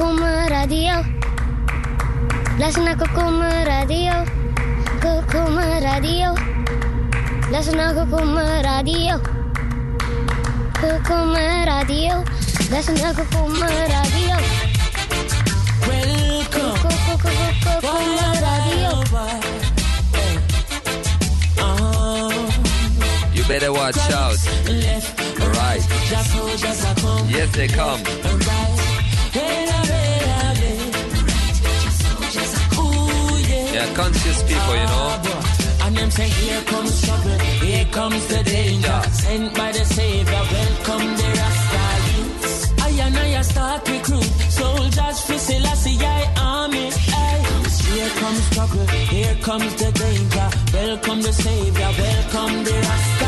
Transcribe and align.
Kokoma 0.00 0.48
Radio. 0.48 1.04
Luister 2.58 2.82
naar 2.82 2.96
Radio. 3.64 4.24
Kokoma 5.00 5.78
Radio. 5.78 6.34
Luister 7.50 7.76
naar 7.76 7.94
Radio. 8.62 9.20
Kokoma 10.80 11.64
Radio. 11.64 12.22
Radio. 12.80 13.42
Radio. 18.40 19.04
You 23.32 23.44
better 23.46 23.72
watch 23.72 24.10
out. 24.12 24.38
Right. 25.38 25.82
Yes, 27.28 27.50
they 27.52 27.68
come. 27.68 28.59
Yeah, 33.80 33.94
conscious 33.94 34.42
people, 34.42 34.76
you 34.76 34.88
know. 34.92 35.84
And 35.84 35.96
them 35.96 36.10
say, 36.10 36.28
here 36.28 36.60
comes 36.72 37.00
trouble, 37.00 37.38
here 37.64 37.86
comes 37.86 38.26
the 38.26 38.42
danger. 38.42 39.00
Sent 39.10 39.54
by 39.56 39.72
the 39.72 39.84
Savior, 39.86 40.42
welcome 40.52 41.06
the 41.20 41.28
Rasta 41.38 41.84
youths. 42.08 42.72
I 42.78 42.90
and 43.06 43.16
I 43.16 43.40
start 43.40 43.88
recruit 43.88 44.30
soldiers 44.60 45.20
for 45.26 45.38
Selassie 45.38 45.96
I 45.98 46.22
army. 46.36 46.90
Aye. 46.92 47.50
Here 47.94 48.12
comes 48.20 48.50
trouble, 48.50 48.86
here 49.14 49.36
comes 49.40 49.74
the 49.76 49.90
danger. 49.92 50.48
Welcome 50.74 51.22
the 51.22 51.32
Savior, 51.32 51.90
welcome 52.04 52.64
the 52.64 52.74
Rasta 52.86 53.19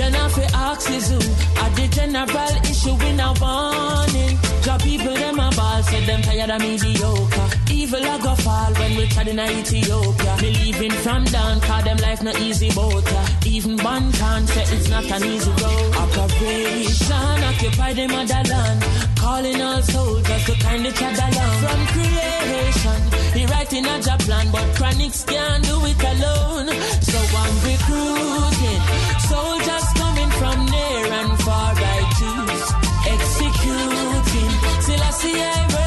youths. 0.00 0.10
You're 0.10 0.10
not 0.10 0.30
for 0.32 0.56
axes, 0.56 1.10
at 1.56 1.76
the 1.76 1.88
general 1.88 2.54
issue 2.70 2.96
in 3.06 3.20
a 3.20 3.32
warning. 3.40 4.38
Job 4.62 4.82
people, 4.82 5.14
them 5.14 5.38
a 5.38 5.50
ball, 5.56 5.82
said 5.82 6.04
them 6.06 6.22
tired 6.22 6.50
of 6.50 6.60
mediocre. 6.60 7.72
Evil 7.72 8.02
a 8.02 8.18
go 8.22 8.34
fall 8.36 8.72
when 8.74 8.96
we 8.96 9.06
tried 9.08 9.28
in 9.28 9.40
Ethiopia. 9.40 10.36
Me 10.42 10.50
leaving 10.52 10.90
from 11.02 11.24
down, 11.24 11.60
cause 11.60 11.84
them 11.84 11.96
life 11.98 12.22
no 12.22 12.32
easy 12.38 12.70
boat. 12.72 13.04
yeah. 13.04 13.28
Even 13.46 13.76
Bantan 13.78 14.46
say 14.48 14.76
it's 14.76 14.88
not 14.88 15.04
an 15.04 15.24
easy 15.24 15.50
road. 15.50 15.96
Operation, 15.96 17.44
occupy 17.50 17.92
the 17.94 18.06
motherland. 18.08 19.09
Calling 19.20 19.60
all 19.60 19.82
soldiers 19.82 20.44
to 20.46 20.54
kind 20.64 20.86
of 20.86 20.94
chug 20.94 21.18
along. 21.26 21.56
From 21.62 21.80
creation, 21.92 23.00
he 23.34 23.44
writing 23.52 23.84
a 23.84 24.00
job 24.00 24.18
plan, 24.20 24.46
but 24.50 24.66
chronics 24.76 25.24
can't 25.24 25.62
do 25.62 25.76
it 25.84 26.02
alone. 26.12 26.68
So 27.10 27.18
I'm 27.42 27.56
recruiting 27.68 28.82
soldiers 29.28 29.86
coming 30.00 30.30
from 30.40 30.58
near 30.72 31.04
and 31.20 31.32
far. 31.44 31.74
I 31.76 32.00
choose 32.18 32.68
executing. 33.14 34.52
till 34.86 35.02
I 35.02 35.10
see 35.20 35.42
I 35.42 35.79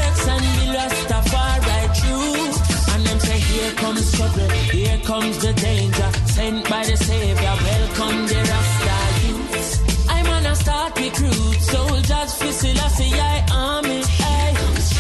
soldiers 12.44 12.61
for 12.61 12.67
Selassie 12.67 13.13
I 13.13 13.45
army. 13.52 14.02
Aye. 14.19 14.44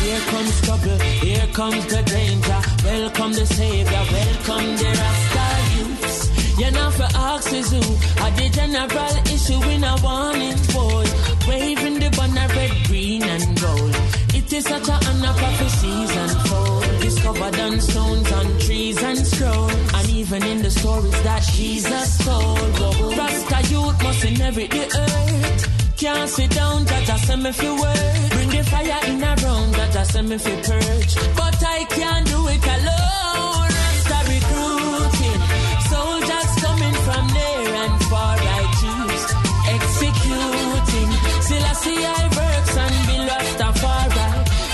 Here 0.03 0.19
comes 0.31 0.61
trouble, 0.61 0.99
here 0.99 1.47
comes 1.53 1.85
the 1.87 2.01
danger. 2.03 2.61
Welcome 2.83 3.33
the 3.33 3.45
Savior, 3.45 4.03
welcome 4.11 4.75
the 4.75 4.89
Rasta 4.99 5.47
youths. 5.75 6.59
You're 6.59 6.71
not 6.71 6.93
for 6.93 7.09
axes 7.15 7.71
who 7.71 7.83
are 8.23 8.31
the 8.31 8.49
general 8.49 9.15
issue 9.33 9.63
in 9.69 9.83
a 9.83 9.95
warning 10.03 10.59
boy. 10.73 11.05
Waving 11.47 11.99
the 11.99 12.09
banner 12.17 12.47
red, 12.55 12.71
green 12.87 13.23
and 13.23 13.59
gold. 13.59 13.95
It 14.35 14.51
is 14.51 14.65
such 14.65 14.87
a 14.89 14.93
honor 14.93 15.33
prophecies 15.33 16.15
unfold. 16.15 16.83
Discovered 17.01 17.59
on 17.59 17.79
stones, 17.79 18.31
on 18.31 18.59
trees 18.59 19.01
and 19.01 19.17
scroll. 19.17 19.69
And 19.69 20.09
even 20.09 20.43
in 20.43 20.61
the 20.61 20.71
stories 20.71 21.23
that 21.23 21.43
Jesus 21.53 22.17
told. 22.25 23.17
Rasta 23.17 23.73
youth 23.73 24.03
must 24.03 24.25
inherit 24.25 24.71
the 24.71 24.85
earth. 24.99 25.22
Can't 26.03 26.29
sit 26.29 26.49
down, 26.51 26.85
judge 26.85 27.07
a 27.07 27.17
send 27.17 27.43
me 27.43 27.51
fi 27.53 27.69
work. 27.79 28.29
Bring 28.31 28.49
the 28.49 28.63
fire 28.65 28.99
in 29.07 29.23
a 29.23 29.35
round, 29.41 29.73
judge 29.73 29.95
a 29.95 30.03
send 30.03 30.27
me 30.27 30.37
fi 30.37 30.53
purge. 30.67 31.15
But 31.39 31.63
I 31.75 31.85
can't 31.95 32.27
do 32.27 32.39
it 32.53 32.65
alone. 32.75 33.69
Rasta 33.77 34.19
recruiting. 34.33 35.41
Soldiers 35.91 36.51
coming 36.63 36.97
from 37.05 37.23
near 37.37 37.71
and 37.83 37.95
far, 38.11 38.35
I 38.35 38.63
choose. 38.79 39.25
Executing. 39.75 41.11
Still 41.45 41.65
I 41.71 41.73
see 41.83 41.99
I 42.03 42.23
works 42.35 42.75
and 42.83 42.97
be 43.07 43.17
Rastafari. 43.31 44.27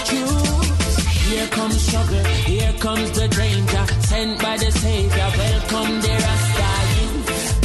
Choose. 0.09 0.95
Here 1.29 1.47
comes 1.49 1.79
struggle, 1.79 2.25
here 2.49 2.73
comes 2.79 3.11
the 3.11 3.27
danger. 3.27 3.85
Sent 4.09 4.41
by 4.41 4.57
the 4.57 4.71
Savior, 4.71 5.29
welcome 5.37 5.93
the 6.01 6.13
Rasta. 6.25 6.69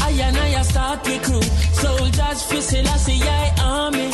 I 0.07 0.11
and 0.21 0.37
I 0.37 0.63
start 0.63 1.03
recruit 2.35 2.41
soldiers 2.41 2.43
for 2.43 2.61
Selassie 2.61 3.23
I 3.23 3.55
army. 3.63 4.11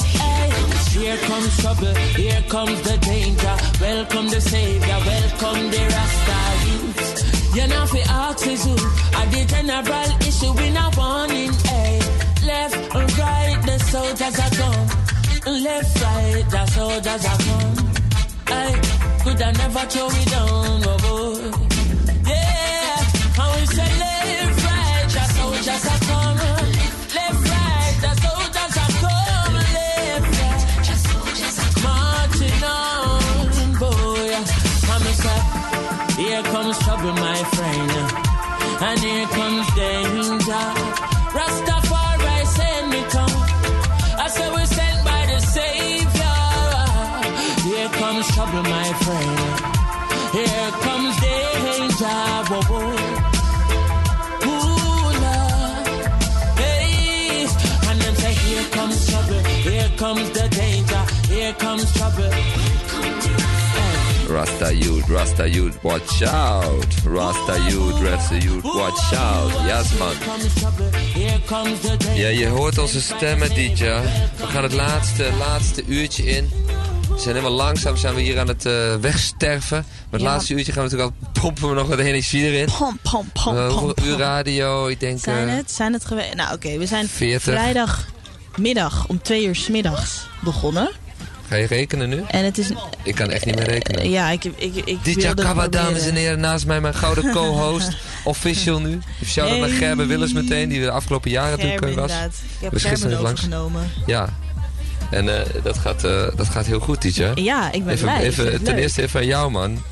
Here 0.90 1.16
comes 1.16 1.56
trouble, 1.58 1.94
here 2.16 2.42
comes 2.48 2.82
the 2.82 2.98
danger. 2.98 3.56
Welcome 3.80 4.28
the 4.28 4.40
Savior, 4.40 4.98
welcome 5.06 5.70
the 5.70 5.82
Rasta 5.94 6.38
youth. 6.66 7.56
You're 7.56 7.68
not 7.68 7.88
for 7.88 8.02
axes 8.08 8.64
who 8.64 8.72
are 8.72 9.26
the 9.26 9.44
general 9.48 10.10
issue 10.28 10.54
in 10.66 10.76
a 10.76 10.90
warning. 10.96 11.52
Aye. 11.66 12.00
Left 12.44 12.94
and 12.94 13.18
right, 13.18 13.58
the 13.66 13.78
soldiers 13.78 14.38
are 14.38 14.50
come. 14.50 14.88
Left, 15.62 16.02
right, 16.02 16.44
the 16.50 16.66
soldiers 16.66 17.24
are 17.24 17.38
come. 17.38 17.74
Aye. 18.48 18.80
Could 19.24 19.42
I 19.42 19.52
never 19.52 19.86
throw 19.90 20.08
it 20.08 20.28
down, 20.30 20.82
oh 20.84 20.98
boy. 21.04 21.59
with 37.02 37.14
my. 37.14 37.59
Rasta 64.40 64.70
youth, 64.72 65.06
Rasta 65.08 65.46
youth, 65.46 65.76
watch 65.82 66.22
out. 66.22 66.86
Rasta 67.04 67.56
youth, 67.68 68.00
Rasta 68.02 68.36
youth, 68.36 68.62
watch 68.62 69.12
out. 69.12 69.52
Yes 69.66 69.98
man. 69.98 70.14
Ja, 72.14 72.28
je 72.28 72.46
hoort 72.46 72.78
onze 72.78 73.00
stemmen, 73.00 73.48
DJ. 73.48 73.84
We 74.36 74.46
gaan 74.46 74.62
het 74.62 74.72
laatste, 74.72 75.28
laatste 75.38 75.82
uurtje 75.86 76.24
in. 76.24 76.50
We 77.10 77.18
zijn 77.18 77.34
helemaal 77.34 77.56
langzaam, 77.56 77.96
zijn 77.96 78.14
we 78.14 78.20
hier 78.20 78.38
aan 78.38 78.48
het 78.48 78.66
eh, 78.66 78.94
wegsterven. 79.00 79.76
Maar 79.88 80.06
het 80.10 80.20
Ja. 80.20 80.26
laatste 80.26 80.54
uurtje 80.54 80.72
gaan 80.72 80.84
we 80.84 80.90
natuurlijk 80.90 81.16
al 81.32 81.42
pompen 81.42 81.68
we 81.68 81.74
nog 81.74 81.88
wat 81.88 81.98
energie 81.98 82.42
erin. 82.44 82.68
Pom, 82.78 82.98
pom, 83.10 83.30
pom, 83.42 83.56
Eh, 83.56 83.66
pom, 83.66 83.76
hoeveel 83.76 83.94
pom. 83.94 84.04
uur 84.04 84.16
radio? 84.16 84.86
Ik 84.86 85.00
denk... 85.00 85.18
Zijn 85.20 85.48
eh, 85.48 85.54
het? 85.54 85.70
Zijn 85.70 85.92
het 85.92 86.04
geweest? 86.04 86.34
Nou 86.34 86.54
oké, 86.54 86.78
we 86.78 86.86
zijn 86.86 87.08
40. 87.08 87.54
vrijdagmiddag 87.54 89.04
om 89.08 89.22
twee 89.22 89.46
uur 89.46 89.56
's 89.56 89.68
middags 89.68 90.26
begonnen. 90.40 90.90
Ga 91.50 91.56
je 91.56 91.66
rekenen 91.66 92.08
nu? 92.08 92.22
En 92.26 92.44
het 92.44 92.58
is... 92.58 92.70
Ik 93.02 93.14
kan 93.14 93.30
echt 93.30 93.44
niet 93.44 93.54
meer 93.54 93.68
rekenen. 93.68 94.10
Ja, 94.10 94.30
ik, 94.30 94.44
ik, 94.44 94.74
ik 94.76 95.16
Kabba, 95.18 95.42
proberen. 95.42 95.70
dames 95.70 96.06
en 96.06 96.14
heren, 96.14 96.40
naast 96.40 96.66
mij 96.66 96.80
mijn 96.80 96.94
gouden 96.94 97.32
co-host. 97.32 97.96
Official 98.24 98.80
nu. 98.80 98.98
Shout-out 99.24 99.60
naar. 99.60 99.68
Gerben 99.68 100.08
Willens 100.08 100.32
meteen, 100.32 100.68
die 100.68 100.80
de 100.80 100.90
afgelopen 100.90 101.30
jaren 101.30 101.50
natuurlijk 101.50 101.84
Gerben, 101.84 102.02
eh, 102.02 102.08
was. 102.08 102.10
inderdaad. 102.10 102.40
Ik 102.56 102.60
heb 102.60 102.72
Was 102.72 102.84
gisteren 102.84 103.20
langs. 103.20 103.30
overgenomen. 103.30 103.90
Ja. 104.06 104.28
En 105.10 105.38
eh, 105.38 105.62
dat, 105.62 105.78
gaat, 105.78 106.04
eh, 106.04 106.26
dat 106.36 106.48
gaat 106.48 106.66
heel 106.66 106.80
goed, 106.80 107.02
DJ. 107.02 107.30
Ja, 107.34 107.72
ik 107.72 107.84
ben 107.84 107.94
even, 107.94 108.06
blij. 108.06 108.22
Even, 108.22 108.62
ten 108.62 108.74
leuk. 108.74 108.82
eerste 108.82 109.02
even 109.02 109.20
aan 109.20 109.26
jou, 109.26 109.50
man. 109.50 109.82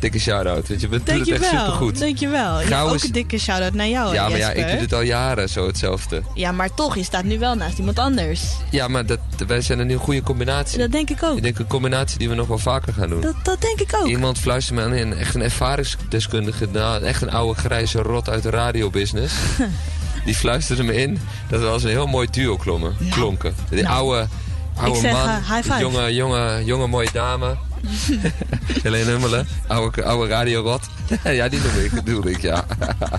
Dikke 0.00 0.18
shout-out. 0.18 0.68
Want 0.68 0.80
je 0.80 0.88
bent, 0.88 1.06
doet 1.06 1.18
het 1.18 1.28
echt 1.30 1.44
supergoed. 1.44 1.98
Dankjewel. 1.98 2.54
Gauw 2.56 2.88
ook 2.88 3.02
een 3.02 3.12
dikke 3.12 3.38
shout-out 3.38 3.74
naar 3.74 3.88
jou, 3.88 4.14
Ja, 4.14 4.28
maar 4.28 4.38
ja, 4.38 4.50
ik 4.50 4.68
doe 4.68 4.78
dit 4.78 4.94
al 4.94 5.00
jaren 5.00 5.48
zo 5.48 5.66
hetzelfde. 5.66 6.22
Ja, 6.34 6.52
maar 6.52 6.74
toch, 6.74 6.96
je 6.96 7.02
staat 7.02 7.24
nu 7.24 7.38
wel 7.38 7.54
naast 7.54 7.78
iemand 7.78 7.98
anders. 7.98 8.42
Ja, 8.70 8.88
maar 8.88 9.06
dat, 9.06 9.18
wij 9.46 9.60
zijn 9.60 9.78
een 9.78 9.88
heel 9.88 9.98
goede 9.98 10.22
combinatie. 10.22 10.78
Dat 10.78 10.92
denk 10.92 11.10
ik 11.10 11.22
ook. 11.22 11.36
Ik 11.36 11.42
denk 11.42 11.58
een 11.58 11.66
combinatie 11.66 12.18
die 12.18 12.28
we 12.28 12.34
nog 12.34 12.46
wel 12.46 12.58
vaker 12.58 12.92
gaan 12.92 13.08
doen. 13.08 13.20
Dat, 13.20 13.34
dat 13.42 13.60
denk 13.60 13.80
ik 13.80 13.96
ook. 14.00 14.06
Iemand 14.06 14.38
fluistert 14.38 14.78
me 14.78 14.84
aan 14.84 14.92
in, 14.94 15.12
echt 15.16 15.34
een 15.34 15.42
ervaringsdeskundige, 15.42 16.68
nou, 16.72 17.02
echt 17.04 17.22
een 17.22 17.30
oude 17.30 17.60
grijze 17.60 18.02
rot 18.02 18.28
uit 18.28 18.42
de 18.42 18.50
radiobusiness. 18.50 19.34
die 20.24 20.34
fluisterde 20.34 20.82
me 20.82 20.94
in 20.94 21.18
dat 21.48 21.60
we 21.60 21.66
als 21.66 21.82
een 21.82 21.90
heel 21.90 22.06
mooi 22.06 22.28
duo 22.30 22.56
klommen, 22.56 22.96
klonken. 23.10 23.54
Die 23.70 23.82
Nou. 23.82 23.94
oude, 23.94 24.28
oude 24.76 25.10
man, 25.10 25.80
jonge, 25.80 26.14
jonge, 26.14 26.64
jonge 26.64 26.86
mooie 26.86 27.08
dame. 27.12 27.56
Helene 28.82 29.10
Hummelen, 29.10 29.46
oude, 29.66 30.04
oude 30.04 30.28
radiorot. 30.28 30.80
ja, 31.24 31.48
die 31.48 31.60
noem 31.60 31.84
ik, 31.84 31.92
bedoel 31.92 32.26
ik, 32.26 32.40
ja. 32.40 32.64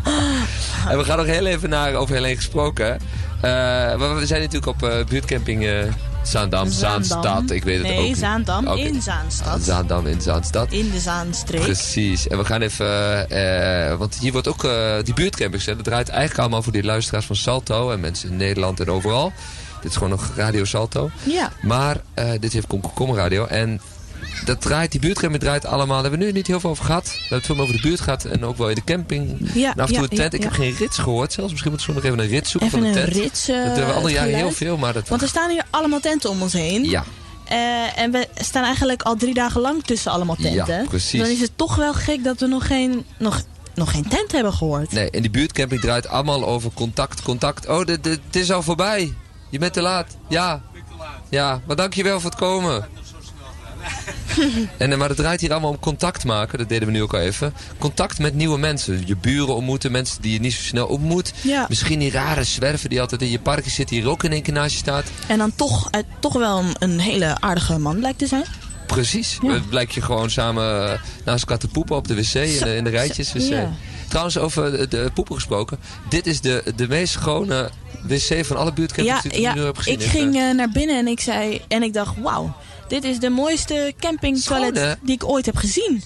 en 0.90 0.98
we 0.98 1.04
gaan 1.04 1.18
nog 1.18 1.26
heel 1.26 1.46
even 1.46 1.70
naar, 1.70 1.94
over 1.94 2.16
Helene 2.16 2.36
gesproken. 2.36 3.00
Eh, 3.42 4.18
we 4.18 4.22
zijn 4.24 4.42
natuurlijk 4.42 4.66
op 4.66 4.84
eh, 4.84 5.06
buurtcamping 5.06 5.66
eh 5.66 5.84
Zaandam, 6.24 6.70
Zaandam. 6.70 7.04
Zaanstad, 7.04 7.52
ik 7.52 7.64
weet 7.64 7.78
het 7.78 7.88
ook 7.88 7.94
Nee, 7.94 8.08
niet. 8.08 8.18
Zaandam 8.18 8.68
in 8.68 9.02
Zaanstad. 9.02 9.62
Zaandam 9.62 10.08
in 10.08 10.22
Zaanstad. 10.22 10.72
in 10.72 10.92
de 10.92 11.00
Zaanstreek. 11.00 11.62
Precies. 11.62 12.28
En 12.28 12.38
we 12.38 12.46
gaan 12.46 12.62
even... 12.62 13.98
want 13.98 14.18
hier 14.20 14.32
wordt 14.32 14.48
ook... 14.48 14.68
die 15.04 15.14
buurtcampings, 15.14 15.66
hè, 15.66 15.76
dat 15.76 15.84
draait 15.84 16.10
eigenlijk 16.10 16.40
allemaal 16.40 16.64
voor 16.64 16.72
die 16.72 16.84
luisteraars 16.84 17.26
van 17.26 17.36
Salto. 17.36 17.92
En 17.92 18.00
mensen 18.00 18.30
in 18.30 18.38
Nederland 18.38 18.80
en 18.80 18.90
overal. 18.90 19.34
Dit 19.82 19.92
is 19.92 19.98
gewoon 19.98 20.10
nog 20.10 20.32
Radio 20.36 20.66
Salto. 20.66 21.10
Ja. 21.24 21.52
Maar 21.62 22.02
eh, 22.14 22.32
dit 22.40 22.54
heeft 22.54 22.68
Komkommer 22.68 23.16
Radio. 23.16 23.46
En 23.46 23.82
dat 24.46 24.62
draait, 24.62 24.92
die 24.92 25.00
buurtcamping 25.00 25.44
draait 25.44 25.66
allemaal. 25.66 26.02
Daar 26.02 26.02
hebben 26.02 26.20
we 26.20 26.26
nu 26.26 26.32
niet 26.32 26.48
heel 26.48 26.60
veel 26.60 26.70
over 26.70 26.86
gehad. 26.86 27.04
We 27.06 27.18
hebben 27.20 27.38
het 27.38 27.46
veel 27.46 27.60
over 27.60 27.76
de 27.76 27.82
buurt 27.82 28.00
gehad. 28.00 28.26
En 28.26 28.46
ook 28.46 28.58
wel 28.58 28.70
in 28.70 28.76
de 28.76 28.84
camping. 28.84 29.50
Ja, 29.54 29.74
en 29.74 29.80
af 29.80 29.88
en 29.90 29.94
toe 29.96 29.96
ja, 29.96 30.02
een 30.02 30.08
tent. 30.18 30.32
ja, 30.32 30.38
Ik 30.38 30.44
heb 30.44 30.52
geen 30.54 30.76
rits 30.78 30.98
gehoord 30.98 31.34
zelfs. 31.34 31.50
Misschien 31.52 31.72
moeten 31.72 31.90
we 31.90 31.96
nog 31.96 32.04
even 32.04 32.20
een 32.20 32.28
rit 32.28 32.48
zoeken 32.48 32.70
Even 32.70 32.82
van 32.82 32.90
een 32.92 32.98
een 32.98 33.04
tent. 33.12 33.16
rits. 33.24 33.48
eh, 33.48 33.56
dat 33.56 33.66
hebben 33.66 33.86
we 33.88 33.94
andere 33.94 34.14
jaren 34.14 34.30
heel 34.30 34.38
geluid. 34.38 34.56
veel. 34.58 34.78
Maar 34.78 34.94
dat... 34.94 35.08
Want 35.08 35.22
er 35.22 35.28
staan 35.28 35.50
hier 35.50 35.64
allemaal 35.70 36.00
tenten 36.00 36.30
om 36.30 36.42
ons 36.42 36.54
heen. 36.54 36.84
ja, 36.84 37.04
Eh, 37.46 37.98
en 38.00 38.12
we 38.12 38.28
staan 38.36 38.64
eigenlijk 38.64 39.02
al 39.02 39.16
drie 39.16 39.34
dagen 39.34 39.62
lang 39.62 39.84
tussen 39.84 40.12
allemaal 40.12 40.36
tenten. 40.36 40.76
Ja, 40.82 40.86
precies. 40.90 41.22
Dan 41.22 41.30
is 41.30 41.42
het 41.42 41.52
toch 41.56 41.76
wel 41.76 41.94
gek 41.94 42.24
dat 42.24 42.40
we 42.40 42.48
nog 42.48 42.68
geen, 42.68 43.06
nog, 43.18 43.42
nog 43.76 43.92
geen 43.92 44.08
tent 44.08 44.32
hebben 44.32 44.54
gehoord. 44.54 44.92
Nee, 44.92 45.10
en 45.10 45.22
die 45.22 45.32
buurtcamping 45.32 45.82
draait 45.82 46.08
allemaal 46.08 46.46
over 46.48 46.72
contact, 46.74 47.22
contact. 47.22 47.68
Oh, 47.68 47.86
de, 47.86 48.00
de, 48.02 48.10
het 48.10 48.36
is 48.36 48.52
al 48.52 48.62
voorbij. 48.64 49.14
Je 49.50 49.60
bent 49.60 49.74
te 49.74 49.82
laat. 49.82 50.18
Ja. 50.30 50.62
Ja, 51.30 51.62
maar 51.68 51.76
dankjewel 51.76 52.20
voor 52.20 52.30
het 52.30 52.40
komen. 52.40 52.88
En, 54.78 54.92
eh, 54.92 54.98
maar 54.98 55.08
het 55.08 55.18
draait 55.18 55.42
hier 55.42 55.52
allemaal 55.52 55.70
om 55.70 55.80
contact 55.80 56.26
maken. 56.26 56.58
Dat 56.58 56.70
deden 56.70 56.88
we 56.88 56.94
nu 56.94 57.02
ook 57.02 57.14
al 57.14 57.20
even. 57.20 57.54
Contact 57.78 58.20
met 58.20 58.34
nieuwe 58.34 58.58
mensen. 58.58 59.04
Je 59.06 59.16
buren 59.16 59.56
ontmoeten. 59.56 59.92
Mensen 59.92 60.22
die 60.22 60.34
je 60.34 60.40
niet 60.40 60.54
zo 60.54 60.62
snel 60.62 60.88
ontmoet. 60.88 61.34
Ja. 61.42 61.66
Misschien 61.70 62.00
die 62.00 62.12
rare 62.12 62.44
zwerver 62.44 62.90
die 62.90 63.02
altijd 63.02 63.22
in 63.22 63.30
je 63.30 63.40
parkje 63.40 63.70
zit. 63.72 63.88
Die 63.90 64.02
er 64.02 64.10
ook 64.10 64.24
in 64.24 64.32
één 64.32 64.42
keer 64.42 64.54
naast 64.54 64.72
je 64.72 64.78
staat. 64.78 65.06
En 65.28 65.38
dan 65.38 65.56
toch, 65.56 65.90
eh, 65.90 66.02
toch 66.20 66.34
wel 66.34 66.60
een, 66.60 66.76
een 66.80 67.00
hele 67.00 67.36
aardige 67.40 67.78
man 67.78 67.98
blijkt 67.98 68.20
te 68.20 68.28
zijn. 68.28 68.46
Precies. 68.88 69.38
Ja. 69.42 69.54
Het 69.54 69.70
blijkt 69.70 69.94
je 69.94 70.02
gewoon 70.02 70.30
samen 70.30 70.92
eh, 70.92 71.00
naast 71.26 71.42
elkaar 71.42 71.58
te 71.58 71.68
poepen 71.68 71.96
op 71.96 72.08
de 72.08 72.16
wc. 72.16 72.34
In 72.34 72.60
de, 72.64 72.76
in 72.76 72.84
de 72.84 72.90
rijtjes. 72.90 73.34
wc. 73.34 73.42
Ja. 73.42 73.72
Trouwens, 74.08 74.38
over 74.38 74.90
de, 74.90 75.12
poepen 75.14 75.36
gesproken. 75.36 75.78
Dit 76.10 76.28
is 76.28 76.42
de, 76.42 76.64
de 76.76 76.88
meest 76.88 77.14
schone 77.14 77.70
wc 78.04 78.46
van 78.46 78.58
alle 78.58 78.74
buurtcampings 78.74 79.24
Ja, 79.24 79.30
die 79.30 79.32
ik 79.32 79.46
ja 79.46 79.54
nu 79.54 79.62
heb 79.62 79.78
gezien. 79.78 79.94
ik 79.94 80.06
ging 80.06 80.54
naar 80.56 80.70
binnen 80.70 80.98
en 80.98 81.08
ik 81.08 81.20
zei 81.20 81.62
en 81.68 81.84
ik 81.84 81.94
dacht, 81.94 82.16
wauw, 82.22 82.56
dit 82.92 83.04
is 83.04 83.20
de 83.20 83.30
mooiste 83.30 83.94
campingtoilet 84.00 84.98
die 85.04 85.14
ik 85.16 85.24
ooit 85.26 85.46
heb 85.46 85.56
gezien. 85.56 86.04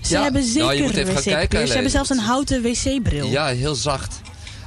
Ze 0.00 0.12
Ja, 0.14 0.22
hebben 0.22 0.42
nou, 0.42 0.54
je 0.54 0.60
zeker 0.60 0.82
moet 0.82 0.96
even 0.96 1.04
gaan 1.04 1.14
wc-papier. 1.14 1.32
kijken 1.36 1.66
Ze 1.66 1.72
hebben 1.72 1.90
zelfs 1.90 2.10
een 2.10 2.18
houten 2.18 2.62
wc-bril. 2.62 3.26
Ja, 3.26 3.46
heel 3.46 3.74
zacht. 3.74 4.20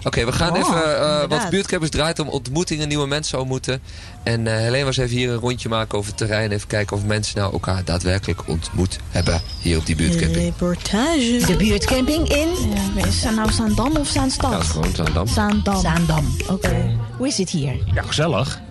Oké, 0.03 0.25
we 0.25 0.31
gaan 0.31 0.51
Oh, 0.51 0.57
even... 0.57 0.73
eh 0.95 1.09
want 1.09 1.21
inderdaad. 1.23 1.49
buurtcampers 1.49 1.91
draait 1.91 2.19
om 2.19 2.27
ontmoetingen, 2.29 2.87
nieuwe 2.87 3.07
mensen 3.07 3.39
ontmoeten. 3.39 3.81
En 4.23 4.47
eh 4.47 4.53
Helene 4.53 4.83
was 4.85 4.97
even 4.97 5.15
hier 5.17 5.29
een 5.29 5.37
rondje 5.39 5.69
maken 5.69 5.97
over 5.97 6.09
het 6.09 6.17
terrein. 6.17 6.51
Even 6.51 6.67
kijken 6.67 6.97
of 6.97 7.03
mensen 7.05 7.39
nou 7.39 7.53
elkaar 7.53 7.83
daadwerkelijk 7.85 8.47
ontmoet 8.47 8.99
hebben. 9.09 9.41
Hier 9.61 9.77
op 9.77 9.85
die 9.85 9.95
buurtcamping. 9.95 10.35
Reportage. 10.43 11.41
De 11.47 11.55
buurtcamping 11.57 12.29
in 12.29 12.47
Ja, 12.95 13.05
is 13.05 13.23
het 13.23 13.35
nou 13.35 13.51
Zaandam 13.51 13.95
of 13.97 14.07
Zaanstad? 14.07 14.51
Ja, 14.51 14.59
gewoon 14.59 14.95
Zaandam. 14.95 15.27
Zaandam. 15.27 15.81
Zaandam. 15.81 16.35
Oké. 16.49 16.97
Hoe 17.17 17.27
is 17.27 17.37
het 17.37 17.49
hier? 17.49 17.73
Ja, 17.93 18.01
gezellig. 18.01 18.61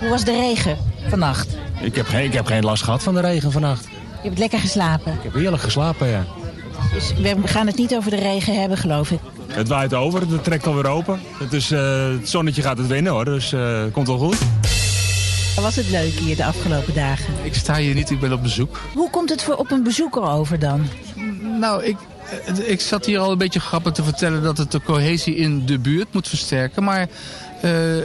Hoe 0.00 0.08
was 0.08 0.24
de 0.24 0.32
regen 0.32 0.76
vannacht? 1.08 1.56
Ik 1.80 1.94
heb, 1.94 2.06
geen, 2.06 2.24
ik 2.24 2.32
heb 2.32 2.46
geen 2.46 2.64
last 2.64 2.82
gehad 2.82 3.02
van 3.02 3.14
de 3.14 3.20
regen 3.20 3.52
vannacht. 3.52 3.84
Je 4.22 4.28
hebt 4.28 4.38
lekker 4.38 4.58
geslapen. 4.58 5.12
Ik 5.12 5.22
heb 5.22 5.34
heerlijk 5.34 5.62
geslapen, 5.62 6.08
ja. 6.08 6.24
Dus 6.92 7.14
we 7.14 7.36
gaan 7.44 7.66
het 7.66 7.76
niet 7.76 7.94
over 7.94 8.10
de 8.10 8.16
regen 8.16 8.60
hebben, 8.60 8.78
geloof 8.78 9.10
ik. 9.10 9.18
Het 9.46 9.68
waait 9.68 9.94
over, 9.94 10.20
het 10.20 10.44
trekt 10.44 10.66
alweer 10.66 10.86
open. 10.86 11.20
Het, 11.38 11.52
is, 11.52 11.70
eh, 11.70 12.08
het 12.08 12.28
zonnetje 12.28 12.62
gaat 12.62 12.78
het 12.78 12.86
winnen 12.86 13.12
hoor, 13.12 13.24
dus 13.24 13.52
eh 13.52 13.82
komt 13.92 14.06
wel 14.06 14.18
goed. 14.18 14.36
Was 15.60 15.76
het 15.76 15.90
leuk 15.90 16.12
hier 16.12 16.36
de 16.36 16.44
afgelopen 16.44 16.94
dagen? 16.94 17.34
Ik 17.42 17.54
sta 17.54 17.76
hier 17.76 17.94
niet, 17.94 18.10
ik 18.10 18.20
ben 18.20 18.32
op 18.32 18.42
bezoek. 18.42 18.80
Hoe 18.94 19.10
komt 19.10 19.30
het 19.30 19.42
voor 19.42 19.54
op 19.54 19.70
een 19.70 19.82
bezoeker 19.82 20.22
over 20.22 20.58
dan? 20.58 20.86
Nou, 21.60 21.84
ik, 21.84 21.96
eh, 22.46 22.70
ik 22.70 22.80
zat 22.80 23.06
hier 23.06 23.18
al 23.18 23.30
een 23.30 23.38
beetje 23.38 23.60
grappig 23.60 23.92
te 23.92 24.02
vertellen 24.02 24.42
dat 24.42 24.58
het 24.58 24.72
de 24.72 24.80
cohesie 24.82 25.36
in 25.36 25.66
de 25.66 25.78
buurt 25.78 26.12
moet 26.12 26.28
versterken. 26.28 26.84
Maar 26.84 27.08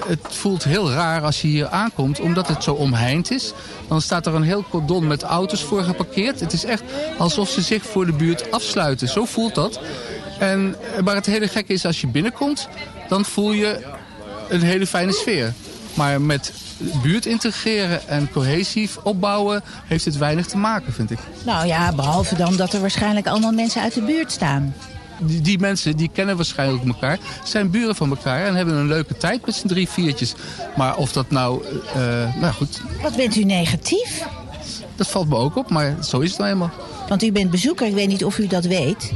het 0.08 0.20
voelt 0.22 0.64
heel 0.64 0.92
raar 0.92 1.22
als 1.22 1.42
je 1.42 1.48
hier 1.48 1.68
aankomt, 1.68 2.20
omdat 2.20 2.48
het 2.48 2.64
zo 2.64 2.74
omheind 2.74 3.32
is. 3.32 3.54
Dan 3.88 4.02
staat 4.02 4.26
er 4.26 4.36
een 4.36 4.44
heel 4.44 4.66
cordon 4.70 5.08
met 5.08 5.24
auto's 5.24 5.64
voor 5.64 5.84
geparkeerd. 5.84 6.40
Het 6.40 6.54
is 6.54 6.64
echt 6.64 6.84
alsof 7.18 7.50
ze 7.50 7.62
zich 7.62 7.84
voor 7.84 8.06
de 8.06 8.14
buurt 8.14 8.52
afsluiten. 8.52 9.08
Zo 9.08 9.26
voelt 9.26 9.56
dat. 9.56 9.80
En, 10.40 10.76
eh, 10.96 11.04
maar 11.04 11.16
het 11.16 11.26
hele 11.26 11.48
gekke 11.48 11.74
is, 11.74 11.86
als 11.86 12.02
je 12.02 12.08
binnenkomt, 12.08 12.68
dan 13.08 13.26
voel 13.26 13.52
je 13.52 13.80
een 14.50 14.62
hele 14.62 14.88
fijne 14.88 15.12
sfeer. 15.12 15.54
Maar 15.94 16.22
met 16.22 16.54
buurt 17.02 17.26
integreren 17.26 18.08
en 18.08 18.32
cohesie 18.32 18.90
opbouwen 19.04 19.64
heeft 19.86 20.06
het 20.06 20.18
weinig 20.18 20.46
te 20.46 20.58
maken, 20.58 20.94
vind 20.94 21.12
ik. 21.12 21.20
Nou 21.46 21.68
ja, 21.68 21.94
behalve 21.94 22.36
dan 22.36 22.56
dat 22.56 22.74
er 22.74 22.82
waarschijnlijk 22.82 23.28
allemaal 23.28 23.52
mensen 23.52 23.82
uit 23.82 23.94
de 23.94 24.02
buurt 24.02 24.32
staan. 24.32 24.74
Die, 25.22 25.42
die 25.42 25.60
mensen 25.60 25.98
die 25.98 26.10
kennen 26.14 26.36
waarschijnlijk 26.36 26.86
elkaar, 26.86 27.18
zijn 27.44 27.70
buren 27.70 27.96
van 27.96 28.10
elkaar 28.10 28.46
en 28.46 28.56
hebben 28.56 28.76
een 28.76 28.88
leuke 28.88 29.18
tijd 29.18 29.46
met 29.46 29.56
z'n 29.56 29.68
drie 29.68 29.90
viertjes. 29.90 30.34
Maar 30.76 30.98
of 30.98 31.12
dat 31.12 31.30
nou, 31.30 31.64
eh, 31.96 32.36
nou 32.36 32.54
goed, 32.54 32.82
Wat 33.02 33.16
bent 33.16 33.36
u 33.36 33.44
negatief? 33.44 34.26
dat 34.96 35.08
valt 35.08 35.30
me 35.30 35.36
ook 35.36 35.56
op, 35.56 35.70
maar 35.70 35.96
zo 36.04 36.20
is 36.20 36.30
het 36.30 36.40
nou 36.40 36.52
eenmaal. 36.52 36.72
Want 37.08 37.24
u 37.24 37.32
bent 37.32 37.52
bezoeker, 37.52 37.88
ik 37.88 37.94
weet 37.94 38.08
niet 38.08 38.26
of 38.26 38.38
u 38.38 38.48
dat 38.48 38.66
weet. 38.66 39.12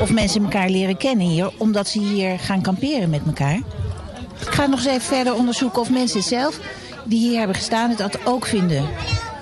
Of 0.00 0.12
mensen 0.12 0.42
elkaar 0.42 0.68
leren 0.68 0.96
kennen 0.96 1.26
hier, 1.26 1.50
omdat 1.56 1.88
ze 1.88 1.98
hier 1.98 2.38
gaan 2.38 2.60
kamperen 2.62 3.10
met 3.10 3.20
elkaar. 3.26 3.60
Ik 4.40 4.50
ga 4.50 4.66
nog 4.66 4.78
eens 4.78 4.88
even 4.88 5.00
verder 5.00 5.34
onderzoeken 5.34 5.80
of 5.80 5.90
mensen 5.90 6.22
zelf, 6.22 6.60
die 7.04 7.18
hier 7.28 7.38
hebben 7.38 7.56
gestaan, 7.56 7.88
het 7.88 7.98
dat 7.98 8.18
ook 8.24 8.46
vinden. 8.46 8.84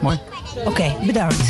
Mooi. 0.00 0.18
Oké, 0.64 0.96
bedankt. 1.06 1.42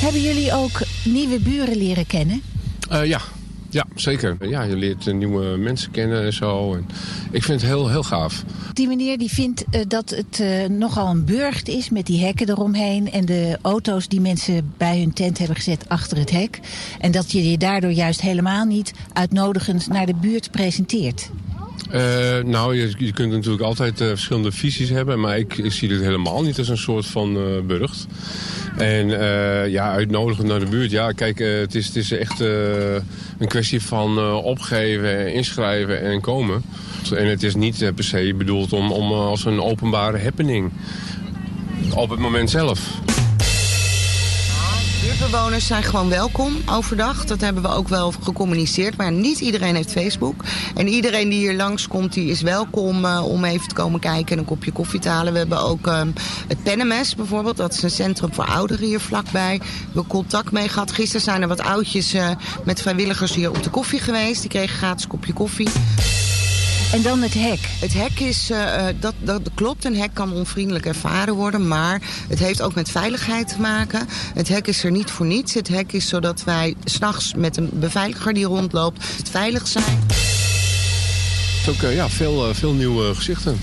Hebben 0.00 0.20
jullie 0.20 0.54
ook 0.54 0.80
nieuwe 1.04 1.38
buren 1.40 1.76
leren 1.76 2.06
kennen? 2.06 2.42
Eh, 2.90 3.04
ja. 3.04 3.20
ja, 3.68 3.86
zeker. 3.94 4.36
Ja, 4.48 4.62
je 4.62 4.76
leert 4.76 5.06
eh, 5.06 5.14
nieuwe 5.14 5.56
mensen 5.56 5.90
kennen 5.90 6.24
en 6.24 6.32
zo. 6.32 6.74
En 6.74 6.86
ik 7.30 7.42
vind 7.42 7.60
het 7.60 7.70
heel, 7.70 7.88
heel 7.88 8.02
gaaf. 8.02 8.44
Die 8.72 8.88
meneer 8.88 9.18
die 9.18 9.30
vindt 9.30 9.64
eh, 9.70 9.80
dat 9.88 10.10
het 10.10 10.42
nogal 10.68 11.10
een 11.10 11.24
burcht 11.24 11.68
is 11.68 11.90
met 11.90 12.06
die 12.06 12.24
hekken 12.24 12.48
eromheen... 12.48 13.12
en 13.12 13.24
de 13.24 13.58
auto's 13.62 14.08
die 14.08 14.20
mensen 14.20 14.72
bij 14.76 14.98
hun 14.98 15.12
tent 15.12 15.38
hebben 15.38 15.56
gezet 15.56 15.88
achter 15.88 16.18
het 16.18 16.30
hek. 16.30 16.60
En 16.98 17.10
dat 17.10 17.32
je 17.32 17.50
je 17.50 17.58
daardoor 17.58 17.90
juist 17.90 18.20
helemaal 18.20 18.64
niet 18.64 18.92
uitnodigend 19.12 19.88
naar 19.88 20.06
de 20.06 20.14
buurt 20.14 20.50
presenteert. 20.50 21.30
Eh, 21.90 22.44
nou, 22.44 22.76
je, 22.76 22.92
je 22.98 23.12
kunt 23.12 23.32
natuurlijk 23.32 23.62
altijd 23.62 24.00
eh, 24.00 24.08
verschillende 24.08 24.52
visies 24.52 24.88
hebben. 24.88 25.20
Maar 25.20 25.38
ik, 25.38 25.58
ik 25.58 25.72
zie 25.72 25.88
dit 25.88 26.00
helemaal 26.00 26.42
niet 26.42 26.58
als 26.58 26.68
een 26.68 26.78
soort 26.78 27.06
van 27.06 27.36
eh 27.36 27.66
burcht. 27.66 28.06
En 28.76 29.08
ja, 29.70 29.92
uitnodigen 29.92 30.46
naar 30.46 30.60
de 30.60 30.66
buurt. 30.66 30.90
Ja, 30.90 31.12
kijk, 31.12 31.38
het, 31.38 31.74
is, 31.74 31.86
het 31.86 31.96
is 31.96 32.12
echt 32.12 32.40
een 32.40 33.48
kwestie 33.48 33.82
van 33.82 34.34
opgeven, 34.42 35.32
inschrijven 35.32 36.02
en 36.02 36.20
komen. 36.20 36.62
En 37.14 37.26
het 37.26 37.42
is 37.42 37.54
niet 37.54 37.92
per 37.94 38.04
se 38.04 38.34
bedoeld 38.36 38.72
om, 38.72 38.92
om 38.92 39.12
als 39.12 39.44
een 39.44 39.60
openbare 39.62 40.18
happening. 40.18 40.70
Op 41.94 42.10
het 42.10 42.18
moment 42.18 42.50
zelf. 42.50 43.00
Buurtbewoners 45.20 45.66
zijn 45.66 45.82
gewoon 45.82 46.08
welkom 46.08 46.56
overdag. 46.66 47.24
Dat 47.24 47.40
hebben 47.40 47.62
we 47.62 47.68
ook 47.68 47.88
wel 47.88 48.12
gecommuniceerd. 48.22 48.96
Maar 48.96 49.12
niet 49.12 49.40
iedereen 49.40 49.74
heeft 49.74 49.92
Facebook. 49.92 50.44
En 50.74 50.88
iedereen 50.88 51.28
die 51.28 51.38
hier 51.38 51.54
langskomt, 51.54 52.12
die 52.12 52.30
is 52.30 52.40
welkom 52.40 53.04
eh, 53.04 53.24
om 53.26 53.44
even 53.44 53.68
te 53.68 53.74
komen 53.74 54.00
kijken 54.00 54.32
en 54.32 54.38
een 54.38 54.44
kopje 54.44 54.72
koffie 54.72 55.00
te 55.00 55.08
halen. 55.08 55.32
We 55.32 55.38
hebben 55.38 55.60
ook 55.60 55.86
ehm, 55.86 56.10
het 56.48 56.62
Pennemes 56.62 57.14
bijvoorbeeld. 57.14 57.56
Dat 57.56 57.72
is 57.72 57.82
een 57.82 57.90
centrum 57.90 58.34
voor 58.34 58.46
ouderen 58.46 58.86
hier 58.86 59.00
vlakbij. 59.00 59.58
We 59.58 59.64
hebben 59.84 60.06
contact 60.06 60.52
mee 60.52 60.68
gehad. 60.68 60.92
Gisteren 60.92 61.22
zijn 61.22 61.42
er 61.42 61.48
wat 61.48 61.60
oudjes 61.60 62.12
eh, 62.12 62.30
met 62.64 62.80
vrijwilligers 62.80 63.34
hier 63.34 63.50
op 63.50 63.62
de 63.62 63.70
koffie 63.70 64.00
geweest. 64.00 64.40
Die 64.40 64.50
kregen 64.50 64.76
gratis 64.76 65.06
kopje 65.06 65.32
koffie. 65.32 65.68
En 66.92 67.02
dan 67.02 67.22
het 67.22 67.34
hek. 67.34 67.58
Het 67.80 67.94
hek 67.94 68.20
is, 68.20 68.50
eh, 68.50 68.88
eh, 68.88 68.96
dat, 69.00 69.14
dat 69.18 69.40
klopt, 69.54 69.84
een 69.84 69.96
hek 69.96 70.10
kan 70.12 70.32
onvriendelijk 70.32 70.86
ervaren 70.86 71.34
worden, 71.34 71.68
maar 71.68 72.02
het 72.28 72.38
heeft 72.38 72.62
ook 72.62 72.74
met 72.74 72.90
veiligheid 72.90 73.48
te 73.48 73.60
maken. 73.60 74.08
Het 74.34 74.48
hek 74.48 74.66
is 74.66 74.84
er 74.84 74.90
niet 74.90 75.10
voor 75.10 75.26
niets. 75.26 75.54
Het 75.54 75.68
hek 75.68 75.92
is 75.92 76.08
zodat 76.08 76.44
wij 76.44 76.74
s'nachts 76.84 77.34
met 77.34 77.56
een 77.56 77.70
beveiliger 77.72 78.32
die 78.32 78.44
rondloopt, 78.44 79.04
het 79.16 79.30
veilig 79.30 79.68
zijn. 79.68 79.98
Het 80.08 81.62
is 81.62 81.68
ook 81.68 81.82
eh, 81.82 81.94
ja, 81.94 82.08
veel, 82.08 82.54
veel 82.54 82.72
nieuwe 82.72 83.14
gezichten. 83.14 83.60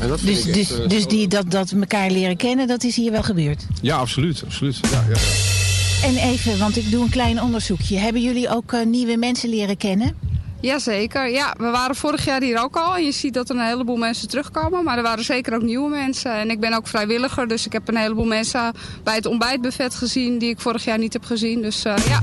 En 0.00 0.08
dat 0.08 0.20
vind 0.20 0.44
Dus, 0.44 0.60
echt, 0.60 0.68
dus, 0.68 0.88
dus 0.88 1.06
die, 1.06 1.28
dat, 1.28 1.50
dat 1.50 1.70
elkaar 1.70 2.10
leren 2.10 2.36
kennen, 2.36 2.66
dat 2.66 2.84
is 2.84 2.96
hier 2.96 3.10
wel 3.10 3.22
gebeurd. 3.22 3.66
Ja, 3.80 3.96
absoluut. 3.96 4.42
absoluut. 4.44 4.78
Ja, 4.82 5.04
ja, 5.08 5.14
ja. 5.14 6.08
En 6.08 6.16
even, 6.16 6.58
want 6.58 6.76
ik 6.76 6.90
doe 6.90 7.04
een 7.04 7.10
klein 7.10 7.42
onderzoekje. 7.42 7.98
Hebben 7.98 8.22
jullie 8.22 8.48
ook 8.48 8.72
eh, 8.72 8.86
nieuwe 8.86 9.16
mensen 9.16 9.48
leren 9.48 9.76
kennen? 9.76 10.16
Jazeker, 10.64 11.30
ja. 11.30 11.54
We 11.58 11.70
waren 11.70 11.96
vorig 11.96 12.24
jaar 12.24 12.42
hier 12.42 12.62
ook 12.62 12.76
al. 12.76 12.96
En 12.96 13.04
je 13.04 13.12
ziet 13.12 13.34
dat 13.34 13.50
er 13.50 13.56
een 13.56 13.66
heleboel 13.66 13.96
mensen 13.96 14.28
terugkomen. 14.28 14.84
Maar 14.84 14.96
er 14.96 15.02
waren 15.02 15.24
zeker 15.24 15.54
ook 15.54 15.62
nieuwe 15.62 15.88
mensen. 15.88 16.32
En 16.32 16.50
ik 16.50 16.60
ben 16.60 16.74
ook 16.74 16.86
vrijwilliger. 16.86 17.48
Dus 17.48 17.66
ik 17.66 17.72
heb 17.72 17.88
een 17.88 17.96
heleboel 17.96 18.24
mensen 18.24 18.72
bij 19.02 19.14
het 19.14 19.26
ontbijtbuffet 19.26 19.94
gezien... 19.94 20.38
die 20.38 20.48
ik 20.48 20.60
vorig 20.60 20.84
jaar 20.84 20.98
niet 20.98 21.12
heb 21.12 21.24
gezien. 21.24 21.62
Dus 21.62 21.84
uh, 21.84 21.96
ja. 21.96 22.20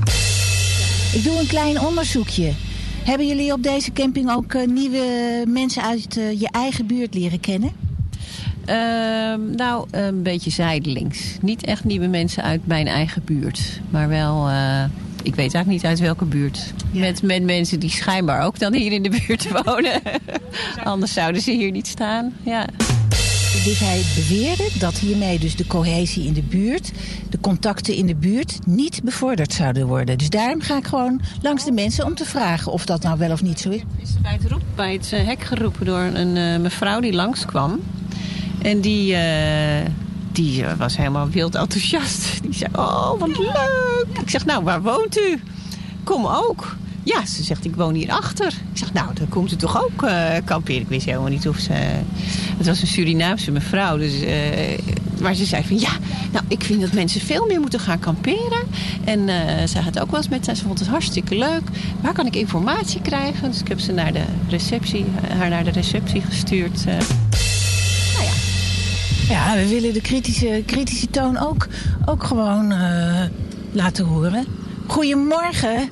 Ik 1.12 1.24
doe 1.24 1.38
een 1.38 1.46
klein 1.46 1.80
onderzoekje. 1.80 2.52
Hebben 3.04 3.26
jullie 3.26 3.52
op 3.52 3.62
deze 3.62 3.92
camping 3.92 4.30
ook 4.30 4.54
uh, 4.54 4.66
nieuwe 4.66 5.44
mensen 5.46 5.82
uit 5.82 6.16
uh, 6.16 6.40
je 6.40 6.48
eigen 6.50 6.86
buurt 6.86 7.14
leren 7.14 7.40
kennen? 7.40 7.72
Uh, 8.66 8.74
nou, 9.56 9.86
een 9.90 10.22
beetje 10.22 10.50
zijdelings. 10.50 11.36
Niet 11.40 11.64
echt 11.64 11.84
nieuwe 11.84 12.06
mensen 12.06 12.42
uit 12.42 12.66
mijn 12.66 12.86
eigen 12.86 13.22
buurt. 13.24 13.80
Maar 13.90 14.08
wel, 14.08 14.48
uh, 14.48 14.84
ik 15.22 15.34
weet 15.34 15.54
eigenlijk 15.54 15.68
niet 15.68 15.84
uit 15.84 16.00
welke 16.00 16.24
buurt. 16.24 16.72
Ja. 16.90 17.00
Met, 17.00 17.22
met 17.22 17.42
mensen 17.42 17.80
die 17.80 17.90
schijnbaar 17.90 18.44
ook 18.44 18.58
dan 18.58 18.74
hier 18.74 18.92
in 18.92 19.02
de 19.02 19.08
buurt 19.26 19.50
wonen. 19.64 20.02
Anders 20.84 21.12
zouden 21.12 21.42
ze 21.42 21.50
hier 21.50 21.70
niet 21.70 21.86
staan. 21.86 22.32
Ja. 22.42 22.66
Dus 23.64 23.78
hij 23.78 24.02
beweerde 24.14 24.68
dat 24.78 24.98
hiermee 24.98 25.38
dus 25.38 25.56
de 25.56 25.66
cohesie 25.66 26.26
in 26.26 26.32
de 26.32 26.42
buurt, 26.42 26.92
de 27.30 27.40
contacten 27.40 27.94
in 27.94 28.06
de 28.06 28.14
buurt 28.14 28.58
niet 28.66 29.00
bevorderd 29.04 29.52
zouden 29.52 29.86
worden. 29.86 30.18
Dus 30.18 30.30
daarom 30.30 30.60
ga 30.60 30.76
ik 30.76 30.86
gewoon 30.86 31.20
langs 31.42 31.64
de 31.64 31.72
mensen 31.72 32.04
om 32.04 32.14
te 32.14 32.24
vragen 32.24 32.72
of 32.72 32.84
dat 32.84 33.02
nou 33.02 33.18
wel 33.18 33.30
of 33.30 33.42
niet 33.42 33.60
zo 33.60 33.70
is. 33.70 33.80
Is 34.02 34.20
bij 34.22 34.32
het, 34.32 34.50
roep, 34.50 34.62
bij 34.74 34.92
het 34.92 35.10
hek 35.10 35.42
geroepen 35.42 35.86
door 35.86 36.00
een 36.00 36.36
uh, 36.36 36.58
mevrouw 36.58 37.00
die 37.00 37.12
langskwam. 37.12 37.80
En 38.62 38.80
die, 38.80 39.12
uh, 39.12 39.18
die 40.32 40.64
was 40.78 40.96
helemaal 40.96 41.28
wild 41.28 41.54
enthousiast. 41.54 42.42
Die 42.42 42.54
zei, 42.54 42.70
oh 42.74 43.18
wat 43.18 43.38
leuk. 43.38 44.18
Ik 44.20 44.30
zeg, 44.30 44.44
nou 44.44 44.64
waar 44.64 44.82
woont 44.82 45.18
u? 45.18 45.40
Kom 46.04 46.26
ook. 46.26 46.76
Ja, 47.04 47.26
ze 47.26 47.42
zegt, 47.42 47.64
ik 47.64 47.76
woon 47.76 47.94
hier 47.94 48.10
achter. 48.10 48.46
Ik 48.46 48.78
zeg, 48.78 48.92
nou, 48.92 49.14
dan 49.14 49.28
komt 49.28 49.52
u 49.52 49.56
toch 49.56 49.84
ook 49.84 50.02
uh, 50.02 50.28
kamperen. 50.44 50.80
Ik 50.80 50.88
wist 50.88 51.06
helemaal 51.06 51.28
niet 51.28 51.48
of 51.48 51.58
ze... 51.58 51.72
Het 52.56 52.66
was 52.66 52.80
een 52.80 52.86
Surinaamse 52.86 53.50
mevrouw. 53.50 53.96
Dus, 53.96 54.22
uh, 54.22 54.28
maar 55.20 55.34
ze 55.34 55.44
zei 55.44 55.64
van, 55.64 55.78
ja, 55.78 55.90
nou, 56.32 56.44
ik 56.48 56.64
vind 56.64 56.80
dat 56.80 56.92
mensen 56.92 57.20
veel 57.20 57.46
meer 57.46 57.60
moeten 57.60 57.80
gaan 57.80 57.98
kamperen. 57.98 58.62
En 59.04 59.18
uh, 59.18 59.34
ze 59.66 59.78
had 59.78 60.00
ook 60.00 60.10
wel 60.10 60.20
eens 60.20 60.28
met... 60.28 60.44
Ze 60.44 60.64
vond 60.64 60.78
het 60.78 60.88
hartstikke 60.88 61.36
leuk. 61.36 61.62
Waar 62.00 62.12
kan 62.12 62.26
ik 62.26 62.36
informatie 62.36 63.00
krijgen? 63.00 63.50
Dus 63.50 63.60
ik 63.60 63.68
heb 63.68 63.80
ze 63.80 63.92
naar 63.92 64.12
de 64.12 64.24
receptie, 64.48 65.04
haar 65.36 65.48
naar 65.48 65.64
de 65.64 65.70
receptie 65.70 66.20
gestuurd. 66.20 66.84
Ja, 69.32 69.54
we 69.54 69.68
willen 69.68 69.92
de 69.92 70.00
kritische, 70.00 70.62
kritische 70.66 71.10
toon 71.10 71.38
ook, 71.38 71.68
ook 72.06 72.24
gewoon 72.24 72.72
uh, 72.72 73.22
laten 73.72 74.04
horen. 74.04 74.46
Goedemorgen. 74.86 75.90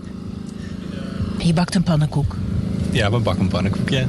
Je 1.38 1.52
bakt 1.52 1.74
een 1.74 1.82
pannenkoek. 1.82 2.36
Ja, 2.90 3.10
we 3.10 3.18
bakken 3.18 3.42
een 3.42 3.48
pannenkoek, 3.48 3.88
ja. 3.88 4.06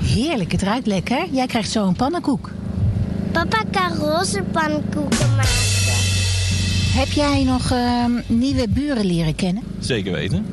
Heerlijk, 0.00 0.52
het 0.52 0.62
ruikt 0.62 0.86
lekker. 0.86 1.26
Jij 1.32 1.46
krijgt 1.46 1.70
zo 1.70 1.86
een 1.86 1.96
pannenkoek. 1.96 2.50
Papa 3.32 3.62
kan 3.70 3.96
roze 3.96 4.42
pannenkoeken 4.52 5.34
maken. 5.36 5.50
Heb 6.92 7.08
jij 7.12 7.44
nog 7.44 7.72
uh, 7.72 8.04
nieuwe 8.26 8.68
buren 8.68 9.06
leren 9.06 9.34
kennen? 9.34 9.62
Zeker 9.78 10.12
weten. 10.12 10.46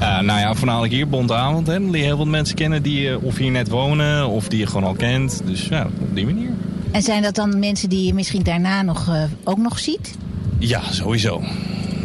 Uh, 0.00 0.20
nou 0.20 0.40
ja, 0.40 0.54
voornamelijk 0.54 0.92
hier, 0.92 1.08
Bondavond. 1.08 1.66
Hè. 1.66 1.72
Dan 1.72 1.90
leer 1.90 2.00
je 2.00 2.06
heel 2.06 2.16
veel 2.16 2.26
mensen 2.26 2.56
kennen 2.56 2.82
die 2.82 3.08
uh, 3.08 3.24
of 3.24 3.36
hier 3.36 3.50
net 3.50 3.68
wonen 3.68 4.28
of 4.28 4.48
die 4.48 4.58
je 4.58 4.66
gewoon 4.66 4.84
al 4.84 4.94
kent. 4.94 5.42
Dus 5.44 5.66
ja, 5.68 5.86
op 6.00 6.14
die 6.14 6.24
manier. 6.24 6.50
En 6.94 7.02
zijn 7.02 7.22
dat 7.22 7.34
dan 7.34 7.58
mensen 7.58 7.88
die 7.88 8.06
je 8.06 8.14
misschien 8.14 8.42
daarna 8.42 8.82
nog, 8.82 9.08
uh, 9.08 9.22
ook 9.44 9.58
nog 9.58 9.78
ziet? 9.78 10.14
Ja, 10.58 10.80
sowieso. 10.90 11.42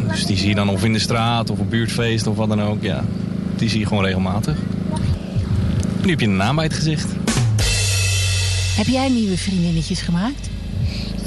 Dus 0.08 0.26
die 0.26 0.36
zie 0.36 0.48
je 0.48 0.54
dan 0.54 0.68
of 0.68 0.84
in 0.84 0.92
de 0.92 0.98
straat 0.98 1.50
of 1.50 1.58
op 1.58 1.70
buurtfeest 1.70 2.26
of 2.26 2.36
wat 2.36 2.48
dan 2.48 2.62
ook. 2.62 2.82
Ja, 2.82 3.04
die 3.56 3.68
zie 3.68 3.78
je 3.78 3.86
gewoon 3.86 4.04
regelmatig. 4.04 4.56
Nu 6.02 6.10
heb 6.10 6.20
je 6.20 6.26
een 6.26 6.36
naam 6.36 6.54
bij 6.54 6.64
het 6.64 6.74
gezicht. 6.74 7.06
Heb 8.76 8.86
jij 8.86 9.08
nieuwe 9.08 9.36
vriendinnetjes 9.38 10.00
gemaakt? 10.00 10.48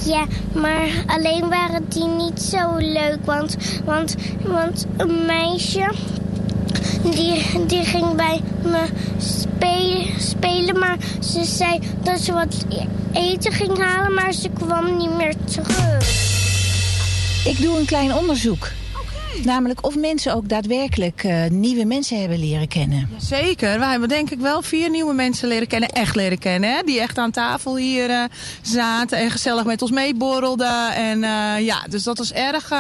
Ja, 0.06 0.26
maar 0.54 1.04
alleen 1.06 1.50
waren 1.50 1.86
die 1.90 2.08
niet 2.08 2.42
zo 2.42 2.78
leuk. 2.78 3.18
Want, 3.26 3.58
want, 3.86 4.16
want 4.46 4.86
een 4.98 5.26
meisje 5.26 5.92
die, 7.04 7.66
die 7.68 7.84
ging 7.84 8.16
bij 8.16 8.42
me 8.64 8.86
spelen, 9.18 10.06
spelen, 10.18 10.80
maar 10.80 10.98
ze 11.20 11.44
zei 11.44 11.80
dat 12.02 12.20
ze 12.20 12.34
wat 12.34 12.66
eten 13.14 13.52
ging 13.52 13.78
halen, 13.78 14.14
maar 14.14 14.34
ze 14.34 14.50
kwam 14.50 14.98
niet 14.98 15.16
meer 15.16 15.36
terug. 15.46 16.32
Ik 17.46 17.62
doe 17.62 17.80
een 17.80 17.86
klein 17.86 18.14
onderzoek. 18.14 18.68
Okay. 18.92 19.44
Namelijk 19.44 19.86
of 19.86 19.96
mensen 19.96 20.36
ook 20.36 20.50
daadwerkelijk 20.50 21.24
uh, 21.24 21.46
nieuwe 21.50 21.86
mensen 21.86 22.20
hebben 22.20 22.40
leren 22.40 22.68
kennen. 22.68 23.10
Zeker. 23.18 23.80
Wij 23.80 23.90
hebben 23.90 24.10
denk 24.10 24.30
ik 24.30 24.40
wel 24.40 24.62
vier 24.62 24.90
nieuwe 24.90 25.14
mensen 25.14 25.48
leren 25.48 25.68
kennen. 25.68 25.90
Echt 25.90 26.16
leren 26.16 26.40
kennen. 26.40 26.76
Hè? 26.76 26.82
Die 26.84 27.00
echt 27.00 27.18
aan 27.18 27.32
tafel 27.32 27.78
hier 27.78 28.10
uh, 28.10 28.24
zaten 28.62 29.18
en 29.18 29.32
gezellig 29.32 29.66
met 29.66 29.82
ons 29.82 29.92
meeborrelden. 29.92 30.94
En 30.94 31.24
uh, 31.24 31.66
ja, 31.66 31.86
dus 31.90 32.04
dat 32.04 32.18
was 32.18 32.32
erg, 32.32 32.72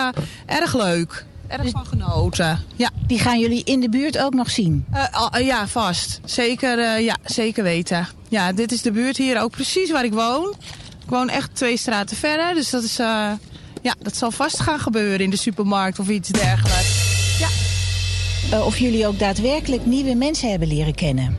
erg 0.46 0.75
leuk 0.75 1.25
erg 1.60 1.70
van 1.70 1.86
genoten. 1.86 2.60
Ja. 2.75 2.90
Die 3.07 3.19
gaan 3.19 3.39
jullie 3.39 3.63
in 3.63 3.79
de 3.79 3.89
buurt 3.89 4.17
ook 4.17 4.33
nog 4.33 4.50
zien? 4.50 4.86
Uh, 4.93 5.05
uh, 5.36 5.45
ja, 5.45 5.67
vast. 5.67 6.19
Zeker, 6.25 6.77
uh, 6.77 7.05
ja, 7.05 7.17
zeker 7.24 7.63
weten. 7.63 8.07
Ja, 8.29 8.53
dit 8.53 8.72
is 8.72 8.81
de 8.81 8.91
buurt 8.91 9.17
hier 9.17 9.41
ook 9.41 9.51
precies 9.51 9.91
waar 9.91 10.03
ik 10.05 10.13
woon. 10.13 10.55
Ik 11.03 11.10
woon 11.10 11.29
echt 11.29 11.55
twee 11.55 11.77
straten 11.77 12.17
verder. 12.17 12.53
Dus 12.53 12.69
dat, 12.69 12.83
is, 12.83 12.95
ja, 12.95 13.95
dat 14.00 14.15
zal 14.15 14.31
vast 14.31 14.60
gaan 14.60 14.79
gebeuren 14.79 15.19
in 15.19 15.29
de 15.29 15.38
supermarkt 15.38 16.00
of 16.00 16.10
iets 16.10 16.29
dergelijks. 16.29 17.01
Ja. 17.39 18.62
of 18.62 18.77
jullie 18.77 19.07
ook 19.07 19.19
daadwerkelijk 19.19 19.86
nieuwe 19.86 20.15
mensen 20.15 20.50
hebben 20.50 20.67
leren 20.67 20.95
kennen? 20.95 21.38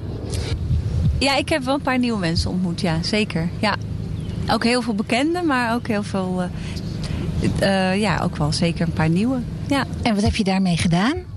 Ja, 1.18 1.36
ik 1.36 1.48
heb 1.48 1.62
wel 1.62 1.74
een 1.74 1.82
paar 1.82 1.98
nieuwe 1.98 2.18
mensen 2.18 2.50
ontmoet, 2.50 2.80
ja, 2.80 3.02
zeker. 3.02 3.48
Ja. 3.60 3.76
Ook 4.50 4.64
heel 4.64 4.82
veel 4.82 4.94
bekenden, 4.94 5.46
maar 5.46 5.74
ook 5.74 5.86
heel 5.86 6.02
veel... 6.02 6.50
ja, 7.94 8.20
ook 8.22 8.36
wel 8.36 8.52
zeker 8.52 8.86
een 8.86 8.92
paar 8.92 9.08
nieuwe. 9.08 9.38
Ja. 9.66 9.84
En 10.02 10.14
wat 10.14 10.24
heb 10.24 10.36
je 10.36 10.44
daarmee 10.44 10.76
gedaan? 10.76 11.32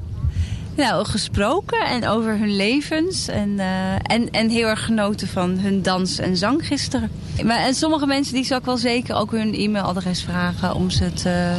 Nou, 0.78 1.06
gesproken 1.06 1.86
en 1.86 2.08
over 2.08 2.38
hun 2.38 2.56
levens. 2.56 3.28
En, 3.28 3.50
uh, 3.50 3.94
en, 3.94 4.32
en 4.32 4.50
heel 4.50 4.68
erg 4.68 4.86
genoten 4.86 5.28
van 5.28 5.60
hun 5.60 5.82
dans 5.82 6.20
en 6.20 6.38
zang 6.38 6.68
gisteren. 6.68 7.12
Maar, 7.44 7.58
en 7.58 7.74
sommige 7.74 8.06
mensen 8.06 8.34
die 8.34 8.44
zal 8.44 8.58
ik 8.58 8.66
wel 8.66 8.78
zeker 8.78 9.16
ook 9.16 9.32
hun 9.32 9.54
e-mailadres 9.54 10.24
vragen 10.24 10.76
om 10.76 10.90
ze 10.90 11.14
te, 11.14 11.54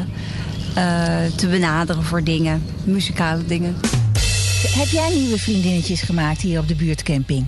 uh, 0.76 1.36
te 1.36 1.46
benaderen 1.46 2.02
voor 2.02 2.24
dingen. 2.24 2.62
Muzikale 2.84 3.44
dingen. 3.44 3.76
Heb 4.62 4.88
jij 4.88 5.14
nieuwe 5.14 5.38
vriendinnetjes 5.38 6.02
gemaakt 6.02 6.40
hier 6.40 6.60
op 6.60 6.68
de 6.68 6.74
buurtcamping? 6.74 7.46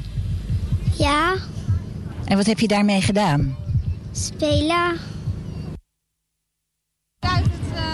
Ja. 0.99 1.35
En 2.25 2.37
wat 2.37 2.47
heb 2.47 2.59
je 2.59 2.69
daarmee 2.69 3.01
gedaan? 3.01 3.57
Spelen. 4.13 5.11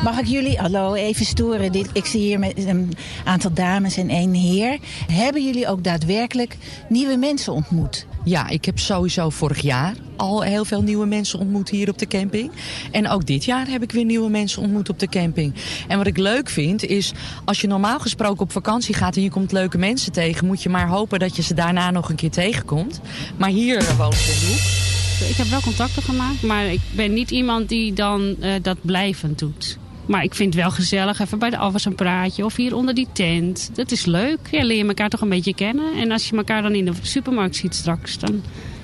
Mag 0.04 0.18
ik 0.18 0.26
jullie, 0.26 0.58
hallo, 0.58 0.94
even 0.94 1.26
storen. 1.26 1.72
Dit, 1.72 1.88
ik 1.92 2.04
zie 2.04 2.20
hier 2.20 2.38
met 2.38 2.66
een 2.66 2.92
aantal 3.24 3.52
dames 3.52 3.96
en 3.96 4.08
één 4.08 4.34
heer. 4.34 4.78
Hebben 5.12 5.44
jullie 5.44 5.68
ook 5.68 5.84
daadwerkelijk 5.84 6.56
nieuwe 6.88 7.16
mensen 7.16 7.52
ontmoet? 7.52 8.06
Ja, 8.24 8.48
ik 8.48 8.64
heb 8.64 8.78
sowieso 8.78 9.30
vorig 9.30 9.60
jaar 9.60 9.94
al 10.16 10.42
heel 10.42 10.64
veel 10.64 10.82
nieuwe 10.82 11.06
mensen 11.06 11.38
ontmoet 11.38 11.68
hier 11.68 11.88
op 11.88 11.98
de 11.98 12.06
camping. 12.06 12.50
En 12.90 13.08
ook 13.08 13.26
dit 13.26 13.44
jaar 13.44 13.68
heb 13.68 13.82
ik 13.82 13.92
weer 13.92 14.04
nieuwe 14.04 14.30
mensen 14.30 14.62
ontmoet 14.62 14.88
op 14.88 14.98
de 14.98 15.08
camping. 15.08 15.54
En 15.88 15.98
wat 15.98 16.06
ik 16.06 16.16
leuk 16.16 16.48
vind 16.48 16.84
is, 16.84 17.12
als 17.44 17.60
je 17.60 17.66
normaal 17.66 17.98
gesproken 17.98 18.40
op 18.40 18.52
vakantie 18.52 18.94
gaat 18.94 19.16
en 19.16 19.22
je 19.22 19.30
komt 19.30 19.52
leuke 19.52 19.78
mensen 19.78 20.12
tegen, 20.12 20.46
moet 20.46 20.62
je 20.62 20.68
maar 20.68 20.88
hopen 20.88 21.18
dat 21.18 21.36
je 21.36 21.42
ze 21.42 21.54
daarna 21.54 21.90
nog 21.90 22.08
een 22.08 22.16
keer 22.16 22.30
tegenkomt. 22.30 23.00
Maar 23.36 23.50
hier 23.50 23.94
woont 23.96 24.14
genoeg. 24.14 24.84
Ik 25.30 25.36
heb 25.36 25.46
wel 25.46 25.60
contacten 25.60 26.02
gemaakt, 26.02 26.42
maar 26.42 26.66
ik 26.66 26.80
ben 26.94 27.12
niet 27.12 27.30
iemand 27.30 27.68
die 27.68 27.92
dan 27.92 28.36
uh, 28.40 28.52
dat 28.62 28.76
blijvend 28.80 29.38
doet. 29.38 29.78
Maar 30.06 30.22
ik 30.22 30.34
vind 30.34 30.54
het 30.54 30.62
wel 30.62 30.72
gezellig, 30.72 31.20
even 31.20 31.38
bij 31.38 31.50
de 31.50 31.56
afwas 31.56 31.84
een 31.84 31.94
praatje 31.94 32.44
of 32.44 32.56
hier 32.56 32.74
onder 32.74 32.94
die 32.94 33.08
tent. 33.12 33.70
Dat 33.74 33.90
is 33.90 34.04
leuk. 34.04 34.38
Ja, 34.50 34.64
leer 34.64 34.76
je 34.76 34.86
elkaar 34.86 35.08
toch 35.08 35.20
een 35.20 35.28
beetje 35.28 35.54
kennen. 35.54 35.92
En 35.98 36.12
als 36.12 36.28
je 36.28 36.36
elkaar 36.36 36.62
dan 36.62 36.74
in 36.74 36.84
de 36.84 36.92
supermarkt 37.02 37.56
ziet 37.56 37.74
straks, 37.74 38.18
dan 38.18 38.42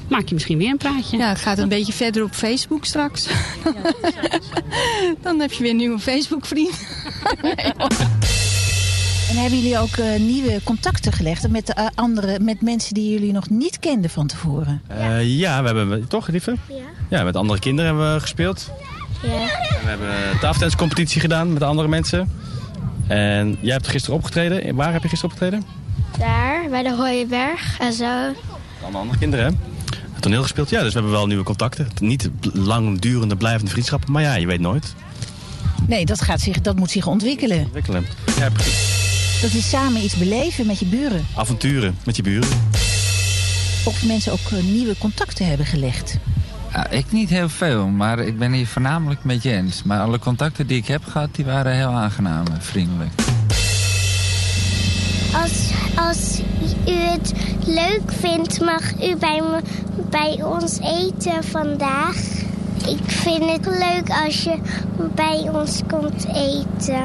maak 0.09 0.29
je 0.29 0.35
misschien 0.35 0.59
weer 0.59 0.71
een 0.71 0.77
praatje. 0.77 1.17
Ja, 1.17 1.29
het 1.29 1.39
gaat 1.39 1.59
een 1.59 1.69
beetje 1.69 1.93
verder 1.93 2.23
op 2.23 2.33
Facebook 2.33 2.85
straks. 2.85 3.29
Ja, 3.65 3.73
dan 5.23 5.41
heb 5.41 5.53
je 5.53 5.63
weer 5.63 5.71
een 5.71 5.77
nieuwe 5.77 5.99
Facebook 5.99 6.47
vriend. 6.47 6.87
nee, 7.43 7.55
en 9.31 9.37
hebben 9.37 9.59
jullie 9.59 9.79
ook 9.79 9.97
uh, 9.97 10.17
nieuwe 10.19 10.61
contacten 10.65 11.13
gelegd 11.13 11.49
met, 11.49 11.79
uh, 11.79 11.87
andere, 11.95 12.39
met 12.41 12.61
mensen 12.61 12.95
die 12.95 13.11
jullie 13.13 13.33
nog 13.33 13.51
niet 13.51 13.79
kenden 13.79 14.11
van 14.11 14.27
tevoren? 14.27 14.83
Uh, 14.91 15.39
ja, 15.39 15.63
we 15.63 15.67
hebben 15.67 16.09
toch, 16.09 16.29
lieve? 16.29 16.57
Ja. 16.69 16.75
Ja, 17.11 17.25
met 17.25 17.37
andere 17.37 17.59
kinderen 17.59 17.91
hebben 17.91 18.15
we 18.15 18.21
gespeeld. 18.21 18.71
Ja. 19.23 19.47
We 19.83 19.89
hebben 19.89 20.09
een 20.09 20.39
tafeltenniscompetitie 20.39 21.21
gedaan 21.21 21.53
met 21.53 21.63
andere 21.63 21.89
mensen. 21.89 22.31
En 23.07 23.59
jij 23.61 23.73
hebt 23.73 23.89
gisteren 23.89 24.17
opgetreden. 24.17 24.75
Waar 24.75 24.93
heb 24.93 25.03
je 25.03 25.09
gisteren 25.09 25.35
opgetreden? 25.35 25.67
Daar, 26.19 26.69
bij 26.71 26.83
de 26.83 26.95
Hooienberg 26.95 27.81
en 27.81 27.93
zo. 27.93 28.33
Allemaal 28.83 29.01
andere 29.01 29.19
kinderen, 29.19 29.45
hè? 29.45 29.53
Het 30.13 30.23
toneel 30.23 30.43
gespeeld, 30.43 30.71
ja. 30.71 30.79
Dus 30.79 30.89
we 30.89 30.99
hebben 30.99 31.13
wel 31.13 31.27
nieuwe 31.27 31.45
contacten. 31.45 31.89
Niet 32.01 32.31
langdurende, 32.53 33.37
blijvende 33.37 33.71
vriendschappen. 33.71 34.13
Maar 34.13 34.23
ja, 34.23 34.35
je 34.35 34.47
weet 34.47 34.61
nooit. 34.61 34.95
Nee, 35.87 36.05
dat, 36.05 36.21
gaat 36.21 36.41
zich, 36.41 36.61
dat 36.61 36.77
moet 36.77 36.91
zich 36.91 37.07
ontwikkelen. 37.07 37.65
Ontwikkelen, 37.65 38.07
ja 38.39 38.51
precies. 38.51 39.01
Dat 39.43 39.53
is 39.53 39.69
samen 39.69 40.05
iets 40.05 40.17
beleven 40.17 40.67
met 40.67 40.79
je 40.79 40.87
buren. 40.87 41.27
Avonturen 41.37 41.99
met 42.05 42.17
je 42.17 42.23
buren. 42.23 42.49
Of 43.85 44.05
mensen 44.05 44.33
ook 44.33 44.51
eh, 44.51 44.63
nieuwe 44.63 44.95
contacten 44.99 45.47
hebben 45.47 45.67
gelegd. 45.67 46.17
Ja, 46.73 46.91
ik 46.91 47.13
niet 47.13 47.29
heel 47.29 47.49
veel, 47.49 47.87
maar 47.87 48.19
ik 48.19 48.39
ben 48.39 48.53
hier 48.53 48.67
voornamelijk 48.67 49.25
met 49.25 49.43
Jens. 49.43 49.83
Maar 49.83 50.01
alle 50.01 50.19
contacten 50.19 50.67
die 50.67 50.77
ik 50.77 50.87
heb 50.87 51.05
gehad, 51.05 51.29
die 51.35 51.45
waren 51.45 51.73
heel 51.77 51.89
aangenaam 51.91 52.45
en 52.47 52.63
vriendelijk. 52.63 53.11
Als, 55.43 55.71
als 56.09 56.41
u 56.89 56.93
het 56.93 57.33
leuk 57.67 58.13
vindt, 58.21 58.61
mag 58.61 59.03
u 59.03 59.17
bij, 59.17 59.41
me, 59.51 59.61
bij 60.11 60.43
ons 60.45 60.79
eten 60.81 61.45
vandaag. 61.45 62.17
Ik 62.89 63.01
vind 63.11 63.45
het 63.51 63.67
leuk 63.67 64.09
als 64.27 64.43
je 64.45 64.59
bij 65.15 65.49
ons 65.53 65.81
komt 65.89 66.27
eten. 66.35 67.03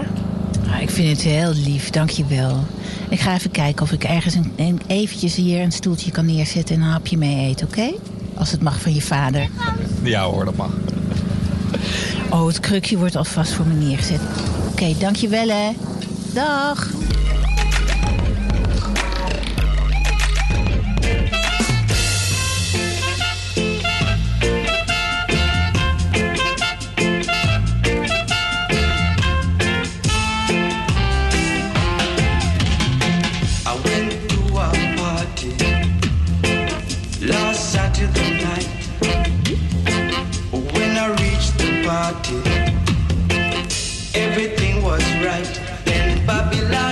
Ah, 0.72 0.82
ik 0.82 0.90
vind 0.90 1.10
het 1.10 1.22
heel 1.22 1.54
lief, 1.54 1.90
dankjewel. 1.90 2.64
Ik 3.10 3.20
ga 3.20 3.34
even 3.34 3.52
kijken 3.52 3.84
of 3.84 3.92
ik 3.92 4.04
ergens 4.04 4.34
een, 4.36 4.54
een- 4.56 4.82
eventjes 4.88 5.36
hier 5.36 5.62
een 5.62 5.72
stoeltje 5.72 6.12
kan 6.12 6.26
neerzetten 6.26 6.76
en 6.76 6.82
een 6.82 6.88
hapje 6.88 7.18
mee 7.18 7.48
eten, 7.48 7.68
oké? 7.68 7.92
Als 8.40 8.52
het 8.52 8.62
mag 8.62 8.82
van 8.82 8.94
je 8.94 9.02
vader. 9.02 9.50
Ja 10.04 10.24
hoor, 10.24 10.46
dat 10.46 10.56
mag. 10.56 10.72
Oh, 12.30 12.48
het 12.48 12.60
krukje 12.60 12.98
wordt 12.98 13.16
alvast 13.16 13.54
voor 13.54 13.66
me 13.66 13.74
neergezet. 13.74 14.20
Oké, 14.72 14.94
dankjewel 15.00 15.48
hè. 15.48 15.72
Dag. 16.34 16.97
Party, 41.88 42.36
everything 44.14 44.84
was 44.84 45.04
right. 45.24 45.48
Then 45.86 46.26
Babylon 46.28 46.87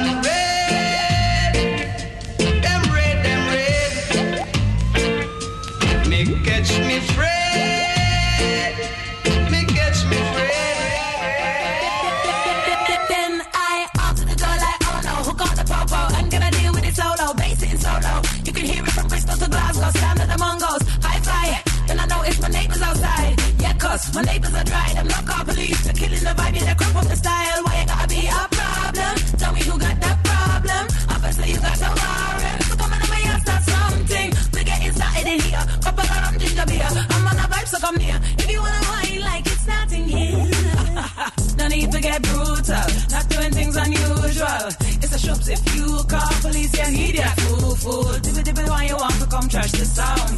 fool. 47.85 48.03
Dibby 48.25 48.41
dibby 48.47 48.65
why 48.67 48.83
you 48.89 48.97
want 48.97 49.15
to 49.21 49.27
come 49.27 49.47
trash 49.47 49.71
the 49.71 49.85
sound. 49.85 50.33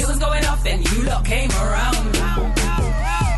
It 0.00 0.06
was 0.06 0.18
going 0.18 0.44
off 0.50 0.66
and 0.66 0.80
you 0.90 1.02
lot 1.04 1.24
came 1.24 1.50
around. 1.50 2.04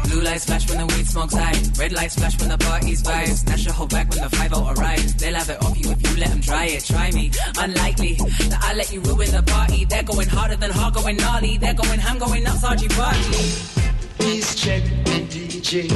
Blue 0.09 0.23
lights 0.23 0.47
flash 0.47 0.69
when 0.69 0.79
the 0.79 0.87
weed 0.93 1.07
smoke's 1.07 1.35
high. 1.35 1.59
Red 1.79 1.93
lights 1.93 2.17
flash 2.17 2.37
when 2.41 2.49
the 2.49 2.59
party's 2.59 3.03
vibes. 3.03 3.39
Snatch 3.45 3.65
your 3.65 3.75
whole 3.75 3.87
back 3.87 4.09
when 4.11 4.21
the 4.23 4.31
5 4.31 4.53
arrives. 4.73 5.15
They'll 5.15 5.35
have 5.35 5.51
it 5.51 5.63
off 5.65 5.77
you 5.79 5.91
if 5.91 6.01
you 6.07 6.17
let 6.23 6.31
them 6.31 6.41
try 6.41 6.65
it. 6.77 6.85
Try 6.85 7.11
me. 7.13 7.31
Unlikely 7.59 8.15
that 8.51 8.61
I 8.63 8.75
let 8.75 8.93
you 8.93 9.01
ruin 9.03 9.31
the 9.31 9.43
party. 9.43 9.85
They're 9.85 10.09
going 10.13 10.29
harder 10.29 10.57
than 10.57 10.71
hard, 10.71 10.95
going 10.95 11.17
gnarly. 11.17 11.59
They're 11.59 11.75
going 11.75 12.01
ham, 12.01 12.19
going 12.19 12.43
nuts, 12.43 12.65
RG 12.65 12.89
party. 12.97 13.41
Please 14.19 14.55
check 14.55 14.83
the 15.05 15.19
DJ. 15.33 15.89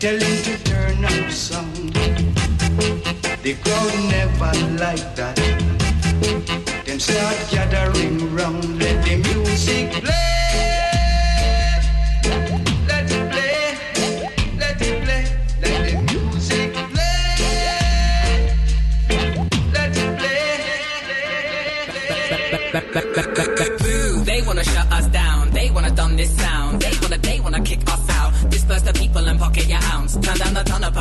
Tell 0.00 0.18
him 0.18 0.36
to 0.46 0.54
turn 0.64 1.04
up 1.04 1.30
sound. 1.30 1.71
The 3.42 3.54
crowd 3.54 3.92
never 4.08 4.52
like 4.78 5.16
that. 5.16 5.34
Them 6.86 7.00
start 7.00 7.36
gathering 7.50 8.32
round. 8.36 8.78
Let 8.78 9.04
the 9.04 9.16
music 9.16 9.90
play. 10.04 10.81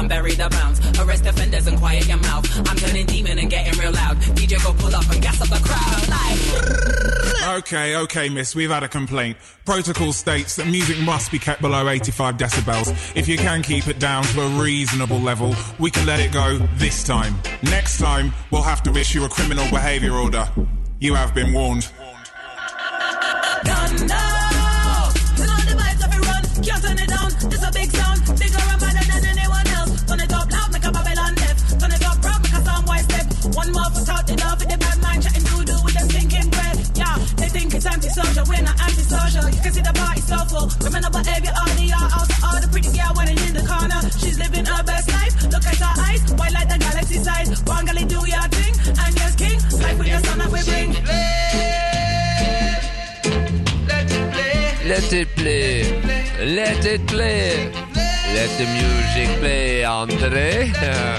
Down 0.02 0.26
the 0.26 0.32
turn 0.32 0.42
up 0.42 0.50
and 0.50 0.50
bury 0.50 0.50
the 0.50 0.50
bounce. 0.50 1.00
Arrest 1.00 1.26
offenders 1.26 1.68
and 1.68 1.78
quiet 1.78 2.08
your 2.08 2.18
mouth. 2.18 2.70
I'm 2.70 2.78
turning 2.78 3.06
demon 3.06 3.40
and 3.40 3.50
getting 3.50 3.80
real 3.80 3.92
loud. 3.92 4.18
DJ 4.36 4.64
go 4.64 4.74
pull 4.74 4.96
up 4.96 5.10
and 5.10 5.22
gas 5.22 5.42
up 5.42 5.48
the 5.50 5.60
crowd. 5.64 6.08
Like, 6.10 7.58
Okay, 7.58 7.96
okay, 7.96 8.30
miss, 8.30 8.56
we've 8.56 8.70
had 8.70 8.84
a 8.84 8.88
complaint. 8.88 9.36
Protocol 9.66 10.14
states 10.14 10.56
that 10.58 10.68
music 10.68 11.00
must 11.00 11.32
be 11.32 11.40
kept 11.40 11.62
below 11.62 11.90
85 11.90 12.38
decibels. 12.38 13.16
If 13.16 13.28
you 13.28 13.38
can 13.38 13.64
keep 13.64 13.88
it 13.88 14.00
down 14.00 14.24
to 14.24 14.42
a 14.42 14.48
reasonable 14.62 15.20
level, 15.20 15.56
we 15.80 15.90
can 15.90 16.06
let 16.06 16.20
it 16.20 16.32
go 16.32 16.60
this 16.76 17.04
time. 17.04 17.36
Next 17.64 17.98
time, 18.00 18.32
we'll 18.52 18.62
have 18.62 18.84
to 18.84 18.96
issue 18.96 19.24
a 19.24 19.30
criminal 19.30 19.68
behaviour 19.70 20.14
order. 20.14 20.48
You 21.00 21.16
have 21.16 21.34
been 21.34 21.52
warned. 21.52 21.92
done 23.64 24.08
now. 24.08 24.31
It's 37.82 37.96
antisocial. 37.96 38.46
We're 38.48 38.62
not 38.62 38.80
antisocial. 38.80 39.50
You 39.50 39.62
can 39.62 39.74
see 39.74 39.82
the 39.82 39.94
party 39.94 40.22
so 40.22 40.38
full. 40.46 40.68
Criminal 40.82 41.10
behavior, 41.10 41.54
all 41.58 41.74
the 41.74 41.86
y'all 41.90 42.14
out. 42.18 42.30
All 42.46 42.58
the 42.62 42.70
pretty 42.70 42.92
girl 42.94 43.14
running 43.18 43.40
in 43.48 43.54
the 43.54 43.66
corner. 43.66 44.00
She's 44.22 44.38
living 44.38 44.66
her 44.66 44.84
best 44.84 45.10
life. 45.10 45.34
Look 45.50 45.66
at 45.66 45.78
her 45.82 45.94
eyes, 46.06 46.22
white 46.38 46.54
like 46.54 46.70
the 46.70 46.78
galaxy 46.78 47.18
size. 47.18 47.50
Wangali 47.66 48.06
do 48.08 48.22
your 48.34 48.48
thing, 48.54 48.74
and 49.02 49.12
yes, 49.18 49.36
king. 49.36 49.58
Life 49.82 49.98
with 49.98 50.08
your 50.08 50.22
son 50.22 50.38
that 50.38 50.52
we 50.54 50.62
bring. 50.70 50.90
Let 54.92 55.14
it 55.14 55.30
play. 55.36 55.74
Let 56.58 56.86
it 56.86 57.08
play. 57.08 57.72
Let 58.36 58.50
the 58.60 58.68
music 58.78 59.30
play, 59.40 59.84
André. 59.84 60.70
Ja. 60.82 61.18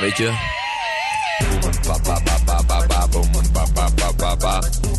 Weet 0.00 0.16
je? 0.16 0.61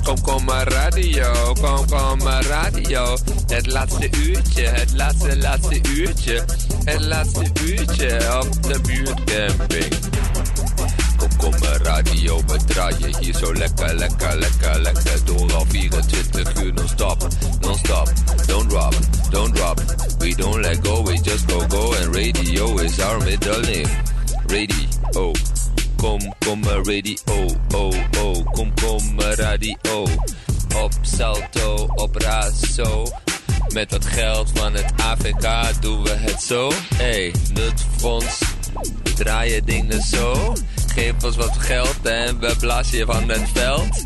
Kom, 0.04 0.22
kom 0.22 0.44
maar 0.46 0.68
radio, 0.68 1.54
kom, 1.62 1.88
kom 1.89 2.18
maar 2.24 2.44
radio. 2.44 3.18
Het 3.48 3.68
laatste 3.68 4.10
uurtje, 4.18 4.62
het 4.62 4.94
laatste, 4.94 5.38
laatste 5.38 5.80
uurtje. 5.89 6.44
Het 6.84 7.02
laatste 7.02 7.46
uurtje 7.63 8.39
op 8.42 8.63
de 8.63 8.80
buurtcamping. 8.82 9.94
Kom, 11.18 11.30
kom 11.38 11.52
maar 11.52 11.82
radio, 11.82 12.42
we 12.48 12.58
draaien 12.66 13.18
hier 13.18 13.36
zo 13.36 13.54
lekker, 13.54 13.96
lekker, 13.96 14.38
lekker, 14.38 14.82
lekker. 14.82 15.26
Door 15.26 15.54
al 15.54 15.66
24 15.68 16.63
uur 16.63 16.74
non-stop, 16.74 17.28
non-stop. 17.60 18.12
Don't 18.48 18.70
drop, 18.70 18.94
don't 19.30 19.56
drop. 19.56 19.82
We 20.20 20.36
don't 20.36 20.62
let 20.62 20.88
go, 20.88 21.04
we 21.04 21.22
just 21.22 21.52
go, 21.52 21.60
go. 21.68 21.94
And 21.94 22.16
radio 22.16 22.78
is 22.78 23.00
our 23.00 23.24
middle 23.24 23.62
name. 23.62 23.89
Radio. 24.48 25.62
Kom, 26.04 26.20
kom 26.46 26.60
maar 26.60 26.84
radio, 26.84 27.16
oh, 27.76 27.94
oh. 28.20 28.46
Kom, 28.52 28.74
kom 28.82 29.16
maar 29.16 29.36
radio. 29.36 30.04
Op 30.76 30.92
Salto, 31.02 31.88
op 31.96 32.16
Razo. 32.16 33.06
Met 33.74 33.92
wat 33.92 34.06
geld 34.06 34.52
van 34.54 34.74
het 34.74 34.94
AVK 34.98 35.82
doen 35.82 36.04
we 36.04 36.10
het 36.10 36.42
zo. 36.42 36.72
Hey, 36.96 37.34
nutfonds, 37.54 38.39
we 39.04 39.13
draaien 39.13 39.66
dingen 39.66 40.02
zo. 40.02 40.54
Geef 40.88 41.24
ons 41.24 41.36
wat 41.36 41.58
geld 41.58 42.06
en 42.06 42.39
we 42.39 42.56
blazen 42.60 42.98
je 42.98 43.06
van 43.06 43.30
het 43.30 43.50
veld. 43.54 44.06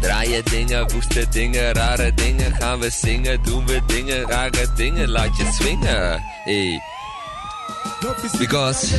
Draaien 0.00 0.44
dingen, 0.44 0.92
woeste 0.92 1.28
dingen, 1.28 1.72
rare 1.72 2.14
dingen. 2.14 2.52
Gaan 2.52 2.78
we 2.78 2.90
zingen, 2.90 3.42
doen 3.42 3.66
we 3.66 3.80
dingen, 3.86 4.26
rare 4.26 4.72
dingen. 4.76 5.08
Laat 5.08 5.36
je 5.36 5.50
swingen. 5.52 6.22
Hey. 6.44 6.91
Because, 8.38 8.94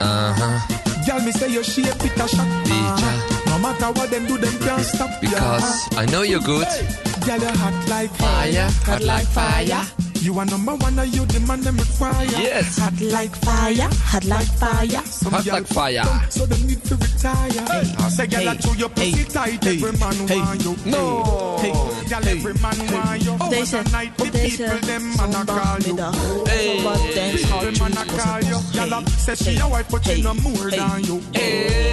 uh-huh. 0.00 1.06
Girl, 1.06 1.24
me 1.24 1.30
say 1.30 1.48
your 1.48 1.62
shape 1.62 1.86
it 1.86 2.18
a. 2.18 2.26
No 3.46 3.58
matter 3.58 3.92
what 3.92 4.10
them 4.10 4.26
do, 4.26 4.36
them 4.36 4.58
can't 4.58 4.82
stop. 4.84 5.20
Because 5.20 5.88
I 5.96 6.06
know 6.06 6.22
you're 6.22 6.40
good. 6.40 6.66
Girl, 7.24 7.38
you 7.38 7.52
hot 7.54 7.86
like 7.88 8.10
Fire, 8.10 8.68
hot 8.84 9.02
like 9.02 9.26
fire. 9.26 10.01
You 10.22 10.38
are 10.38 10.44
number 10.46 10.74
one, 10.76 10.96
and 10.98 11.12
you 11.14 11.26
the 11.26 11.40
man 11.40 11.60
them 11.62 11.76
require. 11.76 12.24
Yes. 12.38 12.78
Hot 12.78 12.94
like 13.00 13.34
fire, 13.36 13.88
hot 14.06 14.24
like 14.24 14.46
fire. 14.46 15.02
Some 15.04 15.32
Hot 15.32 15.44
girl 15.44 15.54
like 15.54 15.66
fire. 15.66 15.98
put 16.02 16.06
down, 16.06 16.30
So 16.30 16.46
they 16.46 16.62
need 16.62 16.82
to 16.84 16.94
retire. 16.94 17.50
Hey. 17.66 18.08
Say, 18.08 18.26
girl, 18.28 18.48
I 18.48 18.54
chew 18.56 18.74
your 18.78 18.88
pussy 18.90 19.24
tight. 19.24 19.66
Every 19.66 19.92
man 19.98 20.16
want 20.28 20.62
you. 20.64 20.76
No. 20.86 21.58
Hey, 21.58 21.72
girl, 22.08 22.28
every 22.28 22.54
man 22.62 22.78
want 22.92 23.22
you. 23.24 23.34
Deze, 23.50 23.74
Hours 23.74 23.74
and 23.74 23.92
night, 23.92 24.10
op 24.20 24.26
the 24.26 24.30
deze 24.30 24.56
people, 24.62 24.86
them 24.86 25.02
man 25.16 25.34
a 25.34 25.44
call 25.44 25.78
you. 25.78 25.96
zondagmiddag. 25.96 26.46
Hey. 26.46 26.82
Wat 26.82 27.00
dancehall 27.14 27.64
People 27.66 27.78
man 27.82 27.92
a 27.92 28.04
tunes 28.04 28.12
was 28.12 28.22
call 28.22 28.34
het 28.34 28.44
you. 28.46 28.52
nog? 28.52 28.62
Girl, 28.72 29.02
say 29.18 29.34
she 29.34 29.58
a 29.58 29.68
wife, 29.68 29.88
but 29.90 30.04
she 30.06 30.22
no 30.22 30.34
more 30.34 30.70
than 30.70 31.02
you. 31.04 31.20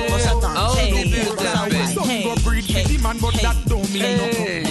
Was 0.10 0.24
dat 0.24 0.42
dan? 0.42 0.56
Oh, 0.58 0.74
Hey, 0.76 0.92
die 0.92 1.02
was 1.02 1.10
buurt 1.10 1.38
dat 1.42 1.64
en 1.64 1.70
dan? 1.78 1.88
Some 1.94 2.08
Hey, 2.08 2.22
go 2.24 2.34
breed 2.44 2.66
for 2.66 2.84
the 2.88 2.98
man, 3.02 3.18
but 3.20 3.34
that 3.42 3.56
don't 3.66 3.90
mean 3.92 4.18
nothing. 4.18 4.68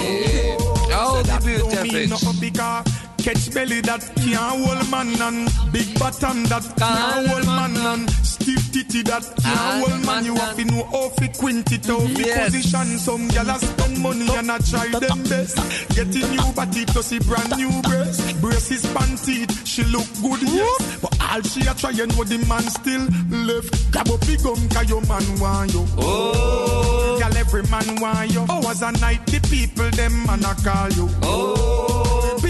Oh, 0.91 1.15
Say 1.15 1.23
die 1.23 1.43
that 3.29 3.53
buurt 3.53 3.53
don't 3.53 3.53
en 3.53 3.53
mean 3.53 3.53
nothing 3.53 3.53
because 3.53 3.53
Catch 3.53 3.55
belly 3.55 3.81
that 3.83 4.01
can't 4.17 4.37
hold 4.37 4.91
man 4.91 5.21
and 5.21 5.73
Big 5.73 5.99
bottom 5.99 6.45
that 6.45 6.65
can't 6.79 7.29
hold 7.29 7.47
man 7.47 7.77
and 7.77 8.11
Stiff 8.25 8.73
titty 8.73 9.03
that 9.03 9.23
can't 9.43 9.85
hold 9.85 10.07
man. 10.07 10.25
You 10.25 10.35
have 10.37 10.57
to 10.57 10.65
know 10.65 10.85
how 10.85 11.09
to 11.11 11.29
quint 11.39 11.73
it, 11.73 11.87
how 11.87 11.99
to 11.99 12.09
Yes. 12.09 12.53
position. 12.53 12.99
Some 12.99 13.29
gyal 13.29 13.55
a 13.55 13.59
spend 13.59 13.99
money 13.99 14.29
and 14.35 14.51
a 14.51 14.59
try 14.63 14.89
them 14.89 15.23
best. 15.25 15.57
Getting 15.95 16.31
new 16.31 16.53
body 16.53 16.87
plus 16.87 17.13
a 17.13 17.19
brand 17.21 17.57
new 17.57 17.83
breast. 17.83 18.41
Braces 18.41 18.87
panty, 18.87 19.45
she 19.67 19.83
look 19.85 20.07
good 20.23 20.43
yes. 20.49 20.99
But 21.03 21.21
all 21.21 21.43
she 21.43 21.61
a 21.67 21.75
try 21.75 21.91
and 21.91 22.17
know 22.17 22.25
the 22.25 22.39
man 22.49 22.63
still 22.71 23.05
left. 23.45 23.93
Grab 23.93 24.09
up 24.09 24.21
big 24.27 24.43
gum 24.43 24.69
cause 24.71 24.89
your 24.89 25.03
man 25.03 25.27
want 25.41 25.75
you. 25.75 25.85
Oh. 25.99 27.19
Gyal 27.21 27.37
every 27.37 27.63
man 27.65 28.01
want 28.01 28.33
you. 28.33 28.47
Hours 28.49 28.83
a 28.83 28.93
night 28.93 29.27
the 29.27 29.41
people 29.51 29.91
them 29.91 30.27
man 30.27 30.45
a 30.45 30.55
call 30.65 30.91
you. 30.93 31.09
Oh 31.23 31.98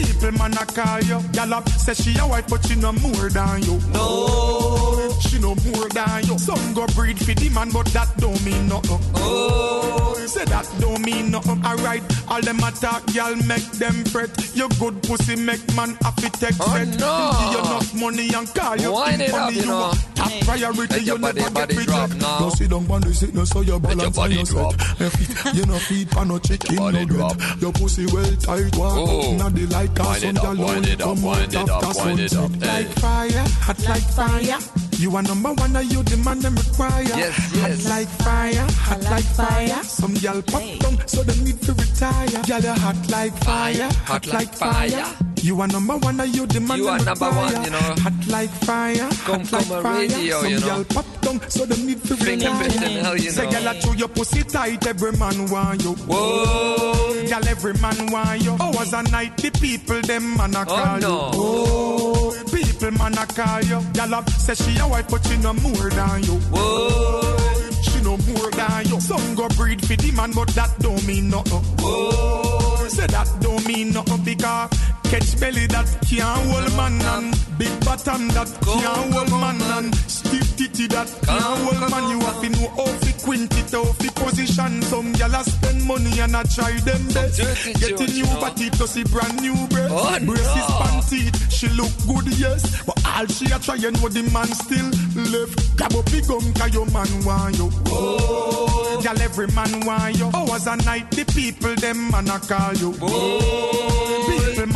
People 0.05 0.33
man 0.33 0.53
a 0.53 0.65
call 0.65 1.01
you. 1.03 1.21
Up 1.39 1.69
say 1.71 1.95
she 1.95 2.17
a 2.19 2.27
wife 2.27 2.47
but 2.49 2.65
she 2.67 2.77
no 2.77 2.93
more 2.93 3.29
than 3.31 3.63
you. 3.63 3.81
No 3.93 4.98
She 5.21 5.39
no 5.39 5.55
more 5.55 5.89
than 5.91 6.25
you. 6.25 6.39
Some 6.39 6.75
go 6.75 6.87
breed 6.89 7.19
for 7.19 7.35
the 7.35 7.49
man 7.51 7.71
but 7.71 7.87
that 7.87 8.09
don't 8.19 8.43
mean 8.45 8.69
nothing. 8.69 8.99
Oh. 9.15 10.15
Say 10.29 10.45
that 10.45 10.69
don't 10.79 11.01
mean 11.05 11.31
nothing. 11.31 11.65
Alright 11.65 12.03
All 12.29 12.41
them 12.43 12.59
attack 12.59 13.03
gyal 13.07 13.35
make 13.47 13.65
them 13.81 14.05
fret. 14.13 14.29
Your 14.55 14.69
good 14.79 15.03
pussy 15.03 15.37
make 15.37 15.63
man 15.75 15.97
happy 16.03 16.29
take 16.31 16.55
Oh, 16.61 16.69
set 16.75 16.89
no. 17.01 17.33
Give 17.33 17.53
you 17.53 17.59
enough 17.61 17.95
money 17.95 18.35
and 18.35 18.55
call 18.55 18.77
you 18.77 18.93
Wind 18.93 19.15
in 19.15 19.21
it 19.23 19.31
up, 19.33 19.41
money 19.47 19.57
you 19.61 19.67
know. 19.67 19.91
a 19.91 19.95
Top 20.15 20.33
priority 20.45 20.95
Let 20.95 21.03
your 21.05 21.17
you 21.17 21.23
body- 21.23 21.41
never 21.41 21.51
body 21.55 21.75
get 21.77 21.87
drop 21.87 22.09
reject 22.11 22.23
now. 22.23 22.39
Don't 22.41 22.51
sit 22.53 22.71
down 22.71 22.91
on 22.91 23.01
the 23.01 23.15
sickness 23.15 23.49
so 23.51 23.61
your 23.63 23.79
Let 23.79 23.89
your 23.91 23.97
balance 23.97 24.17
body 24.17 24.39
and 24.39 24.51
your 24.51 24.73
set 24.73 25.55
You 25.55 25.67
no 25.67 25.79
feet 25.79 26.11
pan 26.11 26.29
no 26.29 26.39
chicken 26.39 26.77
body 26.77 27.05
nugget 27.07 27.63
Your 27.63 27.73
pussy 27.73 28.07
well 28.13 28.37
tight 28.37 28.77
walk 28.77 28.99
Oh. 28.99 29.19
up 29.19 29.25
Inna 29.33 29.51
the 29.51 29.67
light 29.75 29.95
cause 29.97 30.23
Wind 30.23 30.37
some 30.39 30.59
it 30.59 30.61
up, 30.61 30.67
wind 30.69 30.87
it 30.87 31.01
up, 31.01 31.09
come 31.09 31.23
wind 31.23 31.57
out 31.57 31.69
it 31.69 31.71
up, 31.71 31.85
after 31.85 32.05
wind 32.05 32.21
it 32.21 32.35
up, 32.37 32.51
sunset. 32.51 32.69
Like 32.87 32.99
fire, 32.99 33.45
hot 33.65 33.79
like 33.89 34.09
fire 34.13 34.59
You 34.99 35.15
are 35.15 35.23
number 35.23 35.53
one 35.53 35.77
and 35.77 35.93
you 35.93 36.03
the 36.03 36.17
man 36.19 36.41
them 36.41 36.57
require? 36.57 37.03
Yes, 37.05 37.37
Hot 37.61 37.91
like 37.91 38.09
fire, 38.09 38.67
hot 38.83 39.03
like 39.05 39.25
fire. 39.25 39.83
Some 39.85 40.15
gyal 40.15 40.45
pop 40.45 40.63
down 40.81 41.07
so 41.07 41.23
they 41.23 41.39
need 41.45 41.63
to 41.63 41.73
retire. 41.73 42.27
Gyal 42.43 42.63
you 42.65 42.81
hot 42.83 43.11
like 43.11 43.33
fire, 43.45 43.89
hot 44.05 44.27
like 44.27 44.53
fire. 44.53 45.07
You 45.41 45.61
are 45.61 45.69
number 45.69 45.97
one 45.99 46.19
and 46.19 46.35
you 46.35 46.47
the 46.47 46.59
man 46.61 46.79
You 46.79 46.85
them 46.87 46.95
are 46.95 47.05
number 47.05 47.27
require. 47.27 47.53
one, 47.55 47.65
you 47.65 47.71
know. 47.71 47.79
Hot 47.79 48.27
like 48.29 48.51
fire, 48.51 49.09
Come, 49.25 49.45
hot 49.45 49.53
like 49.53 49.69
come, 49.69 49.83
fire. 49.85 50.01
radio, 50.01 50.41
Some 50.43 50.51
you 50.51 50.61
know. 50.61 50.67
gyal 50.67 50.89
pop 50.95 51.21
down 51.21 51.49
so 51.49 51.65
they 51.65 51.83
need 51.85 52.03
to 52.05 52.17
Finger 52.17 52.47
retire. 52.51 52.65
bit 52.69 52.83
and 52.83 53.07
hell, 53.07 53.17
you 53.17 53.31
Say 53.31 53.45
know. 53.45 53.51
gyal 53.53 53.67
I 53.69 53.79
chew 53.81 53.95
your 53.97 54.09
pussy 54.09 54.43
tight 54.43 54.85
every 54.85 55.13
man 55.13 55.47
want 55.49 55.85
you. 55.85 55.93
Whoa. 55.95 57.23
Gyal 57.25 57.47
every 57.47 57.75
man 57.75 58.11
want 58.11 58.43
you. 58.43 58.57
Oh. 58.59 58.77
Hours 58.77 58.93
a 58.93 59.03
night 59.05 59.37
the 59.37 59.51
people 59.53 60.01
them 60.03 60.37
man 60.37 60.57
a 60.57 60.63
oh, 60.63 60.65
call 60.65 60.99
no. 60.99 61.09
you. 61.09 61.31
Oh, 61.35 62.45
people 62.79 62.99
man 62.99 63.19
a 63.19 63.27
call 63.27 63.63
you 63.63 63.81
Gyal 63.93 64.13
up 64.13 64.31
say 64.31 64.55
she 64.55 64.79
a 64.79 64.87
wife 64.89 65.09
but 65.09 65.25
she 65.27 65.37
no 65.39 65.53
more 65.55 65.91
than 65.91 66.23
you 66.23 66.39
Whoa. 66.53 67.37
She 67.83 68.01
no 68.03 68.17
more 68.17 68.51
than 68.51 68.87
you 68.87 69.01
Some 69.01 69.35
go 69.35 69.49
breed 69.51 69.85
for 69.85 69.97
the 69.97 70.13
man 70.13 70.33
but 70.33 70.49
that 70.49 70.71
don't 70.79 71.05
mean 71.07 71.31
nothing 71.31 71.63
Whoa. 71.79 72.87
Say 72.89 73.07
that 73.07 73.29
don't 73.41 73.67
mean 73.67 73.93
nothing 73.93 74.25
because 74.25 74.71
Catch 75.11 75.41
belly 75.41 75.67
that 75.69 75.89
can't 76.09 76.51
hold 76.51 76.77
man 76.77 77.01
and 77.01 77.59
Big 77.59 77.73
bottom 77.85 78.29
that 78.29 78.49
can't 78.63 79.13
hold 79.13 79.31
man 79.41 79.61
and 79.79 79.95
Stiff 80.07 80.57
titty 80.57 80.87
that 80.89 81.09
can't 81.25 81.43
hold 81.43 81.91
man. 81.91 82.11
You 82.11 82.21
have 82.27 82.41
to 82.43 82.49
know 82.51 82.69
how 82.77 82.99
to 82.99 83.13
quint 83.25 83.57
it, 83.57 83.73
how 83.73 83.93
position. 84.29 84.83
Some 84.83 85.13
gyal 85.15 85.41
a 85.41 85.45
spend 85.45 85.85
money 85.85 86.21
and 86.21 86.37
a 86.37 86.43
try 86.45 86.73
them 86.81 87.03
best. 87.09 87.41
dirty 87.41 87.73
Getting 87.75 88.07
new 88.07 88.19
you 88.19 88.41
body 88.41 88.71
plus 88.71 88.97
a 88.97 89.05
brand 89.05 89.41
new 89.41 89.55
breast. 89.69 89.95
Oh, 89.97 90.19
Braces 90.25 90.69
no. 90.69 90.79
panty, 90.83 91.23
she 91.51 91.69
look 91.69 91.93
good 92.07 92.27
yes. 92.39 92.83
But 92.85 92.99
all 93.07 93.27
she 93.27 93.47
a 93.47 93.59
try 93.59 93.77
and 93.77 94.01
know 94.01 94.09
the 94.09 94.23
man 94.35 94.51
still 94.53 94.91
left. 95.33 95.77
Grab 95.77 95.95
up 95.95 96.05
the 96.07 96.21
gum 96.27 96.53
cause 96.55 96.75
your 96.75 96.87
man 96.87 97.11
want 97.25 97.59
you. 97.59 97.71
Oh, 97.87 99.01
Gyal 99.03 99.21
every 99.21 99.47
man 99.49 99.87
want 99.87 100.19
you. 100.19 100.31
Hours 100.35 100.67
a 100.67 100.77
night 100.77 101.11
the 101.11 101.25
people 101.25 101.75
them 101.77 102.11
man 102.11 102.29
a 102.29 102.39
call 102.39 102.75
you. 102.75 102.95
Oh, 103.03 103.98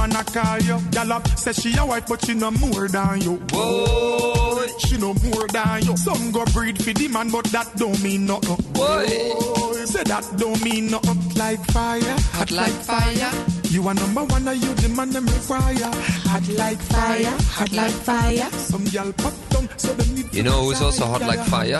man 0.08 0.16
a 0.16 0.24
call 0.24 0.58
you 0.60 0.78
Gyal 0.90 1.10
up 1.12 1.26
say 1.38 1.52
she 1.52 1.76
a 1.76 1.86
wife 1.86 2.06
but 2.08 2.24
she 2.24 2.34
no 2.34 2.50
more 2.50 2.88
than 2.88 3.20
you 3.20 3.34
Whoa. 3.52 4.66
She 4.78 4.96
no 4.98 5.14
more 5.14 5.46
than 5.48 5.82
you 5.82 5.96
Some 5.96 6.32
go 6.32 6.44
breed 6.46 6.82
for 6.82 6.92
the 6.92 7.08
man 7.08 7.30
but 7.30 7.44
that 7.46 7.76
don't 7.76 8.02
mean 8.02 8.26
nothing 8.26 8.56
Boy. 8.72 9.71
Say 9.84 10.04
that 10.04 10.24
don't 10.36 10.62
mean 10.62 10.90
nothing 10.90 11.34
like 11.34 11.60
fire 11.72 12.16
Hot 12.32 12.50
like 12.50 12.72
fire. 12.72 13.30
You 13.70 13.88
are 13.88 13.94
number 13.94 14.24
one 14.24 14.46
and 14.48 14.62
you 14.62 14.74
the 14.74 14.88
man 14.88 15.10
them 15.10 15.26
require 15.26 15.90
Hot 16.30 16.48
like 16.48 16.78
fire, 16.78 17.34
hot 17.50 17.72
like 17.72 17.90
fire 17.90 18.48
Some 18.52 18.84
gyal 18.86 19.12
pop 19.16 19.32
down 19.50 19.68
so 19.76 19.92
they 19.94 20.06
need 20.14 20.32
You 20.34 20.42
know 20.42 20.64
who's 20.64 20.80
also 20.80 21.04
hot 21.06 21.20
like 21.22 21.42
fire? 21.44 21.78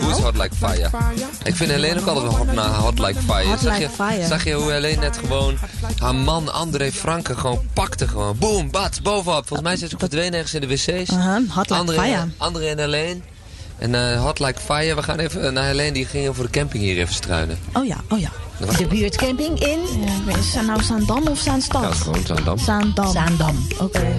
Who's 0.00 0.18
hot 0.18 0.36
like 0.36 0.54
fire? 0.54 0.90
Ik 1.44 1.56
vind 1.56 1.70
Helene 1.70 2.00
ook 2.00 2.06
altijd 2.06 2.26
wel 2.26 2.36
hot, 2.36 2.52
na 2.54 2.68
hot 2.68 2.98
like 2.98 3.20
fire. 3.20 3.46
Hot 3.46 3.60
zag, 3.60 3.72
like 3.72 3.80
je, 3.80 3.90
fire. 3.90 4.26
zag 4.26 4.44
je 4.44 4.52
hoe 4.52 4.70
Helene 4.70 5.00
net 5.00 5.16
gewoon 5.16 5.58
haar 5.98 6.14
man 6.14 6.52
André 6.52 6.92
Franke 6.92 7.34
gewoon 7.36 7.60
pakte 7.72 8.08
gewoon. 8.08 8.38
Boom, 8.38 8.70
bats, 8.70 9.02
bovenop. 9.02 9.46
Volgens 9.46 9.68
mij 9.68 9.76
zit 9.76 9.88
ze 9.88 9.94
ook 9.94 10.00
verdwenen 10.00 10.32
ergens 10.32 10.54
in 10.54 10.60
de 10.60 10.66
wc's. 10.66 11.10
Uh-huh, 11.10 11.50
hot 11.50 11.68
like 11.68 11.80
André, 11.80 11.94
fire. 11.96 12.28
André 12.36 12.66
en 12.66 12.78
Helene. 12.78 13.20
En 13.80 13.94
eh, 14.12 14.22
hot 14.22 14.38
like 14.38 14.60
fire. 14.60 14.94
We 14.94 15.02
gaan 15.02 15.18
even 15.18 15.52
naar 15.54 15.64
Helene, 15.64 15.92
die 15.92 16.06
ging 16.06 16.34
voor 16.36 16.44
de 16.44 16.50
camping 16.50 16.82
hier 16.82 16.98
even 16.98 17.14
struinen. 17.14 17.58
Oh 17.72 17.86
ja, 17.86 17.96
oh 18.08 18.18
ja. 18.18 18.30
De 18.78 18.86
buurtcamping 18.86 19.60
in 19.60 19.78
ik 20.26 20.36
is 20.36 20.54
het 20.54 20.66
nou 20.66 20.82
Zaandam 20.82 21.26
of 21.28 21.38
Zaanstad? 21.38 21.82
Ja, 21.82 21.90
gewoon 21.90 22.26
Zaandam. 22.26 22.58
Zaandam. 22.58 23.12
Zaandam. 23.12 23.56
Oké. 23.78 24.12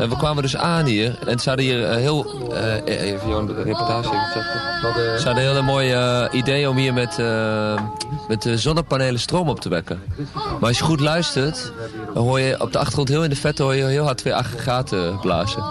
En 0.00 0.08
we 0.08 0.16
kwamen 0.16 0.42
dus 0.42 0.56
aan 0.56 0.86
hier. 0.86 1.18
En 1.26 1.38
ze 1.38 1.48
hadden 1.48 1.66
hier 1.66 1.84
eh, 1.90 1.96
heel... 1.96 2.50
eh, 2.52 3.12
even 3.12 3.28
Johan, 3.28 3.46
de 3.46 3.62
reportage. 3.62 4.08
even 4.08 4.26
checken. 4.32 5.20
Ze 5.20 5.26
hadden 5.26 5.44
een 5.44 5.48
hele 5.50 5.62
mooie 5.62 5.94
eh, 6.30 6.38
idee 6.38 6.68
om 6.68 6.76
hier 6.76 6.92
met, 6.92 7.18
eh, 7.18 7.80
met 8.28 8.42
de 8.42 8.58
zonnepanelen 8.58 9.20
stroom 9.20 9.48
op 9.48 9.60
te 9.60 9.68
wekken. 9.68 10.02
Maar 10.34 10.68
als 10.68 10.78
je 10.78 10.84
goed 10.84 11.00
luistert, 11.00 11.72
dan 12.14 12.22
hoor 12.22 12.40
je 12.40 12.60
op 12.60 12.72
de 12.72 12.78
achtergrond 12.78 13.08
heel 13.08 13.24
in 13.24 13.30
de 13.30 13.36
vette 13.36 13.62
hoor 13.62 13.74
je 13.74 13.84
heel 13.84 14.04
hard 14.04 14.18
twee 14.18 14.34
aggregaten 14.34 15.18
blazen. 15.20 15.62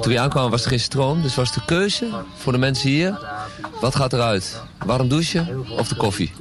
Toen 0.00 0.12
we 0.12 0.18
aankwamen 0.20 0.50
was 0.50 0.62
er 0.64 0.68
geen 0.70 0.80
stroom, 0.80 1.22
dus 1.22 1.34
was 1.34 1.52
de 1.52 1.60
keuze 1.66 2.06
voor 2.36 2.52
de 2.52 2.58
mensen 2.58 2.88
hier. 2.90 3.18
Wat 3.80 3.94
gaat 3.94 4.12
eruit? 4.12 4.60
Warm 4.86 5.08
douchen 5.08 5.64
of 5.78 5.88
de 5.88 5.94
koffie? 5.96 6.32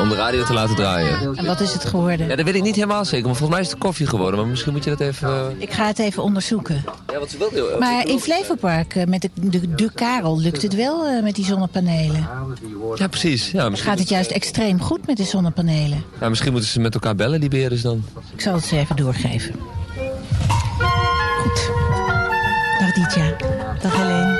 Om 0.00 0.08
de 0.08 0.14
radio 0.14 0.44
te 0.44 0.52
laten 0.52 0.74
draaien. 0.76 1.36
En 1.36 1.46
wat 1.46 1.60
is 1.60 1.72
het 1.72 1.84
geworden? 1.84 2.28
Ja, 2.28 2.36
dat 2.36 2.44
weet 2.44 2.54
ik 2.54 2.62
niet 2.62 2.74
helemaal 2.74 3.04
zeker, 3.04 3.26
maar 3.26 3.36
volgens 3.36 3.50
mij 3.58 3.66
is 3.66 3.70
het 3.72 3.78
koffie 3.82 4.06
geworden. 4.06 4.40
Maar 4.40 4.48
misschien 4.48 4.72
moet 4.72 4.84
je 4.84 4.90
dat 4.90 5.00
even... 5.00 5.28
eh, 5.28 5.44
Ik 5.58 5.72
ga 5.72 5.86
het 5.86 5.98
even 5.98 6.22
onderzoeken. 6.22 6.84
Ja, 7.12 7.18
wat 7.18 7.30
ze 7.30 7.48
heel 7.50 7.78
Maar 7.78 8.06
in 8.06 8.18
Flevopark, 8.20 8.94
eh, 8.94 9.06
met 9.06 9.20
de, 9.22 9.30
de, 9.34 9.74
de 9.74 9.90
Karel, 9.94 10.40
lukt 10.40 10.62
het 10.62 10.74
wel 10.74 11.06
eh, 11.06 11.22
met 11.22 11.34
die 11.34 11.44
zonnepanelen? 11.44 12.28
Ja, 12.94 13.06
precies. 13.08 13.50
Ja, 13.50 13.68
misschien, 13.68 13.90
Gaat 13.90 13.98
het 14.00 14.08
juist 14.08 14.30
extreem 14.30 14.80
goed 14.80 15.06
met 15.06 15.16
de 15.16 15.24
zonnepanelen? 15.24 16.04
ja, 16.20 16.28
misschien 16.28 16.52
moeten 16.52 16.70
ze 16.70 16.80
met 16.80 16.94
elkaar 16.94 17.14
bellen, 17.14 17.40
die 17.40 17.48
beheerders 17.50 17.82
dan. 17.82 18.04
Ik 18.34 18.40
zal 18.40 18.54
het 18.54 18.64
ze 18.64 18.76
even 18.78 18.96
doorgeven. 18.96 19.54
Goed. 22.94 23.14
Dag 23.80 23.96
Helene. 23.96 24.38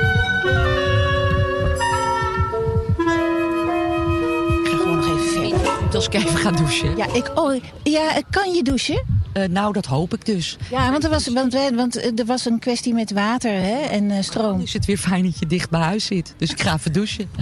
Ik 4.61 4.67
ga 4.69 4.77
gewoon 4.77 4.95
nog 4.95 5.05
even 5.05 5.27
verder. 5.27 5.95
Als 5.95 6.05
ik 6.07 6.13
even 6.13 6.37
ga 6.37 6.51
douchen. 6.51 6.97
Ja, 6.97 7.05
ik, 7.13 7.31
oh, 7.35 7.55
ja, 7.83 8.21
kan 8.29 8.53
je 8.53 8.63
douchen? 8.63 9.05
Eh, 9.33 9.43
nou, 9.47 9.73
dat 9.73 9.85
hoop 9.85 10.13
ik 10.13 10.25
dus. 10.25 10.57
Ja, 10.69 10.91
want 10.91 11.03
er 11.03 11.09
was, 11.09 11.27
want, 11.27 11.53
want 11.75 11.95
eh, 11.95 12.19
er 12.19 12.25
was 12.25 12.45
een 12.45 12.59
kwestie 12.59 12.93
met 12.93 13.11
water 13.11 13.51
hè, 13.51 13.79
en 13.79 14.11
eh, 14.11 14.21
stroom. 14.23 14.61
is 14.61 14.73
het 14.73 14.85
weer 14.85 14.97
fijn 14.97 15.23
dat 15.23 15.39
je 15.39 15.45
dicht 15.45 15.69
bij 15.69 15.81
huis 15.81 16.05
zit. 16.05 16.33
Dus 16.37 16.51
ik 16.51 16.61
ga 16.61 16.73
even 16.73 16.93
douchen. 16.93 17.29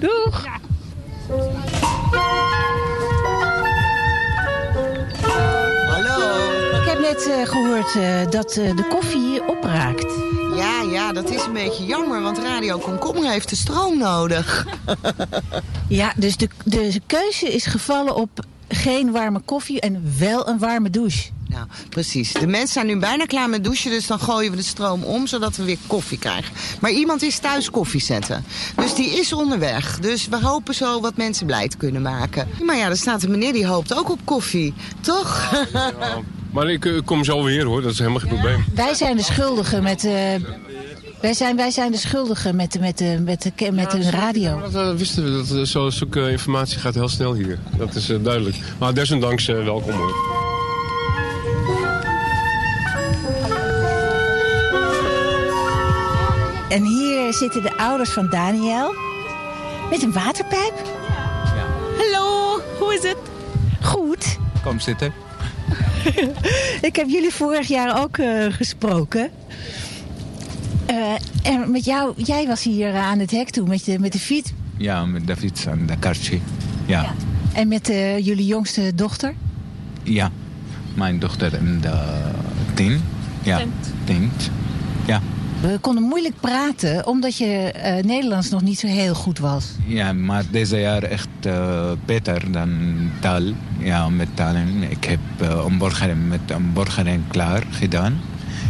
Doeg! 0.00 0.46
Hallo. 1.28 1.50
Ik 2.10 2.69
net 7.00 7.26
net 7.26 7.26
eh, 7.26 7.48
gehoord 7.48 7.96
eh, 7.96 8.30
dat 8.30 8.56
eh, 8.56 8.76
de 8.76 8.86
koffie 8.88 9.48
opraakt. 9.48 10.12
Ja, 10.56 10.82
ja, 10.82 11.12
dat 11.12 11.30
is 11.30 11.44
een 11.44 11.52
beetje 11.52 11.84
jammer, 11.84 12.22
want 12.22 12.38
Radio 12.38 12.78
Komkommer 12.78 13.30
heeft 13.30 13.48
de 13.48 13.56
stroom 13.56 13.98
nodig. 13.98 14.66
Ja, 15.88 16.12
dus 16.16 16.36
de, 16.36 16.48
de 16.64 17.00
keuze 17.06 17.52
is 17.52 17.66
gevallen 17.66 18.14
op 18.14 18.44
geen 18.68 19.10
warme 19.10 19.40
koffie 19.40 19.80
en 19.80 20.14
wel 20.18 20.48
een 20.48 20.58
warme 20.58 20.90
douche. 20.90 21.28
Nou, 21.48 21.66
precies. 21.88 22.32
De 22.32 22.46
mensen 22.46 22.72
zijn 22.72 22.86
nu 22.86 22.98
bijna 22.98 23.24
klaar 23.24 23.48
met 23.48 23.64
douchen, 23.64 23.90
dus 23.90 24.06
dan 24.06 24.20
gooien 24.20 24.50
we 24.50 24.56
de 24.56 24.62
stroom 24.62 25.02
om, 25.02 25.26
zodat 25.26 25.56
we 25.56 25.64
weer 25.64 25.78
koffie 25.86 26.18
krijgen. 26.18 26.54
Maar 26.80 26.90
iemand 26.90 27.22
is 27.22 27.38
thuis 27.38 27.70
koffie 27.70 28.00
zetten. 28.00 28.44
Dus 28.76 28.94
die 28.94 29.18
is 29.18 29.32
onderweg. 29.32 29.98
Dus 29.98 30.28
we 30.28 30.40
hopen 30.40 30.74
zo 30.74 31.00
wat 31.00 31.16
mensen 31.16 31.46
blij 31.46 31.68
te 31.68 31.76
kunnen 31.76 32.02
maken. 32.02 32.48
Maar 32.62 32.76
ja, 32.76 32.88
er 32.88 32.96
staat 32.96 33.22
een 33.22 33.30
meneer 33.30 33.52
die 33.52 33.66
hoopt 33.66 33.94
ook 33.94 34.10
op 34.10 34.20
koffie. 34.24 34.74
Toch? 35.00 35.52
Maar 36.52 36.70
ik 36.70 36.84
eh, 36.86 36.92
kom 37.04 37.24
zo 37.24 37.42
weer 37.42 37.64
hoor, 37.64 37.82
dat 37.82 37.92
is 37.92 37.98
helemaal 37.98 38.20
geen 38.20 38.28
probleem. 38.28 38.64
Wij 38.74 38.94
zijn 38.94 39.16
de 39.16 39.22
schuldigen 39.22 39.82
met... 39.82 40.04
eh, 40.04 40.12
wij, 41.20 41.34
zijn, 41.34 41.56
wij 41.56 41.70
zijn 41.70 41.92
de 41.92 41.98
schuldigen 41.98 42.56
met, 42.56 42.80
met, 42.80 43.00
met, 43.00 43.24
met, 43.24 43.42
de, 43.56 43.72
met 43.72 43.90
de 43.90 44.10
radio. 44.10 44.60
Dat 44.60 44.74
eh, 44.74 44.94
wisten 44.94 45.24
we, 45.24 45.30
dat 45.30 45.50
uh, 45.50 45.64
zo, 45.64 45.90
zulke 45.90 46.30
informatie 46.30 46.78
gaat 46.78 46.94
heel 46.94 47.08
snel 47.08 47.34
hier. 47.34 47.58
Dat 47.76 47.94
is 47.94 48.08
eh, 48.08 48.16
duidelijk. 48.22 48.56
Maar 48.78 48.94
desondanks 48.94 49.48
eh, 49.48 49.64
welkom 49.64 49.92
hoor. 49.92 50.14
En 56.68 56.82
hier 56.82 57.32
zitten 57.34 57.62
de 57.62 57.76
ouders 57.76 58.10
van 58.10 58.28
Daniel 58.30 58.94
met 59.90 60.02
een 60.02 60.12
waterpijp. 60.12 60.74
Hallo, 61.98 62.60
hoe 62.78 62.94
is 62.94 63.02
het? 63.02 63.16
Goed. 63.82 64.38
Kom 64.62 64.80
zitten. 64.80 65.12
Ik 66.88 66.96
heb 66.96 67.08
jullie 67.08 67.32
vorig 67.32 67.68
jaar 67.68 68.02
ook 68.02 68.18
eh, 68.18 68.46
gesproken. 68.50 69.30
Eh, 70.86 70.96
en 71.42 71.70
met 71.70 71.84
jou, 71.84 72.12
jij 72.16 72.46
was 72.46 72.62
hier 72.62 72.94
aan 72.94 73.18
het 73.18 73.30
hek 73.30 73.50
toe 73.50 73.68
met, 73.68 73.84
de 73.84 73.98
met 73.98 74.12
de 74.12 74.18
fiets. 74.18 74.52
Ja, 74.76 75.04
met 75.04 75.26
de 75.26 75.36
fiets 75.36 75.66
en 75.66 75.86
de 75.86 75.96
kartje. 75.98 76.38
Ja. 76.86 77.02
ja. 77.02 77.14
En 77.52 77.68
met 77.68 77.88
eh, 77.88 78.18
jullie 78.18 78.46
jongste 78.46 78.94
dochter? 78.94 79.34
mijn 80.94 81.18
dochter 81.18 81.54
in 81.54 81.80
de 81.80 82.30
tien. 82.74 83.02
Ja, 83.42 83.60
tien. 84.04 84.30
We 85.60 85.78
konden 85.80 86.02
moeilijk 86.02 86.34
praten 86.40 87.06
omdat 87.06 87.36
je 87.36 87.72
eh, 87.72 88.04
Nederlands 88.04 88.50
nog 88.50 88.62
niet 88.62 88.78
zo 88.78 88.86
heel 88.86 89.14
goed 89.14 89.38
was. 89.38 89.66
Ja, 89.86 90.12
maar 90.12 90.44
deze 90.50 90.78
jaar 90.78 91.02
echt 91.02 91.28
uh, 91.46 91.90
beter 92.04 92.52
dan 92.52 92.70
taal. 93.20 93.42
Ja, 93.78 94.08
met 94.08 94.28
talen. 94.34 94.82
Ik 94.90 95.04
heb 95.04 95.20
uh, 95.42 95.64
omborgering 95.64 96.28
met 96.28 96.40
omborgering 96.56 97.22
klaar 97.28 97.62
gedaan. 97.70 98.20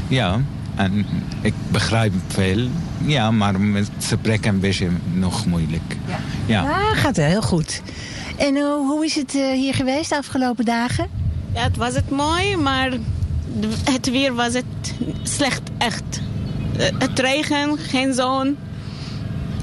Ja, 0.09 0.41
en 0.75 1.07
ik 1.41 1.55
begrijp 1.71 2.13
veel. 2.27 2.69
Ja, 3.05 3.31
maar 3.31 3.61
met 3.61 3.89
spreken 3.99 4.55
een 4.55 4.61
beetje 4.61 4.89
nog 5.13 5.47
moeilijk. 5.47 5.97
Ja, 6.07 6.19
ja. 6.47 6.63
ja 6.63 6.95
gaat 6.95 7.17
heel 7.17 7.43
goed. 7.43 7.83
En 8.37 8.57
hoe 8.59 9.05
is 9.05 9.15
het 9.15 9.33
hier 9.33 9.75
geweest 9.75 10.09
de 10.09 10.17
afgelopen 10.17 10.65
dagen? 10.65 11.07
Ja, 11.55 11.63
het 11.63 11.77
was 11.77 11.95
het 11.95 12.11
mooi, 12.11 12.57
maar 12.57 12.91
het 13.85 14.11
weer 14.11 14.35
was 14.35 14.53
het 14.53 14.95
slecht, 15.23 15.63
echt. 15.79 16.21
Het 16.81 17.19
regen, 17.19 17.79
geen 17.79 18.15
zon. 18.15 18.57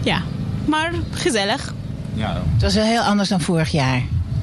Ja, 0.03 0.21
maar 0.65 0.91
gezellig. 1.11 1.73
Ja. 2.13 2.41
Het 2.53 2.61
was 2.61 2.73
wel 2.75 2.85
heel 2.85 3.01
anders 3.01 3.29
dan 3.29 3.41
vorig 3.41 3.71
jaar. 3.71 4.01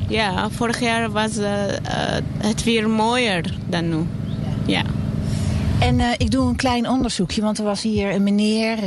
Ja, 0.08 0.50
vorig 0.50 0.80
jaar 0.80 1.10
was 1.10 1.38
uh, 1.38 1.44
uh, 1.44 1.76
het 2.38 2.64
weer 2.64 2.88
mooier 2.88 3.54
dan 3.68 3.88
nu. 3.88 4.06
Ja. 4.66 4.82
En 5.80 5.98
uh, 5.98 6.06
ik 6.16 6.30
doe 6.30 6.48
een 6.48 6.56
klein 6.56 6.88
onderzoekje, 6.88 7.42
want 7.42 7.58
er 7.58 7.64
was 7.64 7.82
hier 7.82 8.14
een 8.14 8.22
meneer 8.22 8.78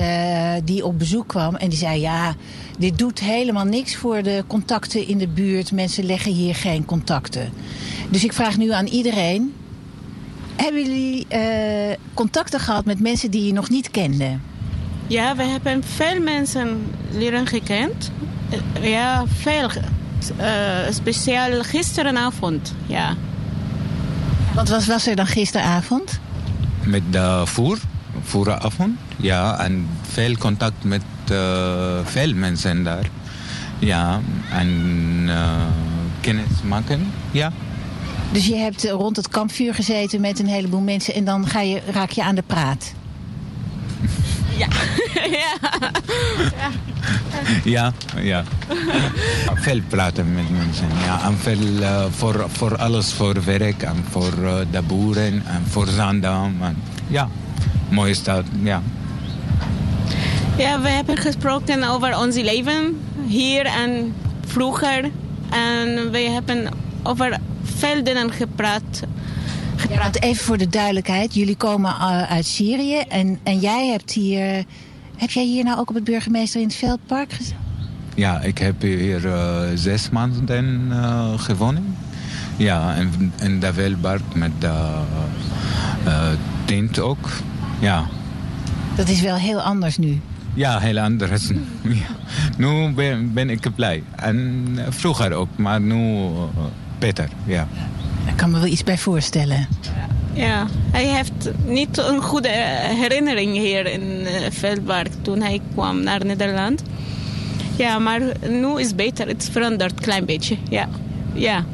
die 0.63 0.85
op 0.85 0.99
bezoek 0.99 1.27
kwam 1.27 1.55
en 1.55 1.69
die 1.69 1.77
zei: 1.77 1.99
Ja, 1.99 2.35
dit 2.77 2.97
doet 2.97 3.19
helemaal 3.19 3.65
niks 3.65 3.95
voor 3.95 4.23
de 4.23 4.43
contacten 4.47 5.07
in 5.07 5.17
de 5.17 5.27
buurt. 5.27 5.71
Mensen 5.71 6.05
leggen 6.05 6.31
hier 6.31 6.55
geen 6.55 6.85
contacten. 6.85 7.51
Dus 8.09 8.23
ik 8.23 8.33
vraag 8.33 8.57
nu 8.57 8.71
aan 8.71 8.85
iedereen: 8.85 9.53
hebben 10.57 10.83
jullie 10.83 11.25
uh, 11.31 11.95
contacten 12.13 12.59
gehad 12.59 12.85
met 12.85 12.99
mensen 12.99 13.31
die 13.31 13.45
je 13.45 13.53
nog 13.53 13.69
niet 13.69 13.91
kende? 13.91 14.37
Ja, 15.07 15.35
we 15.35 15.43
hebben 15.43 15.83
veel 15.83 16.21
mensen 16.21 16.93
leren 17.11 17.47
gekend. 17.47 18.11
Uh, 18.81 18.89
ja, 18.89 19.23
veel. 19.27 19.69
Uh, 20.39 20.45
speciaal 20.89 21.63
gisterenavond, 21.63 22.73
ja. 22.85 23.15
Wat 24.53 24.69
was, 24.69 24.87
was 24.87 25.07
er 25.07 25.15
dan 25.15 25.27
gisteravond? 25.27 26.19
Met 26.83 27.01
de 27.09 27.41
voer, 27.45 27.77
voeravond. 28.21 28.97
Ja, 29.15 29.59
en 29.59 29.87
veel 30.01 30.37
contact 30.37 30.83
met 30.83 31.01
veel 32.03 32.33
mensen 32.33 32.83
daar. 32.83 33.09
Ja, 33.79 34.19
en 34.51 35.29
kennis 36.21 36.61
maken, 36.63 37.11
ja. 37.31 37.51
Dus 38.31 38.45
je 38.45 38.55
hebt 38.55 38.83
rond 38.83 39.15
het 39.15 39.27
kampvuur 39.27 39.73
gezeten 39.73 40.21
met 40.21 40.39
een 40.39 40.47
heleboel 40.47 40.79
mensen 40.79 41.13
en 41.13 41.25
dan 41.25 41.47
ga 41.47 41.61
je, 41.61 41.81
raak 41.91 42.11
je 42.11 42.23
aan 42.23 42.35
de 42.35 42.43
praat. 42.47 42.93
Ja. 44.57 44.67
ja. 45.39 45.55
ja. 47.63 47.93
Ja, 48.21 48.43
Veel 49.65 49.81
praten 49.87 50.33
met 50.33 50.49
mensen. 50.49 50.87
Ja, 51.05 51.23
en 51.23 51.37
veel 51.37 51.79
uh, 51.79 52.05
voor, 52.09 52.45
voor 52.47 52.77
alles, 52.77 53.13
voor 53.13 53.43
werk 53.43 53.83
en 53.83 54.05
voor 54.09 54.33
uh, 54.41 54.55
de 54.71 54.81
boeren 54.81 55.43
en 55.45 55.63
voor 55.67 55.87
Zandam. 55.87 56.55
En, 56.61 56.77
ja, 57.07 57.29
mooie 57.89 58.13
stad, 58.13 58.43
ja. 58.63 58.81
Ja, 60.57 60.81
we 60.81 60.89
hebben 60.89 61.17
gesproken 61.17 61.83
over 61.83 62.17
ons 62.17 62.35
leven 62.35 62.97
hier 63.27 63.65
en 63.65 64.13
vroeger. 64.45 65.11
En 65.49 66.11
we 66.11 66.19
hebben 66.19 66.69
over 67.03 67.37
veel 67.77 68.03
dingen 68.03 68.31
gepraat. 68.31 69.03
Ja, 69.89 69.97
want 69.97 70.21
even 70.21 70.45
voor 70.45 70.57
de 70.57 70.67
duidelijkheid, 70.67 71.33
jullie 71.33 71.55
komen 71.55 71.91
uh, 71.91 72.31
uit 72.31 72.45
Syrië 72.45 72.97
en, 72.97 73.39
en 73.43 73.59
jij 73.59 73.87
hebt 73.87 74.11
hier... 74.11 74.63
Heb 75.17 75.29
jij 75.29 75.43
hier 75.43 75.63
nou 75.63 75.79
ook 75.79 75.89
op 75.89 75.95
het 75.95 76.03
burgemeester 76.03 76.61
in 76.61 76.67
het 76.67 76.75
Veldpark 76.75 77.33
gezeten? 77.33 77.57
Ja, 78.15 78.41
ik 78.41 78.57
heb 78.57 78.81
hier 78.81 79.25
uh, 79.25 79.61
zes 79.75 80.09
maanden 80.09 80.87
uh, 80.89 81.39
gewoond. 81.39 81.79
Ja, 82.57 82.95
en 82.95 83.33
in 83.41 83.59
de 83.59 83.73
Veldpark 83.73 84.21
met 84.35 84.51
de 84.59 85.03
tent 86.65 86.99
ook. 86.99 87.29
Ja. 87.79 88.05
Dat 88.95 89.07
is 89.07 89.21
wel 89.21 89.35
heel 89.35 89.61
anders 89.61 89.97
nu. 89.97 90.21
Ja, 90.53 90.79
heel 90.79 90.99
anders. 90.99 91.47
ja. 91.81 92.15
Nu 92.57 92.91
ben, 92.93 93.33
ben 93.33 93.49
ik 93.49 93.75
blij. 93.75 94.03
En 94.15 94.65
vroeger 94.89 95.33
ook, 95.33 95.49
maar 95.55 95.81
nu 95.81 96.29
beter, 96.99 97.29
ja. 97.45 97.67
Daar 98.25 98.35
kan 98.35 98.51
me 98.51 98.59
wel 98.59 98.67
iets 98.67 98.83
bij 98.83 98.97
voorstellen. 98.97 99.67
Ja, 100.33 100.67
hij 100.91 101.05
heeft 101.05 101.51
niet 101.65 101.97
een 101.97 102.21
goede 102.21 102.49
herinnering 102.99 103.53
hier 103.53 103.85
in 103.85 104.01
uh, 104.01 104.29
Veldpark 104.49 105.11
toen 105.21 105.41
hij 105.41 105.61
kwam 105.73 106.03
naar 106.03 106.25
Nederland. 106.25 106.83
Ja, 107.77 107.99
maar 107.99 108.21
nu 108.49 108.79
is 108.79 108.87
het 108.87 108.95
beter. 108.95 109.27
Het 109.27 109.49
verandert 109.51 109.91
een 109.91 110.03
klein 110.03 110.25
beetje, 110.25 110.57
ja. 110.69 110.89
ja. 111.33 111.65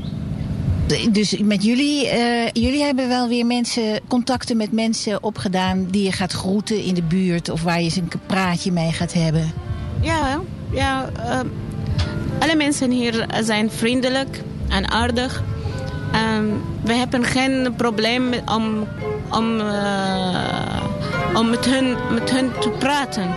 Dus 1.12 1.38
met 1.38 1.63
jullie, 1.63 2.05
uh, 2.05 2.47
jullie 2.53 2.83
hebben 2.83 3.07
wel 3.07 3.27
weer 3.27 3.45
mensen, 3.45 3.99
contacten 4.07 4.57
met 4.57 4.71
mensen 4.71 5.23
opgedaan 5.23 5.86
die 5.86 6.03
je 6.03 6.12
gaat 6.12 6.31
groeten 6.31 6.83
in 6.83 6.93
de 6.93 7.03
buurt 7.03 7.49
of 7.49 7.63
waar 7.63 7.77
je 7.77 7.83
eens 7.83 7.95
een 7.95 8.12
praatje 8.25 8.71
mee 8.71 8.91
gaat 8.91 9.13
hebben? 9.13 9.51
Ja, 10.01 10.41
ja. 10.71 11.09
Uh, 11.17 11.39
alle 12.39 12.55
mensen 12.55 12.91
hier 12.91 13.25
zijn 13.43 13.71
vriendelijk 13.71 14.41
en 14.69 14.91
aardig. 14.91 15.43
En 16.12 16.62
we 16.82 16.93
hebben 16.93 17.23
geen 17.23 17.73
probleem 17.78 18.34
om, 18.45 18.88
om, 19.30 19.60
uh, 19.60 20.84
om 21.34 21.49
met, 21.49 21.65
hun, 21.65 21.97
met 22.13 22.30
hun 22.30 22.52
te 22.60 22.69
praten. 22.69 23.28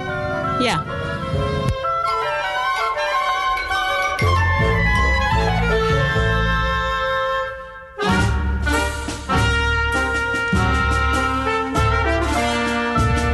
Ja. 0.61 0.83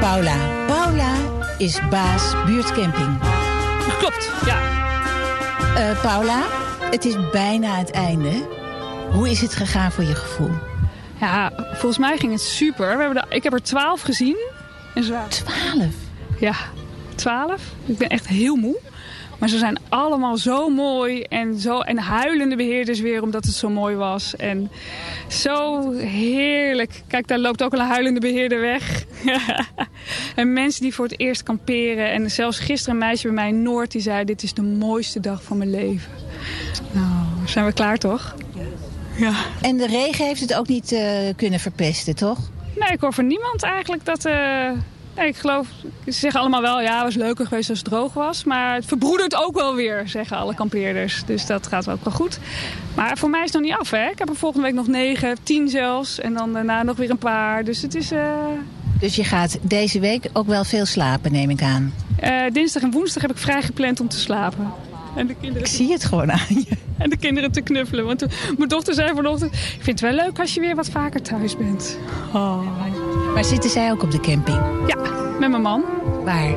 Paula. 0.00 0.34
Paula 0.66 1.12
is 1.58 1.80
baas 1.90 2.34
buurtcamping. 2.46 3.18
Klopt, 3.98 4.30
ja. 4.46 4.58
Uh, 5.78 6.00
Paula, 6.02 6.61
het 6.92 7.04
is 7.04 7.30
bijna 7.30 7.76
het 7.78 7.90
einde. 7.90 8.32
Hoe 9.10 9.30
is 9.30 9.40
het 9.40 9.54
gegaan 9.54 9.92
voor 9.92 10.04
je 10.04 10.14
gevoel? 10.14 10.50
Ja, 11.20 11.52
volgens 11.56 11.98
mij 11.98 12.18
ging 12.18 12.32
het 12.32 12.40
super. 12.40 12.96
We 12.96 13.02
hebben 13.02 13.22
de, 13.28 13.34
ik 13.36 13.42
heb 13.42 13.52
er 13.52 13.62
twaalf 13.62 14.00
gezien. 14.00 14.36
En 14.94 15.04
zo. 15.04 15.14
Twaalf? 15.28 15.94
Ja, 16.40 16.54
twaalf. 17.14 17.62
Ik 17.86 17.98
ben 17.98 18.08
echt 18.08 18.26
heel 18.26 18.56
moe. 18.56 18.78
Maar 19.38 19.48
ze 19.48 19.58
zijn 19.58 19.78
allemaal 19.88 20.36
zo 20.36 20.68
mooi 20.68 21.22
en, 21.22 21.58
zo, 21.58 21.80
en 21.80 21.98
huilende 21.98 22.56
beheerders 22.56 23.00
weer 23.00 23.22
omdat 23.22 23.44
het 23.44 23.54
zo 23.54 23.70
mooi 23.70 23.96
was. 23.96 24.36
En 24.36 24.70
zo 25.28 25.90
heerlijk. 25.92 27.02
Kijk, 27.06 27.28
daar 27.28 27.38
loopt 27.38 27.62
ook 27.62 27.72
al 27.72 27.80
een 27.80 27.86
huilende 27.86 28.20
beheerder 28.20 28.60
weg. 28.60 29.04
en 30.34 30.52
mensen 30.52 30.82
die 30.82 30.94
voor 30.94 31.04
het 31.04 31.20
eerst 31.20 31.42
kamperen. 31.42 32.10
En 32.10 32.30
zelfs 32.30 32.58
gisteren 32.58 32.94
een 32.94 33.06
meisje 33.06 33.26
bij 33.26 33.34
mij 33.34 33.48
in 33.48 33.62
Noord 33.62 33.90
die 33.90 34.00
zei... 34.00 34.24
dit 34.24 34.42
is 34.42 34.54
de 34.54 34.62
mooiste 34.62 35.20
dag 35.20 35.42
van 35.42 35.58
mijn 35.58 35.70
leven. 35.70 36.21
Nou, 36.92 37.06
zijn 37.46 37.64
we 37.66 37.72
klaar 37.72 37.98
toch? 37.98 38.34
Ja. 39.16 39.32
En 39.60 39.76
de 39.76 39.86
regen 39.86 40.26
heeft 40.26 40.40
het 40.40 40.54
ook 40.54 40.68
niet 40.68 40.92
eh, 40.92 41.02
kunnen 41.36 41.60
verpesten, 41.60 42.14
toch? 42.16 42.38
Nee, 42.78 42.88
ik 42.90 43.00
hoor 43.00 43.12
van 43.12 43.26
niemand 43.26 43.62
eigenlijk 43.62 44.04
dat... 44.04 44.24
eh, 44.24 44.70
nee, 45.16 45.26
ik 45.28 45.36
geloof, 45.36 45.66
ze 46.04 46.12
zeggen 46.12 46.40
allemaal 46.40 46.60
wel, 46.60 46.80
ja, 46.80 46.94
het 46.94 47.02
was 47.04 47.14
leuker 47.14 47.46
geweest 47.46 47.68
als 47.70 47.78
het 47.78 47.88
droog 47.88 48.12
was. 48.12 48.44
Maar 48.44 48.74
het 48.74 48.84
verbroedert 48.86 49.34
ook 49.36 49.54
wel 49.54 49.74
weer, 49.74 50.02
zeggen 50.08 50.36
alle 50.36 50.54
kampeerders. 50.54 51.22
Dus 51.26 51.46
dat 51.46 51.66
gaat 51.66 51.88
ook 51.88 52.04
wel 52.04 52.12
goed. 52.14 52.38
Maar 52.94 53.18
voor 53.18 53.30
mij 53.30 53.40
is 53.44 53.52
het 53.52 53.62
nog 53.62 53.70
niet 53.70 53.80
af, 53.80 53.90
hè. 53.90 54.06
Ik 54.10 54.18
heb 54.18 54.28
er 54.28 54.36
volgende 54.36 54.66
week 54.66 54.74
nog 54.76 54.86
negen, 54.86 55.36
tien 55.42 55.68
zelfs. 55.68 56.20
En 56.20 56.34
dan 56.34 56.52
daarna 56.52 56.82
nog 56.82 56.96
weer 56.96 57.10
een 57.10 57.18
paar. 57.18 57.64
Dus 57.64 57.82
het 57.82 57.94
is... 57.94 58.10
eh, 58.10 58.34
Dus 59.00 59.16
je 59.16 59.24
gaat 59.24 59.58
deze 59.62 60.00
week 60.00 60.28
ook 60.32 60.46
wel 60.46 60.64
veel 60.64 60.86
slapen, 60.86 61.32
neem 61.32 61.50
ik 61.50 61.62
aan. 61.62 61.94
dinsdag 62.52 62.82
en 62.82 62.90
woensdag 62.90 63.22
heb 63.22 63.30
ik 63.30 63.38
vrij 63.38 63.62
gepland 63.62 64.00
om 64.00 64.08
te 64.08 64.18
slapen. 64.18 64.72
En 65.16 65.26
de 65.26 65.34
kinderen... 65.40 65.68
Ik 65.68 65.74
zie 65.74 65.92
het 65.92 66.04
gewoon 66.04 66.32
aan 66.32 66.46
je. 66.48 66.76
En 66.98 67.10
de 67.10 67.16
kinderen 67.16 67.52
te 67.52 67.60
knuffelen. 67.60 68.04
Want 68.04 68.26
mijn 68.56 68.68
dochter 68.68 68.94
zei 68.94 69.14
vanochtend... 69.14 69.52
Ik 69.52 69.80
vind 69.80 70.00
het 70.00 70.00
wel 70.00 70.24
leuk 70.24 70.38
als 70.38 70.54
je 70.54 70.60
weer 70.60 70.74
wat 70.74 70.88
vaker 70.88 71.22
thuis 71.22 71.56
bent. 71.56 71.98
Oh. 72.32 72.60
Maar 73.34 73.44
zitten 73.44 73.70
zij 73.70 73.90
ook 73.90 74.02
op 74.02 74.10
de 74.10 74.20
camping? 74.20 74.60
Ja, 74.86 74.96
met 75.38 75.50
mijn 75.50 75.62
man. 75.62 75.84
Waar? 76.24 76.54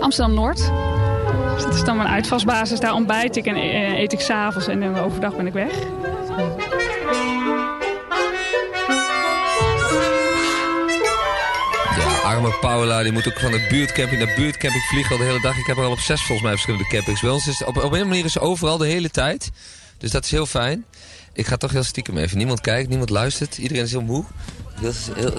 Amsterdam-Noord. 0.00 0.72
Dus 1.54 1.64
dat 1.64 1.74
is 1.74 1.84
dan 1.84 1.96
mijn 1.96 2.08
uitvalsbasis. 2.08 2.80
Daar 2.80 2.94
ontbijt 2.94 3.36
ik 3.36 3.46
en 3.46 3.54
eh, 3.54 3.98
eet 3.98 4.12
ik 4.12 4.20
s'avonds. 4.20 4.68
En 4.68 4.80
dan 4.80 4.98
overdag 4.98 5.36
ben 5.36 5.46
ik 5.46 5.52
weg. 5.52 5.72
Arme 12.36 12.54
Paula, 12.60 13.02
die 13.02 13.12
moet 13.12 13.28
ook 13.28 13.38
van 13.40 13.50
de 13.50 13.66
buurtcamping 13.70 14.24
naar 14.24 14.34
buurtcamping 14.36 14.82
vliegen 14.84 15.12
al 15.12 15.18
de 15.18 15.24
hele 15.24 15.40
dag. 15.40 15.56
Ik 15.58 15.66
heb 15.66 15.76
er 15.76 15.84
al 15.84 15.90
op 15.90 15.98
zes 15.98 16.18
volgens 16.20 16.40
mij 16.42 16.50
verschillende 16.50 16.86
campings. 16.88 17.20
Bij 17.20 17.30
ons 17.30 17.46
is 17.46 17.64
op, 17.64 17.76
op 17.76 17.92
een 17.92 18.08
manier 18.08 18.24
is 18.24 18.32
ze 18.32 18.40
overal 18.40 18.76
de 18.78 18.86
hele 18.86 19.10
tijd. 19.10 19.50
Dus 19.98 20.10
dat 20.10 20.24
is 20.24 20.30
heel 20.30 20.46
fijn. 20.46 20.84
Ik 21.32 21.46
ga 21.46 21.56
toch 21.56 21.70
heel 21.72 21.82
stiekem 21.82 22.16
even. 22.18 22.36
Niemand 22.38 22.60
kijkt, 22.60 22.88
niemand 22.88 23.10
luistert. 23.10 23.58
Iedereen 23.58 23.82
is 23.84 23.90
heel 23.90 24.02
moe. 24.02 24.24
Heel, 24.80 24.92
heel- 25.14 25.34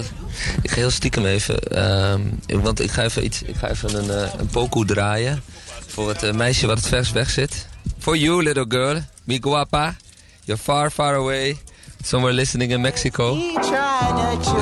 ik 0.62 0.70
ga 0.70 0.76
heel 0.76 0.90
stiekem 0.90 1.24
even. 1.26 1.58
ehm, 1.62 2.20
want 2.62 2.80
ik 2.80 2.90
ga 2.90 3.02
even, 3.02 3.24
iets, 3.24 3.42
ik 3.42 3.56
ga 3.56 3.68
even 3.70 3.94
een, 3.94 4.28
een 4.40 4.46
pokoe 4.46 4.84
draaien. 4.84 5.42
Voor 5.86 6.08
het 6.08 6.22
eh, 6.22 6.32
meisje 6.32 6.66
wat 6.66 6.76
het 6.78 6.86
vers 6.86 7.10
weg 7.12 7.30
zit. 7.30 7.66
For 7.98 8.16
you, 8.16 8.42
little 8.42 8.64
girl. 8.68 9.00
Mi 9.24 9.38
guapa. 9.40 9.96
You're 10.44 10.62
far, 10.62 10.90
far 10.90 11.14
away. 11.14 11.58
Somewhere 12.04 12.34
listening 12.34 12.70
in 12.72 12.80
Mexico. 12.80 13.36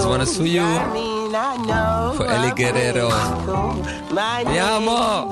One 0.04 0.22
is 0.22 0.28
for 0.36 0.46
you. 0.46 1.15
For 1.36 2.24
Eli 2.24 2.50
Guerrero. 2.54 3.10
Mi 4.10 4.58
amor. 4.58 5.28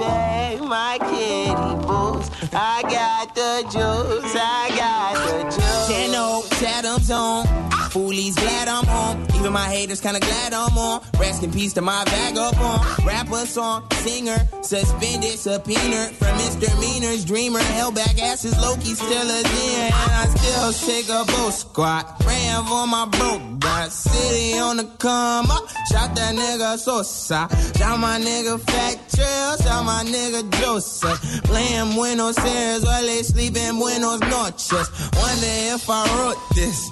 My 0.61 0.99
kitty 1.01 1.75
boots. 1.87 2.31
I 2.53 2.83
got 2.83 3.35
the 3.35 3.63
juice. 3.73 4.37
I 4.37 4.69
got 4.77 5.15
the 5.15 5.45
juice. 5.45 5.89
Ten 5.89 6.15
old 6.15 6.53
Adams 6.63 7.11
on. 7.11 7.74
Foolies 7.95 8.35
glad 8.35 8.67
I'm 8.67 8.89
on. 8.89 9.25
Even 9.37 9.53
my 9.53 9.69
haters 9.69 10.01
kinda 10.01 10.19
glad 10.19 10.53
I'm 10.53 10.77
on. 10.77 11.01
Rest 11.17 11.45
in 11.45 11.53
peace 11.53 11.75
to 11.75 11.81
my 11.81 12.03
vagabond. 12.07 13.07
Rapper 13.07 13.47
song, 13.47 13.87
singer, 14.03 14.37
suspended, 14.63 15.39
subpoena 15.39 16.11
from 16.19 16.37
misdemeanors, 16.39 17.25
dreamer, 17.25 17.61
held 17.61 17.95
back 17.95 18.21
asses, 18.21 18.59
Loki 18.61 18.95
still 18.97 19.31
a 19.39 19.41
zen. 19.47 19.93
And 19.93 20.13
I 20.13 20.27
still 20.35 20.73
shake 20.73 21.09
a 21.09 21.25
boat 21.25 21.55
squat. 21.55 22.19
Praying 22.19 22.65
for 22.65 22.85
my 22.89 23.07
broke 23.07 23.61
dot. 23.61 23.93
City 23.93 24.59
on 24.59 24.77
the 24.79 24.85
come 24.99 25.51
up. 25.53 25.69
Shout 25.93 26.17
that 26.17 26.35
nigga 26.35 26.77
Sosa. 26.79 27.49
Shout 27.79 28.01
my 28.01 28.19
nigga 28.19 28.59
Fat 28.61 28.97
Trail. 29.15 29.57
Shout 29.59 29.85
my 29.85 30.03
nigga 30.05 30.43
Joseph. 30.61 31.21
Playing 31.45 31.95
Buenos 31.95 32.39
Aires 32.39 32.85
while 32.85 33.03
they 33.03 33.23
sleep 33.23 33.57
in 33.57 33.79
Buenos 33.79 34.21
Noches. 34.21 34.91
Wonder 35.15 35.55
if 35.75 35.89
I 35.89 36.03
wrote 36.19 36.43
this. 36.57 36.91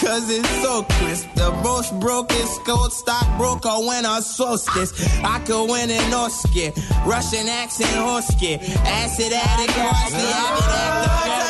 Cause 0.00 0.30
it's 0.30 0.48
so 0.62 0.84
crisp. 0.84 1.26
The 1.34 1.50
most 1.64 1.98
broke 1.98 2.32
is 2.32 2.58
gold 2.64 2.92
stockbroker 2.92 3.86
when 3.86 4.06
I 4.06 4.20
solstice. 4.20 4.92
I 5.24 5.40
could 5.40 5.64
win 5.68 5.90
an 5.90 6.14
Oscar. 6.14 6.70
Russian 7.04 7.48
accent 7.48 7.90
Hosky. 7.90 8.58
Acid 8.86 9.32
addict, 9.32 9.76
actor. 9.76 11.47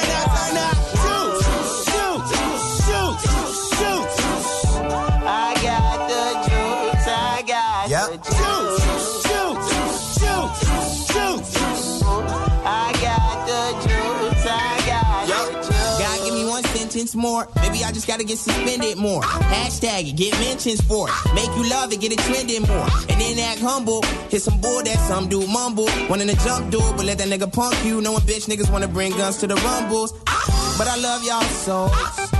More. 17.38 17.48
Maybe 17.62 17.84
I 17.84 17.92
just 17.92 18.06
gotta 18.06 18.24
get 18.24 18.38
suspended 18.38 18.96
more. 18.96 19.22
Hashtag 19.22 20.08
it, 20.10 20.16
get 20.16 20.32
mentions 20.40 20.80
for 20.80 21.08
it. 21.08 21.14
Make 21.34 21.50
you 21.56 21.68
love 21.70 21.92
it, 21.92 22.00
get 22.00 22.12
it 22.12 22.18
trending 22.20 22.62
more. 22.62 22.88
And 23.08 23.20
then 23.20 23.38
act 23.38 23.60
humble. 23.60 24.02
Hit 24.30 24.42
some 24.42 24.60
bull 24.60 24.82
that 24.82 24.98
some 25.08 25.28
dude 25.28 25.48
mumble. 25.48 25.88
Wanting 26.08 26.28
to 26.28 26.36
jump 26.44 26.70
dude, 26.70 26.80
but 26.96 27.04
let 27.04 27.18
that 27.18 27.28
nigga 27.28 27.52
punk 27.52 27.76
you. 27.84 28.00
Knowing 28.00 28.20
bitch 28.20 28.48
niggas 28.48 28.70
wanna 28.70 28.88
bring 28.88 29.12
guns 29.12 29.38
to 29.38 29.46
the 29.46 29.56
rumbles. 29.56 30.12
But 30.78 30.88
I 30.88 30.96
love 30.96 31.24
y'all 31.24 31.42
so. 31.42 32.37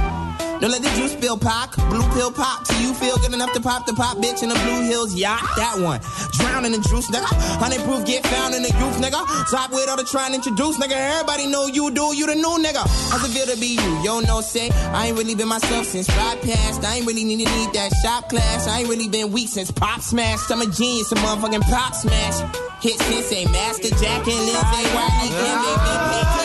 Don't 0.61 0.73
let 0.73 0.83
the 0.83 0.91
juice 0.99 1.13
spill 1.13 1.39
pop, 1.39 1.71
blue 1.89 2.03
pill 2.15 2.33
pop. 2.33 2.67
Till 2.67 2.81
you 2.83 2.93
feel 2.95 3.17
good 3.19 3.33
enough 3.33 3.53
to 3.53 3.61
pop 3.61 3.87
the 3.87 3.93
pop 3.93 4.19
bitch 4.19 4.43
in 4.43 4.49
the 4.49 4.57
Blue 4.67 4.83
Hills 4.83 5.15
yacht. 5.15 5.43
That 5.57 5.79
one. 5.79 6.01
Drown 6.35 6.65
in 6.65 6.73
the 6.73 6.79
juice, 6.79 7.07
nigga. 7.11 7.31
Honey 7.63 7.79
proof 7.87 8.05
get 8.05 8.27
found 8.27 8.55
in 8.55 8.63
the 8.63 8.69
youth, 8.69 8.99
nigga. 8.99 9.23
Stop 9.47 9.71
with 9.71 9.89
all 9.89 9.97
the 9.97 10.03
trying 10.03 10.31
to 10.31 10.37
introduce, 10.37 10.77
nigga. 10.79 10.99
Everybody 10.99 11.47
know 11.47 11.67
you 11.67 11.91
do, 11.93 12.11
you 12.15 12.27
the 12.27 12.35
new 12.35 12.59
nigga. 12.59 12.83
How's 13.11 13.23
it 13.23 13.31
feel 13.31 13.47
to 13.55 13.61
be 13.61 13.79
you? 13.79 14.03
Yo, 14.03 14.19
no 14.21 14.41
say. 14.41 14.71
I 14.91 15.09
ain't 15.09 15.19
really 15.19 15.37
been 15.37 15.49
myself 15.49 15.87
since 15.87 16.09
ride 16.17 16.43
past. 16.43 16.85
I 16.85 16.97
ain't 16.97 17.07
really 17.07 17.23
need 17.23 17.47
to 17.47 17.51
need 17.55 17.73
that 17.75 17.93
shop 18.03 18.29
class. 18.29 18.67
I 18.67 18.81
ain't 18.81 18.89
really 18.89 19.09
been 19.09 19.31
weak 19.31 19.49
since 19.49 19.71
pop 19.71 20.01
smash. 20.01 20.51
I'm 20.51 20.61
a 20.61 20.67
genius, 20.67 21.13
a 21.13 21.15
motherfucking 21.17 21.63
pop 21.71 21.95
smash. 21.95 22.43
Hit 22.83 22.99
since 22.99 23.33
a 23.33 23.47
master 23.47 23.91
Jack 23.95 24.27
and 24.27 24.43
Lindsay 24.43 24.85
Whitney. 24.91 25.29
Can 25.39 25.63
they 25.63 26.38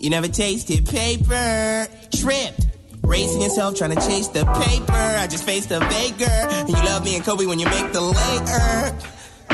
You 0.00 0.08
never 0.08 0.28
tasted 0.28 0.86
paper. 0.86 1.86
Tripped. 2.16 2.66
Racing 3.04 3.42
yourself, 3.42 3.76
trying 3.76 3.94
to 3.94 4.00
chase 4.00 4.28
the 4.28 4.46
paper. 4.46 4.92
I 4.92 5.26
just 5.26 5.44
faced 5.44 5.70
a 5.70 5.80
baker. 5.80 6.24
And 6.24 6.68
you 6.70 6.74
love 6.88 7.04
me 7.04 7.16
and 7.16 7.24
Kobe 7.24 7.44
when 7.44 7.58
you 7.58 7.66
make 7.66 7.92
the 7.92 8.00
Laker. 8.00 8.96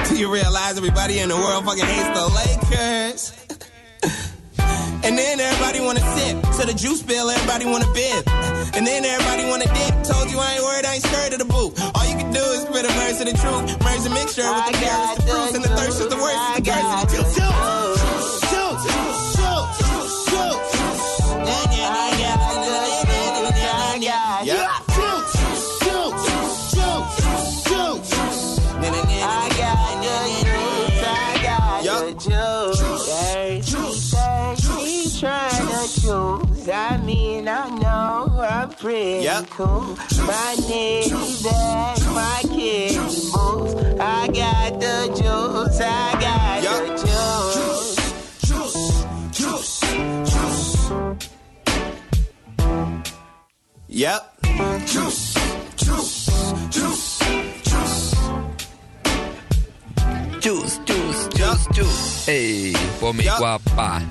Do 0.09 0.17
you 0.17 0.33
realize 0.33 0.79
everybody 0.79 1.19
in 1.19 1.31
the 1.31 1.35
world 1.35 1.65
fucking 1.65 1.85
hates 1.85 2.11
the 2.15 2.27
Lakers? 2.31 3.33
And 5.03 5.19
then 5.19 5.41
everybody 5.41 5.81
wanna 5.81 6.01
sip. 6.15 6.47
So 6.55 6.63
the 6.63 6.75
juice 6.75 7.03
bill, 7.03 7.29
everybody 7.29 7.67
wanna 7.67 7.91
bib. 7.93 8.23
And 8.75 8.87
then 8.87 9.05
everybody 9.05 9.49
wanna 9.51 9.67
dip. 9.67 9.95
Told 10.07 10.31
you 10.31 10.39
I 10.39 10.55
ain't 10.55 10.63
worried, 10.63 10.87
I 10.87 10.95
ain't 10.95 11.03
scared 11.03 11.33
of 11.33 11.41
the 11.41 11.45
boot. 11.45 11.75
All 11.95 12.07
you 12.07 12.19
can 12.19 12.33
do 12.33 12.45
is 12.55 12.63
spit 12.63 12.85
a 12.85 12.93
verse 12.95 13.19
of 13.19 13.27
the 13.27 13.35
truth. 13.35 13.83
Merge 13.83 14.03
the 14.03 14.11
mixture 14.11 14.47
with 14.47 14.67
the 14.67 14.79
carrots, 14.79 15.17
the 15.17 15.23
fruits, 15.27 15.55
and 15.55 15.65
the 15.65 15.75
thirst 15.75 16.01
is 16.01 16.07
the 16.07 16.17
worst. 16.17 16.39
Is 16.39 16.63
the 16.63 16.71
curse 16.71 17.03
of 17.03 17.11
the 17.11 17.17
juice. 17.35 17.76
Yep. 39.27 39.51
cool. 39.51 39.99
My 40.23 40.55
nigga 40.71 41.19
back, 41.43 41.99
my 42.15 42.43
kid 42.47 42.95
boots. 43.35 43.75
I 43.99 44.31
got 44.31 44.79
the 44.79 45.11
juice. 45.19 45.81
I 45.83 46.15
got 46.23 46.63
the 46.63 46.95
juice. 46.95 47.99
Yep. 53.89 54.23
Juice, 54.87 55.35
juice, 55.75 56.31
juice, 56.71 57.19
juice. 57.67 58.15
Juice, 60.39 60.79
juice. 60.87 61.67
chu. 61.75 61.85
Hey, 62.31 62.73
por 63.01 63.13
mi 63.13 63.25
guapa. 63.25 64.03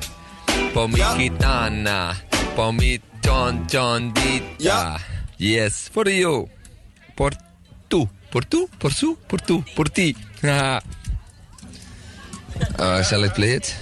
Por 0.73 0.89
mi 0.89 0.99
gitana. 0.99 2.15
Por 2.57 2.73
mi 2.73 2.99
chon 3.25 3.65
chondita. 3.67 4.99
Yes, 5.37 5.89
for 5.89 6.07
you. 6.07 6.47
Por 7.15 7.31
tu. 7.89 8.07
Por 8.29 8.45
tu, 8.45 8.69
por 8.79 8.93
su, 8.93 9.17
por 9.27 9.41
tu, 9.41 9.63
por 9.75 9.89
ti. 9.89 10.15
Ah. 10.47 10.79
Uh, 12.77 13.01
shall 13.03 13.25
I 13.25 13.29
play 13.29 13.55
it? 13.55 13.75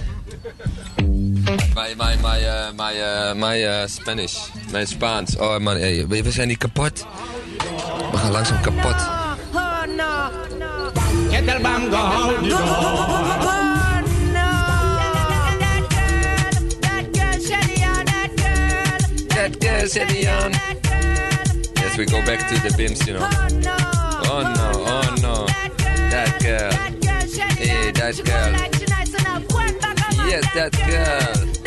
My, 1.76 1.94
my, 1.94 2.16
my, 2.16 2.42
uh, 2.42 2.72
my, 2.72 2.98
uh, 2.98 3.34
my 3.34 3.62
uh, 3.62 3.86
Spanish. 3.86 4.48
Mijn 4.72 4.86
Spaans. 4.86 5.36
Oh 5.36 5.58
man, 5.60 5.76
hey, 5.76 6.06
we 6.06 6.22
we 6.22 6.30
zijn 6.30 6.48
niet 6.48 6.58
kapot. 6.58 7.06
We 8.10 8.16
gaan 8.16 8.30
langzaam 8.30 8.60
kapot. 8.60 8.96
Get 11.30 11.46
the 11.46 11.58
bongo, 11.62 13.62
That 19.44 19.60
girl, 19.60 19.82
Shadian. 19.82 20.54
Yes, 21.76 21.98
we 21.98 22.06
go 22.06 22.24
back 22.24 22.48
to 22.48 22.54
the 22.62 22.70
bims, 22.78 23.06
you 23.06 23.12
know. 23.12 23.28
Oh 24.30 24.40
no, 24.56 24.68
oh 24.86 25.14
no. 25.20 25.46
That 26.08 26.40
girl. 26.40 26.72
Hey, 27.52 27.90
that 27.90 28.16
girl. 28.24 28.52
Yes, 30.26 30.54
that 30.54 30.72
girl. 30.88 31.63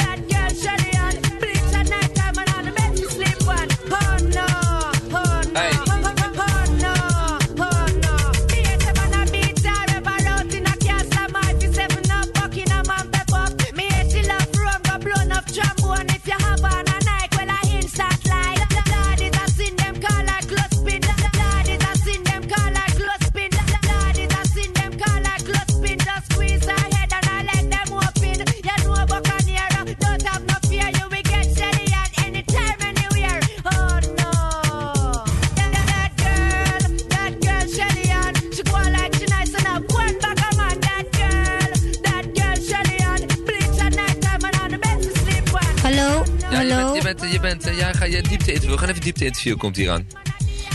Je 47.38 47.44
bent, 47.44 47.64
bent, 47.64 47.76
eh, 47.76 47.80
ja, 47.80 47.94
ga 47.94 48.06
je 48.06 48.22
diepte 48.22 48.52
interview. 48.52 48.72
We 48.72 48.78
gaan 48.78 48.90
even 48.90 49.02
diepte 49.02 49.26
interview, 49.26 49.58
komt 49.58 49.76
hier 49.76 49.92
aan. 49.92 50.08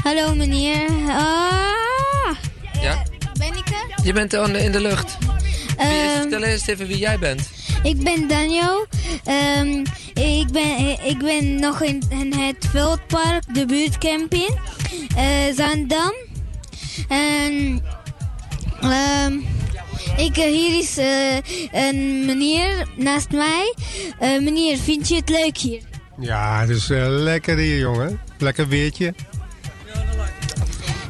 Hallo 0.02 0.34
meneer. 0.34 0.86
Ah, 1.08 2.34
Ja? 2.82 3.02
ben 3.38 3.48
ik 3.56 3.68
er? 3.68 4.04
Je 4.04 4.12
bent 4.12 4.34
on- 4.38 4.56
in 4.56 4.72
de 4.72 4.80
lucht. 4.80 5.18
Ehm, 5.76 6.20
vertel 6.20 6.42
eens 6.42 6.66
even 6.66 6.86
wie 6.86 6.98
jij 6.98 7.18
bent. 7.18 7.50
ik 7.82 8.02
ben 8.02 8.28
Daniel. 8.28 8.86
Ehm, 9.24 9.84
ik, 10.14 10.46
ben, 10.52 10.98
ik 11.04 11.18
ben 11.18 11.60
nog 11.60 11.82
in, 11.82 12.02
in 12.08 12.32
het 12.34 12.66
Veldpark, 12.70 13.54
de 13.54 13.66
buurtcamping. 13.66 14.58
eh 15.16 15.54
Zandam. 15.56 16.12
En 17.08 17.82
ehm, 18.80 19.32
ik, 20.16 20.36
eh, 20.36 20.44
hier 20.44 20.78
is 20.78 20.96
eh, 20.98 21.36
een 21.72 22.24
meneer 22.26 22.86
naast 22.96 23.30
mij. 23.30 23.74
Eh, 24.18 24.38
meneer, 24.40 24.78
vind 24.78 25.08
je 25.08 25.14
het 25.14 25.28
leuk 25.28 25.56
hier? 25.58 25.80
Ja, 26.22 26.60
het 26.60 26.68
is 26.68 26.90
eh, 26.90 27.04
lekker 27.08 27.56
hier, 27.56 27.78
jongen. 27.78 28.20
Lekker 28.38 28.68
weertje. 28.68 29.14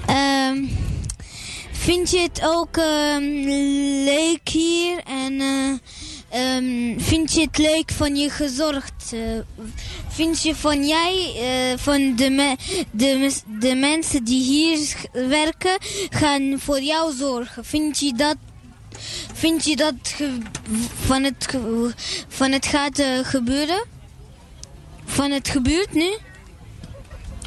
Ehm, 0.07 0.65
vind 1.73 2.11
je 2.11 2.19
het 2.19 2.41
ook 2.45 2.77
ehm, 2.77 3.23
leuk 4.05 4.49
hier? 4.49 4.99
En 5.05 5.41
eh, 5.41 6.57
ehm, 6.57 7.01
vind 7.01 7.33
je 7.33 7.41
het 7.41 7.59
leuk 7.59 7.91
van 7.91 8.17
je 8.17 8.31
gezorgd? 8.31 9.13
Eh, 9.13 9.21
vind 10.09 10.43
je 10.43 10.55
van 10.55 10.87
jij, 10.87 11.35
van 11.77 12.17
de, 12.17 12.57
de, 12.91 13.33
de 13.59 13.75
mensen 13.75 14.25
die 14.25 14.43
hier 14.43 14.95
werken, 15.13 15.79
gaan 16.11 16.55
voor 16.59 16.81
jou 16.81 17.13
zorgen? 17.15 17.65
Vind 17.65 17.99
je 17.99 18.13
dat, 18.15 18.37
vind 19.35 19.65
je 19.65 19.77
dat 19.77 20.15
van, 21.05 21.23
het, 21.23 21.59
van 22.29 22.53
het 22.53 22.67
gaat 22.67 23.03
gebeuren? 23.23 24.01
Van 25.05 25.31
het 25.31 25.49
gebeurt 25.49 25.95
nu? 25.95 26.17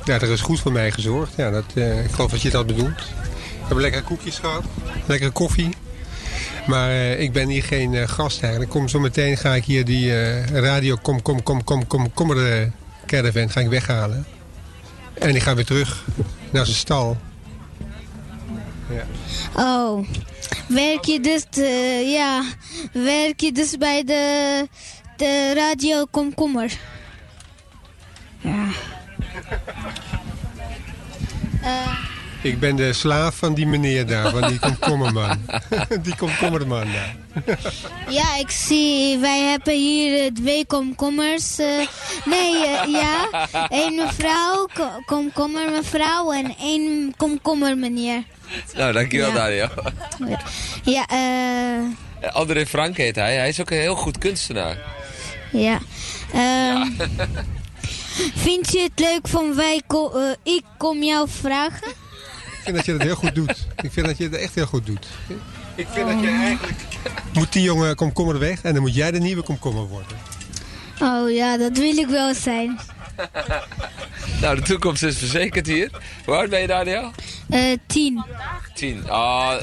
Ja, 0.06 0.14
er 0.14 0.32
is 0.32 0.42
goed 0.42 0.60
voor 0.60 0.72
mij 0.72 0.92
gezorgd. 0.92 1.34
Ja, 1.36 1.50
dat, 1.50 1.64
eh, 1.74 2.04
ik 2.04 2.12
geloof 2.12 2.32
dat 2.32 2.42
je 2.42 2.50
dat 2.50 2.68
bedoelt. 2.68 2.98
We 2.98 3.72
hebben 3.72 3.82
lekkere 3.82 4.04
koekjes 4.04 4.38
gehad. 4.38 4.64
Lekkere 5.06 5.32
koffie. 5.32 5.70
Maar 6.68 6.90
eh, 6.90 7.20
ik 7.20 7.32
ben 7.32 7.48
hier 7.48 7.64
geen 7.64 7.94
eh, 7.94 8.08
gast 8.08 8.42
eigenlijk. 8.42 8.72
Kom, 8.72 8.88
zo 8.88 9.00
meteen 9.00 9.38
ga 9.38 9.56
ik 9.56 9.64
hier 9.64 9.86
die 9.86 10.14
radio 10.52 10.98
kom, 11.02 11.22
kom, 11.22 11.44
kom, 11.44 11.64
kom, 11.64 11.88
kom, 11.88 12.14
kom, 12.14 12.34
caravan 13.06 13.50
ga 13.50 13.60
ik 13.60 13.70
weghalen. 13.70 14.26
En 15.14 15.36
ik 15.36 15.42
ga 15.42 15.56
weer 15.56 15.66
terug 15.66 16.04
naar 16.52 16.66
zijn 16.66 16.78
stal. 16.78 17.18
Ja. 18.90 19.06
Oh, 19.54 20.08
werk 20.68 21.06
je 21.06 21.20
dus, 21.20 21.46
ja, 22.12 22.44
werk 22.92 23.40
je 23.40 23.52
dus 23.52 23.78
bij 23.78 24.04
de, 24.04 24.68
de 25.18 25.54
radio 25.56 26.06
Komkommer? 26.12 26.78
Ja. 28.46 28.68
Eh, 31.62 31.98
Ik 32.42 32.60
ben 32.60 32.76
de 32.76 32.94
slaaf 32.94 33.36
van 33.36 33.54
die 33.54 33.68
meneer 33.68 34.06
daar, 34.06 34.30
van 34.32 34.48
die 34.48 34.60
komkommerman. 34.60 35.38
die 36.02 36.16
komkommerman 36.16 36.88
daar. 36.94 37.16
ja, 38.10 38.38
ik 38.38 38.50
zie, 38.50 39.18
wij 39.18 39.40
hebben 39.40 39.74
hier 39.74 40.20
eh, 40.26 40.32
twee 40.32 40.66
komkommers. 40.66 41.58
eh, 41.60 41.88
nee, 42.26 42.54
ja, 42.92 43.30
één 43.70 43.96
mevrouw, 43.96 44.68
ko- 44.74 45.02
komkommer 45.06 45.72
mevrouw 45.72 46.32
en 46.32 46.56
één 46.60 47.14
komkommer 47.18 47.78
meneer. 47.78 48.24
Nou, 48.76 48.94
dankjewel 48.94 49.28
Ja. 49.30 49.34
Daniel. 49.36 49.70
Ja, 50.84 51.06
eh, 51.08 52.34
André 52.36 52.66
Frank 52.66 52.98
heet 52.98 53.16
hij. 53.16 53.36
Hij 53.36 53.48
is 53.50 53.62
ook 53.62 53.70
een 53.70 53.78
heel 53.80 53.96
goed 53.96 54.18
kunstenaar. 54.18 54.78
ja. 55.52 55.80
Ehm, 56.34 56.88
Vind 58.36 58.72
je 58.72 58.80
het 58.80 59.00
leuk 59.00 59.28
van 59.28 59.56
wij, 59.56 59.82
ko- 59.88 60.12
eh, 60.12 60.54
ik 60.54 60.64
kom 60.78 61.04
jou 61.04 61.28
vragen? 61.30 61.88
Ik 61.88 62.62
vind 62.64 62.76
dat 62.76 62.86
je 62.86 62.92
dat 62.92 63.02
heel 63.02 63.16
goed 63.16 63.36
doet. 63.36 63.68
Ik 63.82 63.92
vind 63.92 64.06
dat 64.06 64.18
je 64.18 64.24
het 64.24 64.34
echt 64.36 64.56
heel 64.56 64.66
goed 64.66 64.86
doet. 64.86 65.08
Ik 65.76 65.88
vind 65.92 66.08
dat 66.10 66.20
je 66.22 66.28
eigenlijk... 66.28 66.78
Moet 67.34 67.54
die 67.54 67.62
jongen 67.64 67.96
komkommer 67.96 68.40
weg 68.40 68.62
en 68.62 68.74
dan 68.74 68.82
moet 68.82 68.96
jij 68.96 69.12
de 69.12 69.20
nieuwe 69.20 69.42
komkommer 69.44 69.84
worden. 69.88 70.18
Oh 71.02 71.32
ja, 71.32 71.58
dat 71.58 71.78
wil 71.78 71.98
ik 71.98 72.08
wel 72.08 72.34
zijn. 72.34 72.80
Nou, 74.42 74.56
de 74.56 74.62
toekomst 74.62 75.04
is 75.04 75.18
verzekerd 75.18 75.68
hier. 75.68 75.90
Hoe 76.26 76.36
oud 76.36 76.50
ben 76.50 76.62
je 76.62 76.68
Daniel? 76.68 77.12
Eh, 77.50 77.62
tien. 77.88 78.24
Tien. 78.74 79.10
Ah, 79.10 79.54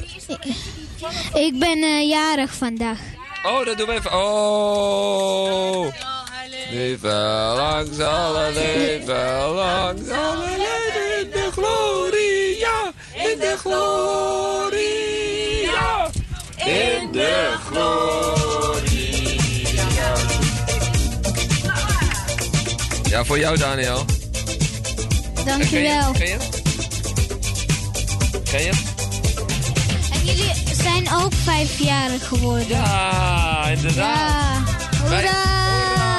Ik 1.33 1.59
ben 1.59 1.77
eh, 1.83 2.09
jarig 2.09 2.53
vandaag. 2.53 2.97
oh, 3.45 3.65
dat 3.65 3.77
doen 3.77 3.87
we 3.87 3.93
even. 3.93 4.13
Oh. 4.13 5.93
Leven 6.71 7.55
lang 7.55 7.87
zal 7.97 8.35
het 8.35 8.55
leven 8.55 9.49
lang 9.53 9.99
zal 10.07 10.35
het 10.41 10.57
leven 10.57 11.19
in 11.21 11.29
de 11.31 11.49
gloria. 11.51 12.91
In 13.31 13.39
de 13.39 13.55
gloria. 13.57 14.71
In 16.65 17.11
de 17.11 17.53
gloria. 17.65 18.13
Ja, 23.03 23.23
voor 23.25 23.39
jou 23.39 23.57
Daniel. 23.57 24.05
Dankjewel. 25.45 26.11
Ken 26.11 26.27
je? 26.27 26.37
Ken 28.43 28.63
je? 28.63 28.71
En 30.11 30.25
jullie 30.25 30.53
zijn 30.81 31.09
ook 31.13 31.33
vijfjarig 31.43 32.27
geworden. 32.27 32.67
Ja, 32.67 33.67
inderdaad. 33.67 34.61
Ja. 35.03 35.09
Wij 35.09 35.23
ook 35.23 36.12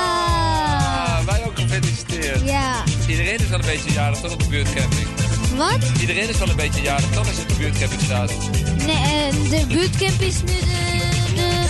Ja. 2.44 2.82
Iedereen 3.08 3.38
is 3.38 3.48
wel 3.48 3.58
een 3.58 3.64
beetje 3.66 3.92
jarig 3.92 4.18
toch 4.20 4.32
op 4.32 4.40
de 4.40 4.48
buurtcamping? 4.48 5.06
Wat? 5.56 5.78
Iedereen 6.00 6.28
is 6.28 6.38
wel 6.38 6.48
een 6.48 6.56
beetje 6.56 6.82
jarig 6.82 7.10
toch 7.10 7.26
als 7.26 7.36
je 7.36 7.42
op 7.42 7.48
de 7.48 7.54
buurtcamping 7.54 8.00
staat? 8.00 8.32
Nee, 8.86 8.96
eh, 8.96 9.50
de 9.50 9.66
bootcamp 9.74 10.20
is 10.20 10.40
nu 10.40 10.46
de, 10.46 11.34
de, 11.34 11.66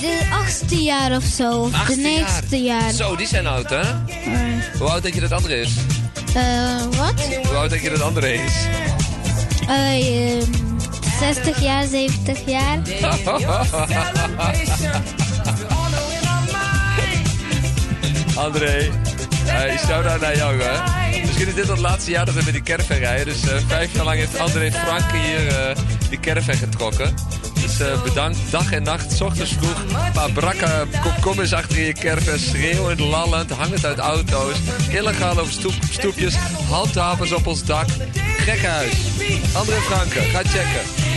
de 0.00 0.26
achtste 0.30 0.82
jaar 0.82 1.16
of 1.16 1.24
zo. 1.24 1.60
Of 1.60 1.84
de 1.86 1.96
negende 1.96 2.62
jaar. 2.62 2.92
Zo, 2.92 3.16
die 3.16 3.26
zijn 3.26 3.46
oud 3.46 3.70
hè? 3.70 3.82
Hoe 4.78 4.88
oud 4.88 5.02
denk 5.02 5.14
je 5.14 5.20
dat 5.20 5.32
andere 5.32 5.60
is? 5.60 5.70
Eh, 6.34 6.82
wat? 6.82 7.14
Hoe 7.46 7.56
oud 7.56 7.70
denk 7.70 7.82
je 7.82 7.90
dat 7.90 8.00
andere 8.00 8.34
is? 8.34 8.52
Eh, 9.68 10.36
ehm, 10.36 10.44
60 11.18 11.60
jaar, 11.62 11.86
70 11.86 12.38
jaar. 12.46 12.78
André, 18.36 18.90
hey, 19.50 19.78
shout-out 19.78 20.20
naar 20.20 20.36
jou, 20.36 20.62
hè. 20.62 20.98
Misschien 21.20 21.46
is 21.48 21.54
dit 21.54 21.68
het 21.68 21.78
laatste 21.78 22.10
jaar 22.10 22.24
dat 22.24 22.34
we 22.34 22.42
met 22.44 22.52
die 22.52 22.62
caravan 22.62 22.96
rijden. 22.96 23.26
Dus 23.26 23.50
eh, 23.50 23.58
vijf 23.66 23.94
jaar 23.94 24.04
lang 24.04 24.18
heeft 24.18 24.38
André 24.38 24.72
Franke 24.72 25.16
hier 25.16 25.46
eh, 25.46 25.76
die 26.08 26.20
caravan 26.20 26.54
getrokken. 26.54 27.14
Dus 27.60 27.80
eh, 27.80 28.02
bedankt, 28.02 28.38
dag 28.50 28.72
en 28.72 28.82
nacht, 28.82 29.12
's 29.12 29.20
ochtends 29.20 29.52
vroeg. 29.52 30.04
Een 30.06 30.12
paar 30.12 30.30
brakke 30.30 30.86
komkommers 31.02 31.52
achter 31.52 31.80
je 31.80 31.92
caravan, 31.92 32.38
schreeuwend, 32.38 33.00
lallend, 33.00 33.50
hangend 33.50 33.84
uit 33.84 33.98
auto's. 33.98 34.56
Illegaal 34.88 35.46
stoep, 35.46 35.74
stoepjes, 35.90 36.34
handhavers 36.68 37.32
op 37.32 37.46
ons 37.46 37.64
dak. 37.64 37.86
Gekkenhuis. 38.36 38.94
André 39.52 39.80
Franke, 39.80 40.20
ga 40.20 40.42
checken. 40.42 41.07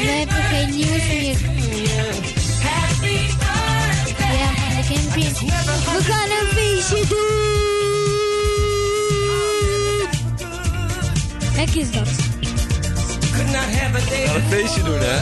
We 0.00 0.06
hebben 0.06 0.42
geen 0.42 0.70
nieuws 0.70 1.06
meer. 1.08 1.36
Ja, 1.82 2.04
van 4.56 4.76
de 4.76 4.92
camping. 4.94 5.38
We 5.96 6.02
gaan 6.02 6.30
een 6.30 6.48
feestje 6.54 7.06
doen. 7.08 7.54
Kijk 11.54 11.74
eens 11.74 11.90
dat. 11.90 12.08
We 13.32 13.44
gaan 13.52 14.34
een 14.34 14.42
feestje 14.50 14.82
doen, 14.82 14.98
hè? 14.98 15.16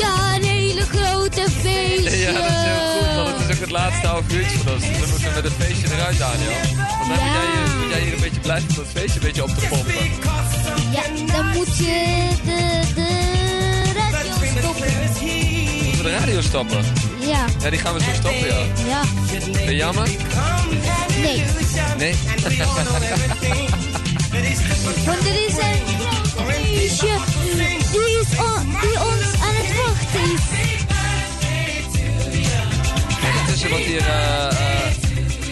Ja, 0.00 0.34
een 0.34 0.42
hele 0.44 0.80
grote 0.80 1.46
feestje. 1.60 2.18
Ja, 2.18 2.32
dat 2.32 2.44
is 2.44 2.56
heel 2.56 2.98
goed, 2.98 3.14
want 3.16 3.28
het 3.28 3.48
is 3.48 3.54
ook 3.54 3.60
het 3.60 3.70
laatste 3.70 4.06
half 4.06 4.32
uurtje 4.32 4.58
van 4.58 4.72
ons. 4.72 4.86
Dus 4.86 4.98
we 4.98 5.06
moeten 5.10 5.32
met 5.34 5.44
het 5.44 5.52
feestje 5.52 5.94
eruit, 5.94 6.18
Daniel. 6.18 6.50
Want 6.76 7.08
dan 7.08 7.08
moet, 7.08 7.32
jij, 7.36 7.76
moet 7.80 7.90
jij 7.90 8.00
hier 8.00 8.12
een 8.12 8.20
beetje 8.20 8.40
blijven 8.40 8.68
om 8.68 8.74
dat 8.74 8.86
feestje 8.86 9.20
een 9.20 9.26
beetje 9.26 9.42
op 9.42 9.48
te 9.48 9.66
pompen. 9.68 9.94
Ja, 10.90 11.32
dan 11.32 11.46
moet 11.46 11.76
je 11.76 12.28
de, 12.44 12.80
de 12.94 13.07
de 16.08 16.16
radio 16.18 16.40
stoppen? 16.40 16.84
Ja. 17.20 17.44
Ja, 17.62 17.70
die 17.70 17.78
gaan 17.78 17.94
we 17.94 18.00
zo 18.00 18.10
stoppen, 18.14 18.46
ja. 18.46 18.58
Ja. 18.86 19.02
Je 19.64 19.74
jammer? 19.74 20.08
Nee. 21.20 21.44
Nee? 21.98 22.14
Want 25.06 25.26
er 25.26 25.44
is 25.46 25.56
een 25.56 25.78
feestje 26.46 27.14
die, 27.92 28.20
is 28.20 28.38
on- 28.38 28.76
die 28.80 29.00
ons 29.00 29.40
aan 29.40 29.54
het 29.54 29.76
wachten 29.76 30.22
is. 30.34 30.40
Kijk, 33.20 33.68
wordt 33.70 33.84
hier, 33.84 34.06
eh, 34.06 34.46
eh, 34.46 34.92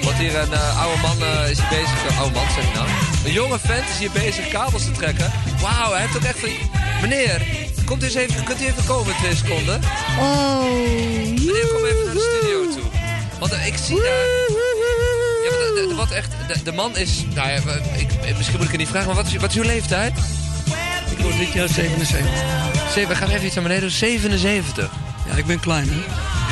wordt 0.02 0.18
hier 0.18 0.36
een 0.36 0.52
eh, 0.52 0.80
oude 0.82 1.00
man 1.02 1.28
is 1.50 1.58
hier 1.58 1.68
bezig. 1.70 2.18
Oude 2.18 2.34
man, 2.34 2.44
zeg 2.54 2.64
ik 2.64 2.74
nou. 2.74 2.88
Een 3.24 3.32
jonge 3.32 3.58
vent 3.58 3.88
is 3.88 3.98
hier 3.98 4.10
bezig 4.10 4.48
kabels 4.48 4.84
te 4.84 4.90
trekken. 4.90 5.32
Wauw, 5.60 5.92
hij 5.92 6.00
heeft 6.00 6.16
ook 6.16 6.22
echt 6.22 6.38
van... 6.38 6.48
Meneer, 7.00 7.42
komt 7.86 8.02
u 8.02 8.04
eens 8.06 8.14
even, 8.14 8.44
kunt 8.44 8.60
u 8.60 8.64
even 8.64 8.84
komen 8.84 9.14
twee 9.16 9.34
seconden? 9.36 9.80
Oh. 10.18 10.62
Meneer, 10.64 11.66
kom 11.74 11.84
even 11.84 12.04
naar 12.04 12.14
de 12.14 12.38
studio 12.38 12.70
toe. 12.72 12.90
Want 13.38 13.52
eh, 13.52 13.66
ik 13.66 13.74
zie 13.84 13.96
daar... 13.96 14.26
Ja, 15.44 15.50
maar 15.50 15.58
de, 15.74 15.86
de- 15.88 15.94
wat 15.94 16.10
echt, 16.10 16.30
de, 16.48 16.62
de 16.62 16.72
man 16.72 16.96
is... 16.96 17.24
Nou 17.34 17.48
ja, 17.48 17.54
ik, 17.96 18.36
misschien 18.36 18.56
moet 18.56 18.64
ik 18.66 18.70
het 18.70 18.78
niet 18.80 18.88
vragen, 18.88 19.06
maar 19.06 19.16
wat 19.16 19.26
is, 19.26 19.36
wat 19.36 19.50
is 19.50 19.56
uw 19.56 19.62
leeftijd? 19.62 20.12
Ik 21.10 21.18
word 21.18 21.36
dit 21.38 21.52
jaar 21.52 21.68
77. 21.68 22.26
Zeven, 22.94 23.08
we 23.08 23.14
gaan 23.16 23.28
even 23.30 23.46
iets 23.46 23.54
naar 23.54 23.64
beneden. 23.64 23.90
77. 23.90 24.90
Ja, 25.30 25.36
ik 25.36 25.46
ben 25.46 25.60
klein, 25.60 25.88
hè? 25.90 26.00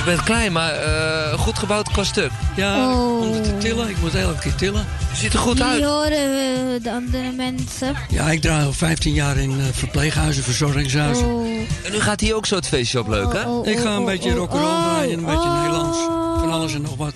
Je 0.05 0.11
bent 0.11 0.23
klein, 0.23 0.53
maar 0.53 0.73
eh, 0.75 1.33
een 1.33 1.39
goed 1.39 1.59
gebouwd 1.59 1.91
qua 1.91 2.05
stuk. 2.05 2.31
Ja, 2.57 2.91
Oh. 2.93 3.21
om 3.21 3.43
te 3.43 3.59
tillen. 3.59 3.89
Ik 3.89 3.97
moet 4.01 4.15
elke 4.15 4.39
keer 4.41 4.55
tillen. 4.55 4.87
Je 5.11 5.17
ziet 5.17 5.33
er 5.33 5.39
goed 5.39 5.63
uit. 5.63 5.77
Die 5.77 5.87
horen 5.87 6.11
we 6.11 6.79
de 6.83 6.91
andere 6.93 7.33
mensen. 7.37 7.97
Ja, 8.09 8.31
ik 8.31 8.41
draai 8.41 8.65
al 8.65 8.73
15 8.73 9.13
jaar 9.15 9.37
in 9.37 9.51
eh, 9.51 9.67
verpleeghuizen, 9.73 10.43
verzorgingshuizen. 10.43 11.27
Oh. 11.27 11.47
En 11.85 11.93
nu 11.93 12.01
gaat 12.01 12.21
hier 12.21 12.35
ook 12.35 12.47
zo 12.47 12.55
het 12.55 12.69
feestje 12.69 12.99
op 12.99 13.09
leuk, 13.09 13.33
hè? 13.33 13.71
Ik 13.71 13.79
ga 13.79 13.91
een 13.95 14.05
beetje 14.05 14.35
rock'n'roll 14.35 14.83
draaien, 14.83 15.19
een 15.19 15.25
beetje 15.25 15.41
oh. 15.49 15.61
Nederlands. 15.63 15.99
Van 16.41 16.53
alles 16.53 16.75
en 16.75 16.83
nog 16.83 16.97
wat. 16.97 17.15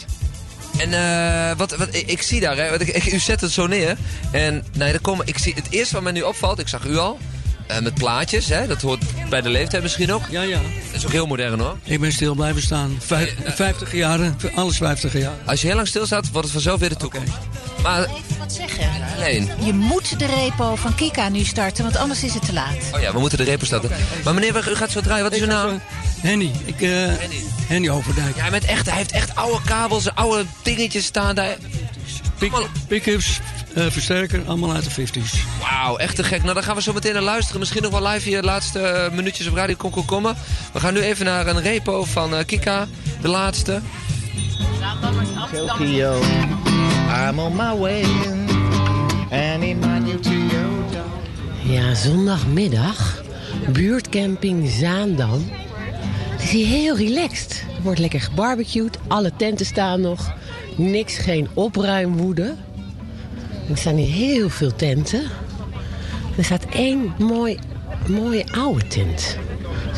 En 0.78 0.93
eh, 0.93 1.57
wat, 1.57 1.76
wat, 1.76 1.89
ik, 1.95 2.07
ik 2.11 2.22
zie 2.22 2.41
daar, 2.41 2.57
hè, 2.57 2.68
want 2.68 2.80
ik, 2.80 2.89
ik- 2.89 3.12
u 3.12 3.18
zet 3.18 3.41
het 3.41 3.51
zo 3.53 3.66
neer. 3.66 3.97
En 4.30 4.64
nee, 4.76 4.93
er 4.93 5.01
komen, 5.01 5.26
ik 5.26 5.39
zie, 5.39 5.55
het 5.55 5.66
eerste 5.70 5.95
wat 5.95 6.03
mij 6.03 6.12
nu 6.12 6.22
opvalt, 6.22 6.59
ik 6.59 6.68
zag 6.68 6.84
u 6.84 6.97
al, 6.99 7.18
eh, 7.66 7.78
met 7.80 7.95
plaatjes, 7.95 8.49
hè, 8.49 8.66
dat 8.66 8.82
hoort 8.82 9.03
bij 9.29 9.41
de 9.41 9.49
leeftijd 9.49 9.83
misschien 9.83 10.12
ook. 10.12 10.22
Ja, 10.31 10.43
ja. 10.43 10.59
Dat 10.59 10.95
is 10.95 11.05
ook 11.07 11.12
heel 11.12 11.26
modern 11.26 11.61
hoor. 11.61 11.76
Ik 11.85 12.01
ben 12.01 12.12
stil 12.12 12.35
blijven 12.35 12.62
staan. 12.62 12.97
Vijf, 12.99 13.35
50 13.45 13.93
jaren, 13.93 14.37
alles 14.55 14.76
50 14.76 15.12
jaar. 15.12 15.33
Als 15.45 15.61
je 15.61 15.66
heel 15.66 15.76
lang 15.76 15.89
stilstaat, 15.89 16.24
wordt 16.31 16.43
het 16.43 16.53
vanzelf 16.53 16.81
weer 16.81 16.89
de 16.89 16.97
toekomst. 16.97 17.33
Maar, 17.83 18.07
Wat 18.39 18.53
zeggen? 18.53 18.91
alleen. 19.16 19.49
Je 19.64 19.72
moet 19.72 20.18
de 20.18 20.26
repo 20.26 20.76
van 20.76 20.95
Kika 20.95 21.29
nu 21.29 21.45
starten, 21.45 21.85
want 21.85 21.97
anders 21.97 22.22
is 22.22 22.35
het 22.35 22.45
te 22.47 22.53
laat. 22.53 22.76
Oh 22.95 23.01
ja, 23.01 23.12
we 23.12 23.18
moeten 23.18 23.39
de 23.39 23.45
repo 23.45 23.64
starten. 23.64 23.91
Maar 24.24 24.35
meneer, 24.35 24.70
u 24.70 24.74
gaat 24.74 24.91
zo 24.91 25.01
draaien, 25.01 25.22
wat 25.24 25.33
is 25.33 25.41
uw 25.41 25.47
naam? 25.47 25.81
Henny, 26.20 26.51
ik, 26.64 26.81
eh, 26.81 26.91
Henny 27.66 27.89
Overdijk. 27.89 28.37
Ja, 28.37 28.51
met 28.51 28.64
echt, 28.64 28.87
hij 28.87 28.97
heeft 28.97 29.12
echt 29.12 29.35
oude 29.35 29.62
kabels, 29.64 30.14
oude 30.14 30.45
dingetjes 30.62 31.05
staan 31.05 31.35
daar. 31.35 31.57
Pick-ups, 32.89 33.41
eh, 33.41 33.58
versterker, 33.87 34.43
allemaal 34.47 34.72
uit 34.72 34.85
de 34.85 35.07
50s. 35.07 35.61
Wauw, 35.61 35.97
echt 35.97 36.16
te 36.16 36.24
gek. 36.24 36.43
Nou, 36.43 36.55
dan 36.55 36.62
gaan 36.62 36.74
we 36.74 36.83
zo 36.83 36.93
meteen 36.93 37.12
naar 37.12 37.22
luisteren. 37.22 37.61
Misschien 37.61 37.83
nog 37.83 37.91
wel 37.91 38.09
live 38.09 38.29
hier 38.29 38.41
de 38.41 38.47
laatste 38.47 38.81
eh, 38.81 39.12
minuutjes 39.12 39.47
op 39.47 39.55
Radio 39.55 39.76
Kon 39.76 40.05
Komen. 40.05 40.37
We 40.72 40.81
gaan 40.81 40.95
nu 40.95 41.01
even 41.01 41.24
naar 41.24 41.47
een 41.47 41.61
repo 41.61 42.05
van 42.05 42.35
eh, 42.35 42.45
Kika, 42.45 42.87
de 43.20 43.29
laatste. 43.29 43.81
Tokyo, 45.66 46.20
I'm 47.29 47.39
on 47.39 47.57
my 47.57 47.76
way. 47.76 48.03
And 49.31 49.62
in 49.62 49.79
my 49.79 49.99
new 49.99 50.18
Toyota. 50.20 51.05
Ja, 51.62 51.95
zondagmiddag. 51.95 53.22
Buurtcamping 53.72 54.70
Zaandam. 54.70 55.51
Het 56.31 56.43
is 56.43 56.51
hier 56.51 56.66
heel 56.66 56.97
relaxed. 56.97 57.64
Er 57.76 57.83
wordt 57.83 57.99
lekker 57.99 58.20
gebarbecued. 58.20 58.99
Alle 59.09 59.33
tenten 59.37 59.66
staan 59.66 60.01
nog. 60.01 60.33
Niks, 60.76 61.18
geen 61.18 61.49
opruimwoede. 61.55 62.55
Er 63.71 63.77
staan 63.77 63.97
hier 63.97 64.14
heel 64.14 64.49
veel 64.49 64.77
tenten. 64.77 65.23
Er 66.37 66.45
staat 66.45 66.64
één 66.64 67.14
mooi, 67.19 67.59
mooie 68.07 68.45
oude 68.53 68.87
tent. 68.87 69.39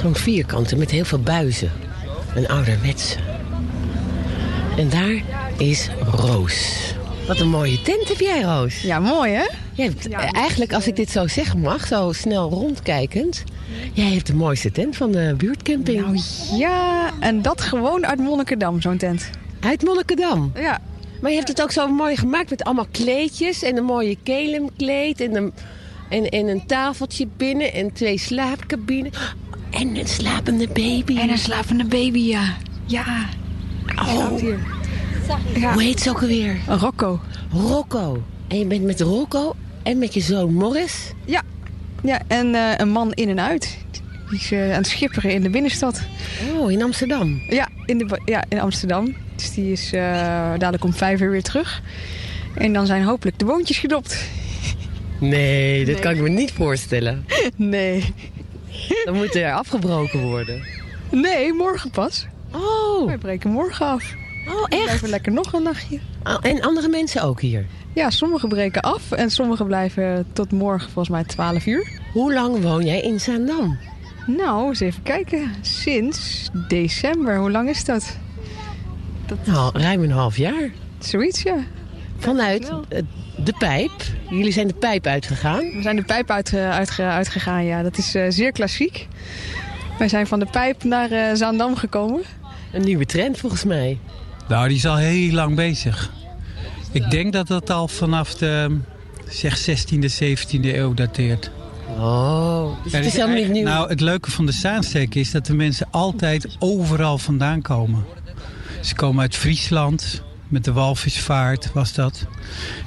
Zo'n 0.03 0.15
vierkante 0.15 0.77
met 0.77 0.91
heel 0.91 1.05
veel 1.05 1.21
buizen. 1.21 1.73
Een 2.35 2.49
ouderwetse. 2.49 3.19
En 4.77 4.89
daar 4.89 5.23
is 5.57 5.89
Roos. 6.11 6.79
Wat 7.27 7.41
een 7.41 7.49
mooie 7.49 7.83
tent 7.83 8.09
heb 8.09 8.19
jij, 8.19 8.43
Roos. 8.43 8.81
Ja, 8.81 8.99
mooi 8.99 9.33
hè? 9.33 9.47
Jij 9.73 9.87
hebt, 9.87 10.09
eh, 10.09 10.29
eigenlijk, 10.33 10.73
als 10.73 10.87
ik 10.87 10.97
dit 10.97 11.11
zo 11.11 11.27
zeggen 11.27 11.61
mag, 11.61 11.87
zo 11.87 12.13
snel 12.13 12.51
rondkijkend... 12.51 13.45
Jij 13.93 14.13
hebt 14.13 14.27
de 14.27 14.35
mooiste 14.35 14.71
tent 14.71 14.97
van 14.97 15.11
de 15.11 15.35
buurtcamping. 15.37 16.01
Nou 16.01 16.19
ja, 16.57 17.11
en 17.21 17.43
dat 17.43 17.61
gewoon 17.61 18.07
uit 18.07 18.19
Monnikendam, 18.19 18.81
zo'n 18.81 18.97
tent. 18.97 19.31
Uit 19.61 19.83
Monnikendam? 19.83 20.53
Ja. 20.55 20.81
Maar 21.21 21.31
je 21.31 21.37
hebt 21.37 21.49
het 21.49 21.63
ook 21.63 21.73
zo 21.73 21.89
mooi 21.89 22.17
gemaakt 22.17 22.51
met 22.51 22.65
allemaal 22.65 22.87
kleedjes... 22.91 23.63
en 23.63 23.77
een 23.77 23.85
mooie 23.85 24.17
kelemkleed 24.23 25.21
en 25.21 25.35
een, 25.35 25.53
en, 26.09 26.29
en 26.29 26.49
een 26.49 26.67
tafeltje 26.67 27.27
binnen... 27.37 27.73
en 27.73 27.93
twee 27.93 28.19
slaapcabines. 28.19 29.35
En 29.71 29.97
een 29.97 30.09
slapende 30.09 30.69
baby. 30.69 31.19
En 31.19 31.31
een 31.31 31.39
slapende 31.39 31.85
baby, 31.85 32.19
ja. 32.19 32.57
Ja. 32.87 33.29
Oh. 33.97 34.41
Ja. 35.55 35.73
Hoe 35.73 35.83
heet 35.83 36.01
ze 36.01 36.11
ook 36.11 36.21
alweer? 36.21 36.61
Rocco. 36.67 37.21
Rocco. 37.53 38.23
En 38.49 38.59
je 38.59 38.65
bent 38.65 38.85
met 38.85 39.01
Rocco 39.01 39.55
en 39.83 39.99
met 39.99 40.15
je 40.15 40.21
zoon 40.21 40.55
Morris? 40.55 41.13
Ja. 41.25 41.43
Ja, 42.03 42.21
en 42.27 42.55
eh, 42.55 42.73
een 42.77 42.89
man 42.89 43.13
in 43.13 43.29
en 43.29 43.41
uit. 43.41 43.79
Die 44.31 44.39
is 44.39 44.53
eh, 44.53 44.63
aan 44.63 44.69
het 44.69 44.87
schipperen 44.87 45.31
in 45.31 45.43
de 45.43 45.51
binnenstad. 45.51 46.03
Oh, 46.57 46.71
in 46.71 46.83
Amsterdam? 46.83 47.43
Ja, 47.49 47.69
in, 47.87 47.99
de, 47.99 48.21
ja, 48.25 48.45
in 48.49 48.61
Amsterdam. 48.61 49.15
Dus 49.41 49.55
die 49.55 49.73
is 49.73 49.93
eh, 49.93 50.03
dadelijk 50.51 50.85
om 50.85 50.93
vijf 50.93 51.21
uur 51.21 51.31
weer 51.31 51.43
terug. 51.43 51.83
En 52.55 52.73
dan 52.73 52.87
zijn 52.87 53.03
hopelijk 53.05 53.39
de 53.39 53.45
boontjes 53.45 53.79
gedopt. 53.79 54.25
Nee, 55.21 55.85
dat 55.85 55.95
Nee. 55.95 56.03
kan 56.03 56.13
ik 56.15 56.21
me 56.21 56.29
niet 56.29 56.53
voorstellen. 56.53 57.25
Nee. 57.57 58.15
Dan 59.05 59.15
moet 59.15 59.35
er 59.35 59.53
afgebroken 59.53 60.21
worden. 60.21 60.63
Nee, 61.11 61.53
morgen 61.53 61.91
pas. 61.91 62.27
Oh. 62.53 63.07
Wij 63.07 63.19
breken 63.19 63.51
morgen 63.51 63.87
af. 63.87 64.15
Oh, 64.49 64.65
echt? 64.69 64.83
Blijven 64.85 65.09
lekker 65.09 65.33
nog 65.33 65.53
een 65.53 65.63
nachtje. 65.63 65.99
Oh, 66.25 66.37
en 66.41 66.61
andere 66.61 66.89
mensen 66.89 67.23
ook 67.23 67.41
hier? 67.41 67.67
Ja, 67.95 68.11
sommigen 68.11 68.49
breken 68.49 68.83
af 68.83 69.13
en 69.13 69.31
sommigen 69.31 69.67
blijven 69.67 70.27
tot 70.33 70.53
morgen 70.53 70.91
volgens 70.91 71.09
mij 71.09 71.25
12 71.25 71.67
uur. 71.67 71.89
Hoe 72.13 72.33
lang 72.33 72.63
woon 72.63 72.85
jij 72.85 73.01
in 73.01 73.21
Zaandam? 73.21 73.79
Nou, 74.27 74.69
eens 74.69 74.81
even 74.81 75.03
kijken. 75.03 75.51
Sinds 75.61 76.49
december, 76.69 77.39
hoe 77.39 77.51
lang 77.51 77.69
is 77.69 77.85
dat? 77.85 78.17
Nou, 79.45 79.79
ruim 79.79 80.03
een 80.03 80.11
half 80.11 80.37
jaar. 80.37 80.71
Zoiets, 80.99 81.43
ja. 81.43 81.57
Vanuit 82.19 82.71
eh, 82.89 83.03
de 83.45 83.55
pijp. 83.59 83.91
Jullie 84.31 84.53
zijn 84.53 84.67
de 84.67 84.75
pijp 84.75 85.07
uitgegaan. 85.07 85.59
We 85.59 85.83
zijn 85.83 85.97
de 85.97 86.03
pijp 86.03 86.31
uitge- 86.31 86.57
uitge- 86.71 87.03
uitgegaan, 87.03 87.65
ja. 87.65 87.83
Dat 87.83 87.99
is 87.99 88.15
eh, 88.15 88.25
zeer 88.29 88.53
klassiek. 88.53 89.09
Wij 89.99 90.09
zijn 90.09 90.27
van 90.27 90.39
de 90.39 90.47
pijp 90.51 90.85
naar 90.85 91.11
eh, 91.11 91.35
Zaandam 91.35 91.77
gekomen. 91.77 92.23
Een 92.73 92.85
nieuwe 92.85 93.07
trend 93.07 93.39
volgens 93.39 93.65
mij. 93.65 93.99
Nou, 94.49 94.69
die 94.69 94.77
is 94.77 94.87
al 94.87 94.97
heel 94.97 95.33
lang 95.33 95.57
bezig. 95.57 96.11
Ik 96.93 97.11
denk 97.11 97.33
dat 97.33 97.47
dat 97.47 97.71
al 97.71 97.89
vanaf 97.89 98.35
de 98.35 98.79
zeg 99.29 99.69
16e, 99.71 100.09
17e 100.23 100.61
eeuw 100.63 100.95
dateert. 100.95 101.51
Oh, 101.99 102.83
dus 102.83 102.93
het 102.93 103.05
is 103.07 103.13
helemaal 103.13 103.37
niet 103.37 103.49
nieuw. 103.51 103.65
Nou, 103.65 103.89
het 103.89 104.01
leuke 104.01 104.31
van 104.31 104.47
de 104.47 104.53
Zaansteek 104.53 105.15
is 105.15 105.31
dat 105.31 105.47
de 105.47 105.55
mensen 105.55 105.87
altijd 105.91 106.57
overal 106.59 107.19
vandaan 107.19 107.63
komen. 107.63 108.05
Ze 108.81 108.95
komen 108.95 109.21
uit 109.21 109.37
Friesland, 109.37 110.23
met 110.49 110.65
de 110.65 110.73
walvisvaart 110.73 111.73
was 111.73 111.93
dat. 111.93 112.27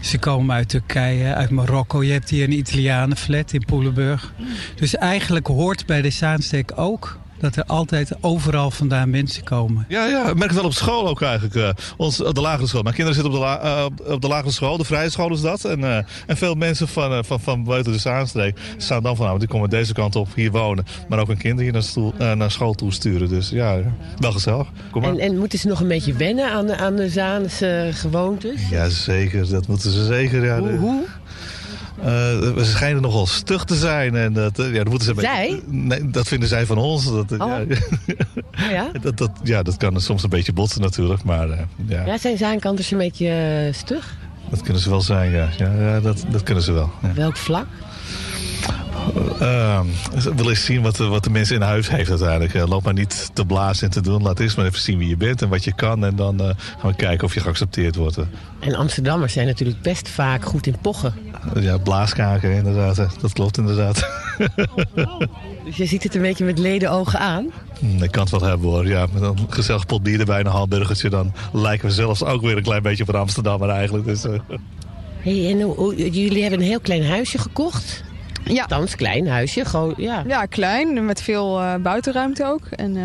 Ze 0.01 0.19
komen 0.19 0.55
uit 0.55 0.69
Turkije, 0.69 1.33
uit 1.33 1.49
Marokko. 1.49 2.03
Je 2.03 2.11
hebt 2.11 2.29
hier 2.29 2.43
een 2.43 2.57
Italianenflat 2.57 3.53
in 3.53 3.65
Poelenburg. 3.65 4.33
Dus 4.75 4.95
eigenlijk 4.95 5.47
hoort 5.47 5.85
bij 5.85 6.01
de 6.01 6.09
Zaansteek 6.09 6.71
ook 6.75 7.19
dat 7.43 7.55
er 7.55 7.63
altijd 7.65 8.11
overal 8.21 8.71
vandaan 8.71 9.09
mensen 9.09 9.43
komen. 9.43 9.85
Ja, 9.87 10.05
ja, 10.05 10.27
ik 10.29 10.33
merk 10.35 10.49
het 10.49 10.53
wel 10.59 10.65
op 10.65 10.73
school 10.73 11.07
ook 11.07 11.21
eigenlijk. 11.21 11.55
eh, 11.55 11.69
ons, 11.97 12.21
op 12.21 12.35
de 12.35 12.41
lagere 12.41 12.67
school. 12.67 12.81
Mijn 12.81 12.95
kinderen 12.95 13.21
zitten 13.21 13.39
op 13.39 13.39
de, 13.39 13.45
la- 13.45 13.77
eh, 13.77 13.85
op- 14.13 14.21
de 14.21 14.27
lagere 14.27 14.51
school, 14.51 14.77
de 14.77 14.83
vrije 14.83 15.09
school 15.09 15.31
is 15.33 15.41
dat. 15.41 15.65
En, 15.65 15.83
eh, 15.83 15.97
en 16.27 16.37
veel 16.37 16.55
mensen 16.55 16.87
van, 16.87 17.25
van, 17.25 17.39
van 17.39 17.63
buiten 17.63 17.91
de 17.91 17.99
Zaanstreek 17.99 18.57
staan 18.77 19.03
dan 19.03 19.15
van, 19.15 19.25
nou, 19.25 19.39
die 19.39 19.47
komen 19.47 19.69
deze 19.69 19.93
kant 19.93 20.15
op, 20.15 20.27
hier 20.35 20.51
wonen. 20.51 20.85
Maar 21.07 21.19
ook 21.19 21.27
hun 21.27 21.37
kinderen 21.37 21.63
hier 21.63 21.73
naar, 21.73 21.83
stoel, 21.83 22.13
naar 22.17 22.51
school 22.51 22.73
toe 22.73 22.91
sturen. 22.93 23.29
Dus 23.29 23.49
ja, 23.49 23.73
ja, 23.73 23.93
wel 24.17 24.31
gezellig. 24.31 24.67
Kom 24.91 25.01
maar. 25.01 25.11
En, 25.11 25.19
en 25.19 25.37
moeten 25.37 25.59
ze 25.59 25.67
nog 25.67 25.79
een 25.79 25.87
beetje 25.87 26.13
wennen 26.13 26.51
aan 26.51 26.65
de, 26.67 26.77
aan 26.77 26.95
de 26.95 27.09
Zaanse 27.09 27.89
gewoontes? 27.93 28.69
Ja, 28.69 28.89
zeker. 28.89 29.49
Dat 29.49 29.67
moeten 29.67 29.91
ze 29.91 30.05
zeker. 30.05 30.45
Ja, 30.45 30.59
Hoe? 30.59 30.69
hoe? 30.77 31.03
Eh, 32.03 32.09
we 32.53 32.63
schijnen 32.63 33.01
nogal 33.01 33.25
stug 33.27 33.65
te 33.65 33.75
zijn. 33.75 34.15
En 34.15 34.33
dat, 34.33 34.59
eh, 34.59 34.71
ja, 34.73 34.77
dat, 34.83 34.87
moeten 34.89 35.15
ze 35.15 35.21
Zij? 35.21 35.49
beetje- 35.49 35.63
nee, 35.67 36.09
dat 36.09 36.27
vinden 36.27 36.49
zij 36.49 36.65
van 36.65 36.77
ons. 36.77 37.05
Dat, 37.05 37.31
eh, 37.31 37.41
Oh. 37.41 37.47
ja, 37.47 37.77
Oh 38.65 38.71
ja? 38.71 38.91
dat, 39.01 39.17
dat, 39.17 39.31
ja, 39.43 39.63
dat 39.63 39.77
kan 39.77 40.01
soms 40.01 40.23
een 40.23 40.29
beetje 40.29 40.53
botsen 40.53 40.81
natuurlijk. 40.81 41.23
Maar 41.23 41.49
eh, 41.49 41.59
ja, 41.87 42.05
Ja, 42.05 42.17
zijn 42.17 42.37
Zaankanters 42.37 42.91
een 42.91 42.97
beetje 42.97 43.27
eh, 43.29 43.73
stug? 43.73 44.15
dat 44.49 44.61
kunnen 44.61 44.81
ze 44.81 44.89
wel 44.89 45.01
zijn. 45.01 45.31
Ja, 45.31 45.49
ja, 45.57 45.71
ja 45.79 45.99
dat, 45.99 46.25
dat 46.31 46.43
kunnen 46.43 46.63
ze 46.63 46.71
wel. 46.71 46.91
Ja. 47.01 47.13
Welk 47.13 47.37
vlak? 47.37 47.65
Uh, 49.41 49.79
wil 50.35 50.49
eens 50.49 50.65
zien 50.65 50.81
wat 50.81 50.95
de, 50.95 51.05
wat 51.05 51.23
de 51.23 51.29
mensen 51.29 51.55
in 51.55 51.61
huis 51.61 51.89
heeft 51.89 52.09
uiteindelijk. 52.09 52.53
Eh, 52.53 52.67
loop 52.67 52.83
maar 52.83 52.93
niet 52.93 53.29
te 53.33 53.45
blazen 53.45 53.85
en 53.85 53.91
te 53.91 54.01
doen. 54.01 54.21
Laat 54.21 54.39
eerst 54.39 54.57
maar 54.57 54.65
even 54.65 54.79
zien 54.79 54.97
wie 54.97 55.09
je 55.09 55.17
bent 55.17 55.41
en 55.41 55.49
wat 55.49 55.63
je 55.63 55.73
kan. 55.75 56.05
En 56.05 56.15
dan 56.15 56.39
gaan 56.79 56.89
we 56.89 56.95
kijken 56.95 57.25
of 57.25 57.33
je 57.33 57.39
geaccepteerd 57.39 57.95
wordt. 57.95 58.17
En 58.59 58.75
Amsterdammers 58.75 59.33
zijn 59.33 59.47
natuurlijk 59.47 59.81
best 59.81 60.09
vaak 60.09 60.45
goed 60.45 60.67
in 60.67 60.75
pochen. 60.81 61.13
ja, 61.59 61.77
blaaskaken 61.77 62.51
inderdaad. 62.51 62.95
Dat 63.21 63.33
klopt 63.33 63.57
inderdaad. 63.57 64.07
Dus 65.65 65.77
je 65.77 65.85
ziet 65.85 66.03
het 66.03 66.15
een 66.15 66.21
beetje 66.21 66.45
met 66.45 66.57
ledenogen 66.59 67.19
aan. 67.19 67.51
Hm, 67.79 68.03
Ik 68.03 68.11
kan 68.11 68.21
het 68.21 68.31
wel 68.31 68.43
hebben 68.43 68.69
hoor. 68.69 68.87
Ja, 68.87 69.07
met 69.13 69.21
een 69.21 69.37
gezellig 69.49 69.85
pot 69.85 70.03
bier 70.03 70.19
erbij 70.19 70.39
en 70.39 70.45
een 70.45 70.51
hamburgertje. 70.51 71.09
Dan 71.09 71.33
lijken 71.53 71.87
we 71.87 71.93
zelfs 71.93 72.23
ook 72.23 72.41
weer 72.41 72.57
een 72.57 72.63
klein 72.63 72.81
beetje 72.81 73.03
op 73.03 73.09
een 73.09 73.19
Amsterdammer 73.19 73.69
eigenlijk. 73.69 74.05
Dus, 74.05 74.23
Hey, 75.19 75.49
en 75.51 75.57
jullie 75.97 76.41
hebben 76.41 76.59
een 76.59 76.65
heel 76.65 76.79
klein 76.79 77.05
huisje 77.05 77.37
gekocht? 77.37 78.03
Ja. 78.45 78.61
Althans, 78.61 78.95
klein 78.95 79.27
huisje. 79.27 79.65
Gewoon, 79.65 79.93
ja. 79.97 80.23
Ja, 80.27 80.45
klein, 80.45 81.05
met 81.05 81.21
veel 81.21 81.61
eh, 81.61 81.75
buitenruimte 81.75 82.45
ook. 82.45 82.65
En 82.65 82.97
eh, 82.97 83.03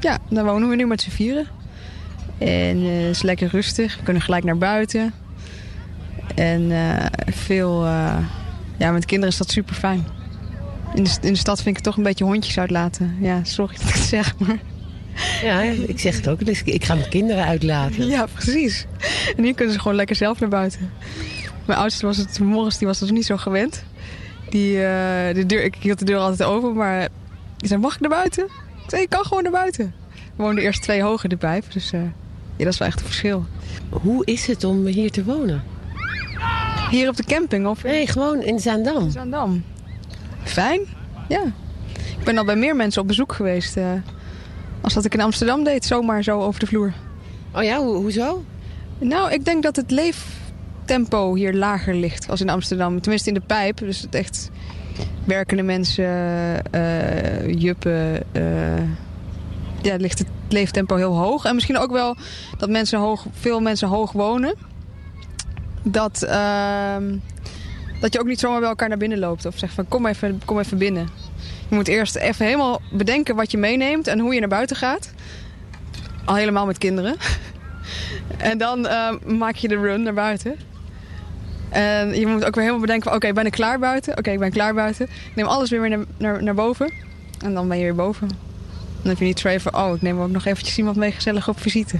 ja, 0.00 0.18
daar 0.30 0.44
wonen 0.44 0.68
we 0.68 0.76
nu 0.76 0.86
met 0.86 1.00
z'n 1.02 1.10
vieren. 1.10 1.46
En 2.38 2.76
eh, 2.76 3.02
het 3.02 3.10
is 3.10 3.22
lekker 3.22 3.48
rustig. 3.48 3.96
We 3.96 4.02
kunnen 4.02 4.22
gelijk 4.22 4.44
naar 4.44 4.58
buiten. 4.58 5.12
En 6.34 6.70
eh, 6.72 7.06
veel... 7.32 7.84
eh, 7.84 8.16
ja, 8.78 8.90
met 8.90 9.04
kinderen 9.04 9.30
is 9.32 9.38
dat 9.38 9.50
super 9.50 9.74
fijn. 9.74 10.06
In 10.94 11.04
de, 11.04 11.10
in 11.20 11.32
de 11.32 11.38
stad 11.38 11.56
vind 11.56 11.68
ik 11.68 11.74
het 11.76 11.84
toch 11.84 11.96
een 11.96 12.02
beetje 12.02 12.24
hondjes 12.24 12.58
uitlaten. 12.58 13.16
Ja, 13.20 13.40
sorry 13.44 13.76
dat 13.76 13.88
ik 13.88 13.94
het 13.94 14.02
zeg, 14.02 14.38
maar... 14.38 14.58
Ja, 15.42 15.60
ik 15.60 16.00
zeg 16.00 16.16
het 16.16 16.28
ook. 16.28 16.44
Dus 16.44 16.62
ik 16.62 16.84
ga 16.84 16.94
mijn 16.94 17.08
kinderen 17.08 17.44
uitlaten. 17.44 18.06
Ja, 18.06 18.26
precies. 18.32 18.86
En 19.36 19.44
hier 19.44 19.54
kunnen 19.54 19.74
ze 19.74 19.80
gewoon 19.80 19.96
lekker 19.96 20.16
zelf 20.16 20.40
naar 20.40 20.48
buiten. 20.48 20.90
Mijn 21.66 21.78
oudste 21.78 22.06
was 22.06 22.16
het 22.16 22.38
morgens, 22.40 22.78
die 22.78 22.86
was 22.86 23.00
het 23.00 23.10
niet 23.10 23.26
zo 23.26 23.36
gewend. 23.36 23.84
Die, 24.54 24.84
eh, 24.84 25.34
de 25.34 25.46
deur, 25.46 25.64
ik 25.64 25.74
hield 25.80 25.98
de 25.98 26.04
deur 26.04 26.18
altijd 26.18 26.48
open, 26.48 26.74
maar 26.74 27.08
die 27.56 27.68
zei, 27.68 27.80
mag 27.80 27.94
ik 27.94 28.00
naar 28.00 28.10
buiten? 28.10 28.44
Ik 28.44 28.90
zei, 28.90 29.02
je 29.02 29.08
kan 29.08 29.24
gewoon 29.24 29.42
naar 29.42 29.52
buiten. 29.52 29.94
We 30.36 30.42
woonden 30.42 30.64
eerst 30.64 30.82
twee 30.82 31.02
hoger 31.02 31.36
pijp, 31.36 31.72
dus 31.72 31.92
eh, 31.92 32.00
ja, 32.56 32.64
dat 32.64 32.72
is 32.72 32.78
wel 32.78 32.88
echt 32.88 33.00
een 33.00 33.06
verschil. 33.06 33.44
Hoe 33.88 34.24
is 34.24 34.46
het 34.46 34.64
om 34.64 34.86
hier 34.86 35.10
te 35.10 35.24
wonen? 35.24 35.62
Hier 36.90 37.08
op 37.08 37.16
de 37.16 37.24
camping 37.24 37.66
of? 37.66 37.82
Nee, 37.82 38.06
gewoon 38.06 38.42
in 38.42 38.60
Zaandam. 38.60 39.10
Zaandam. 39.10 39.64
Fijn, 40.42 40.80
ja. 41.28 41.42
Ik 42.18 42.24
ben 42.24 42.38
al 42.38 42.44
bij 42.44 42.56
meer 42.56 42.76
mensen 42.76 43.02
op 43.02 43.08
bezoek 43.08 43.32
geweest. 43.32 43.76
eh, 43.76 43.92
als 44.80 44.94
dat 44.94 45.04
ik 45.04 45.14
in 45.14 45.20
Amsterdam 45.20 45.64
deed, 45.64 45.84
zomaar 45.84 46.22
zo 46.22 46.40
over 46.40 46.60
de 46.60 46.66
vloer. 46.66 46.92
Oh 47.54 47.62
ja, 47.62 47.76
ho 47.76 47.94
hoezo? 47.94 48.44
Nou, 48.98 49.32
ik 49.32 49.44
denk 49.44 49.62
dat 49.62 49.76
het 49.76 49.90
leeftempo 50.86 51.34
hier 51.34 51.54
lager 51.54 51.94
ligt 51.94 52.30
als 52.30 52.40
in 52.40 52.48
Amsterdam. 52.48 53.00
Tenminste 53.00 53.28
in 53.28 53.34
de 53.34 53.40
pijp. 53.40 53.78
Dus 53.78 54.00
het 54.00 54.14
echt 54.14 54.50
werkende 55.24 55.62
mensen, 55.62 56.04
eh, 56.72 57.52
juppen. 57.52 58.22
eh, 58.32 58.82
ja, 59.82 59.96
ligt 59.96 60.18
het 60.18 60.28
leeftempo 60.48 60.96
heel 60.96 61.16
hoog. 61.16 61.44
En 61.44 61.54
misschien 61.54 61.78
ook 61.78 61.90
wel 61.90 62.16
dat 62.58 62.68
mensen 62.68 62.98
hoog, 62.98 63.26
veel 63.32 63.60
mensen 63.60 63.88
hoog 63.88 64.12
wonen. 64.12 64.54
Dat, 65.82 66.22
ehm, 66.22 67.16
dat 68.00 68.12
je 68.12 68.20
ook 68.20 68.26
niet 68.26 68.40
zomaar 68.40 68.60
bij 68.60 68.68
elkaar 68.68 68.88
naar 68.88 68.98
binnen 68.98 69.18
loopt. 69.18 69.46
Of 69.46 69.58
zegt 69.58 69.74
van 69.74 69.88
kom 69.88 70.06
even, 70.06 70.40
kom 70.44 70.58
even 70.58 70.78
binnen. 70.78 71.08
Je 71.68 71.74
moet 71.74 71.88
eerst 71.88 72.16
even 72.16 72.44
helemaal 72.44 72.80
bedenken 72.92 73.36
wat 73.36 73.50
je 73.50 73.58
meeneemt 73.58 74.06
en 74.06 74.18
hoe 74.18 74.34
je 74.34 74.40
naar 74.40 74.48
buiten 74.48 74.76
gaat. 74.76 75.12
Al 76.24 76.34
helemaal 76.34 76.66
met 76.66 76.78
kinderen. 76.78 77.16
En 78.38 78.58
dan 78.58 78.86
eh, 78.86 79.14
maak 79.26 79.54
je 79.54 79.68
de 79.68 79.76
run 79.76 80.02
naar 80.02 80.14
buiten. 80.14 80.56
En 81.74 82.18
je 82.18 82.26
moet 82.26 82.44
ook 82.44 82.54
weer 82.54 82.64
helemaal 82.64 82.80
bedenken 82.80 83.04
van... 83.08 83.14
Oké, 83.14 83.32
ben 83.32 83.46
ik 83.46 83.52
klaar 83.52 83.78
buiten? 83.78 84.18
Oké, 84.18 84.30
ik 84.30 84.38
ben 84.38 84.50
klaar 84.50 84.74
buiten. 84.74 85.06
Neem 85.34 85.46
alles 85.46 85.70
weer 85.70 85.80
weer 85.80 85.90
naar, 85.90 86.04
naar, 86.16 86.42
naar 86.42 86.54
boven. 86.54 86.92
En 87.44 87.54
dan 87.54 87.68
ben 87.68 87.78
je 87.78 87.84
weer 87.84 87.94
boven. 87.94 88.28
Dan 89.00 89.08
heb 89.10 89.18
je 89.18 89.24
niet 89.24 89.38
zo 89.40 89.48
even... 89.48 89.74
Oh, 89.74 89.94
ik 89.94 90.02
neem 90.02 90.20
ook 90.20 90.30
nog 90.30 90.44
eventjes 90.44 90.78
iemand 90.78 90.96
mee 90.96 91.12
gezellig 91.12 91.48
op 91.48 91.60
visite. 91.60 91.98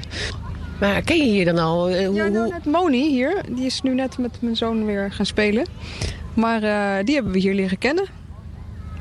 Maar 0.81 1.03
ken 1.03 1.17
je 1.17 1.31
hier 1.31 1.45
dan 1.45 1.59
al? 1.59 1.89
eh, 1.89 2.07
hoe, 2.07 2.17
Ja, 2.17 2.29
nou, 2.29 2.49
net 2.51 2.65
Moni 2.65 3.09
hier. 3.09 3.43
Die 3.49 3.67
is 3.67 3.83
nu 3.83 3.95
net 3.95 4.19
met 4.19 4.37
mijn 4.41 4.57
zoon 4.57 4.85
weer 4.85 5.13
gaan 5.13 5.27
spelen. 5.27 5.67
Maar 6.35 6.63
eh, 6.63 7.05
die 7.05 7.15
hebben 7.15 7.33
we 7.33 7.39
hier 7.39 7.55
leren 7.55 7.79
kennen. 7.79 8.05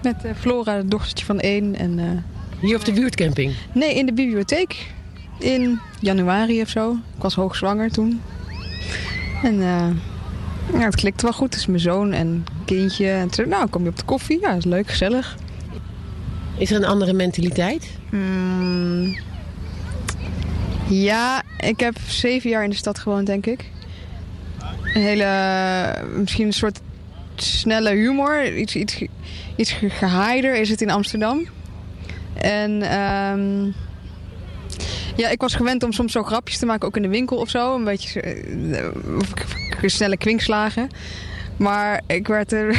Met 0.04 0.24
eh, 0.24 0.32
Flora, 0.40 0.76
het 0.76 0.92
dochtertje 0.92 1.26
van 1.26 1.40
één. 1.40 1.76
En, 1.76 2.26
Hier 2.60 2.76
op 2.76 2.86
de 2.86 2.92
buurtcamping? 2.92 3.56
Nee, 3.74 3.96
in 3.96 4.06
de 4.06 4.14
bibliotheek. 4.14 4.92
In 5.40 5.80
januari 6.00 6.62
of 6.62 6.70
zo. 6.70 6.92
Ik 6.92 7.22
was 7.22 7.36
hoogzwanger 7.36 7.92
toen. 7.92 8.22
En 9.44 9.62
eh, 9.62 9.88
ja, 10.72 10.80
het 10.80 10.96
klikte 10.96 11.24
wel 11.24 11.34
goed 11.34 11.52
tussen 11.52 11.72
mijn 11.72 11.84
zoon 11.84 12.12
en 12.14 12.46
kindje. 12.66 13.10
En 13.10 13.30
toen, 13.30 13.50
nou, 13.50 13.68
kom 13.70 13.84
je 13.84 13.90
op 13.90 13.98
de 13.98 14.04
koffie? 14.06 14.40
Ja, 14.42 14.52
is 14.54 14.66
leuk, 14.66 14.88
gezellig. 14.90 15.36
Is 16.58 16.72
er 16.72 16.78
een 16.78 16.86
andere 16.86 17.14
mentaliteit? 17.14 17.90
Hmm. 18.10 19.18
Ja, 20.90 21.44
ik 21.60 21.80
heb 21.80 21.98
zeven 22.08 22.50
jaar 22.50 22.64
in 22.64 22.70
de 22.70 22.76
stad 22.76 23.00
gewoond, 23.00 23.26
denk 23.28 23.46
ik. 23.46 23.70
Een 24.94 25.02
hele, 25.02 25.28
misschien 26.18 26.46
een 26.46 26.54
soort 26.54 26.80
snelle 27.36 27.90
humor. 27.90 28.54
Iets, 28.58 28.76
iets, 28.76 29.04
iets 29.56 29.72
ge- 29.72 29.90
gehaider 29.90 30.56
is 30.56 30.70
het 30.70 30.82
in 30.82 30.90
Amsterdam. 30.90 31.46
En 32.34 32.82
ehm, 32.82 33.72
ja, 35.16 35.30
ik 35.30 35.42
was 35.42 35.56
gewend 35.56 35.84
om 35.84 35.92
soms 35.92 36.12
zo 36.12 36.24
grapjes 36.24 36.58
te 36.58 36.66
maken, 36.66 36.88
ook 36.88 36.96
in 36.96 37.02
de 37.02 37.08
winkel 37.08 37.38
of 37.38 37.50
zo. 37.50 37.76
Een 37.76 37.84
beetje 37.84 38.22
eh, 38.22 38.86
of 39.18 39.30
ik- 39.30 39.46
ik- 39.82 39.90
snelle 39.90 40.18
kwinkslagen. 40.18 40.88
Maar 41.58 42.02
ik 42.08 42.28
werd 42.28 42.52
er 42.52 42.78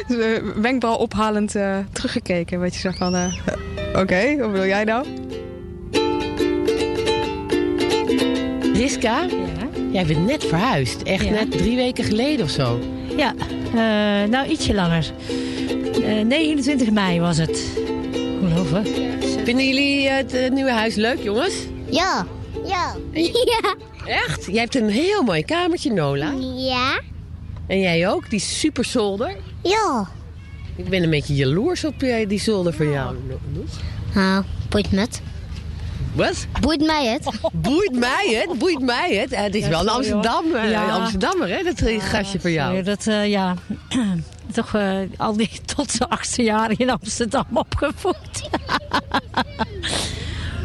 wenkbrauw 0.60 0.94
ophalend 0.96 1.54
eh, 1.54 1.76
teruggekeken. 1.92 2.60
Weet 2.60 2.74
je, 2.74 2.80
zo 2.80 2.90
van, 2.90 3.14
eh, 3.14 3.34
oké, 3.94 4.36
wat 4.36 4.50
wil 4.50 4.66
jij 4.66 4.84
nou? 4.84 5.06
Riska, 8.74 9.26
jij 9.92 10.06
bent 10.06 10.26
net 10.26 10.44
verhuisd. 10.44 11.02
Echt 11.02 11.24
Ja. 11.24 11.30
net 11.30 11.50
drie 11.50 11.76
weken 11.76 12.04
geleden 12.04 12.44
of 12.44 12.50
zo. 12.50 12.78
Ja, 13.16 13.34
eh, 13.74 14.28
nou 14.30 14.46
ietsje 14.48 14.74
langer. 14.74 15.10
Eh, 16.04 16.24
29 16.24 16.90
mei 16.90 17.20
was 17.20 17.38
het. 17.38 17.64
Geloven. 18.38 18.86
Vinden 19.44 19.66
jullie 19.66 20.08
het 20.08 20.34
eh, 20.34 20.50
nieuwe 20.50 20.70
huis 20.72 20.94
leuk, 20.94 21.18
jongens? 21.22 21.54
Ja. 21.90 22.26
Ja. 22.66 22.96
Ja. 23.22 23.76
Echt? 24.06 24.44
Jij 24.46 24.60
hebt 24.60 24.74
een 24.74 24.88
heel 24.88 25.22
mooi 25.22 25.44
kamertje, 25.44 25.92
Nola. 25.92 26.32
Ja. 26.56 27.00
En 27.66 27.80
jij 27.80 28.08
ook, 28.08 28.30
die 28.30 28.40
super 28.40 28.84
zolder. 28.84 29.36
Ja. 29.62 30.08
Ik 30.76 30.88
ben 30.88 31.02
een 31.02 31.10
beetje 31.10 31.34
jaloers 31.34 31.84
op 31.84 32.02
eh, 32.02 32.28
die 32.28 32.40
zolder 32.40 32.72
van 32.72 32.90
jou. 32.90 33.16
No- 33.28 33.38
Noes. 33.52 33.70
Ah, 34.14 34.38
boeit 34.68 34.92
me 34.92 35.00
het. 35.00 35.20
Wat? 36.18 36.46
Boeit 36.60 36.80
mij 36.86 37.06
het. 37.06 37.38
Boeit 37.52 37.92
mij 37.96 38.44
het, 38.46 38.58
boeit 38.58 38.80
mij 38.80 39.16
het. 39.16 39.32
Eh, 39.32 39.42
het 39.42 39.54
is 39.54 39.62
Ja, 39.64 39.68
wel 39.68 39.80
een. 39.80 39.88
Amsterdam, 39.88 40.54
eh, 40.54 40.70
Ja. 40.70 40.88
Amsterdammer, 40.88 41.48
hè, 41.48 41.62
dat 41.62 41.80
eh, 41.80 42.00
gastje 42.02 42.40
van 42.40 42.52
jou. 42.52 42.76
Ja, 42.76 42.82
dat, 42.82 43.06
eh, 43.06 43.28
ja, 43.28 43.54
toch 44.52 44.74
eh, 44.74 44.96
al 45.16 45.36
die 45.36 45.50
tot 45.76 45.90
zijn 45.90 46.08
achtste 46.08 46.42
jaar 46.42 46.70
in 46.76 46.90
Amsterdam 46.90 47.44
opgevoed. 47.52 48.48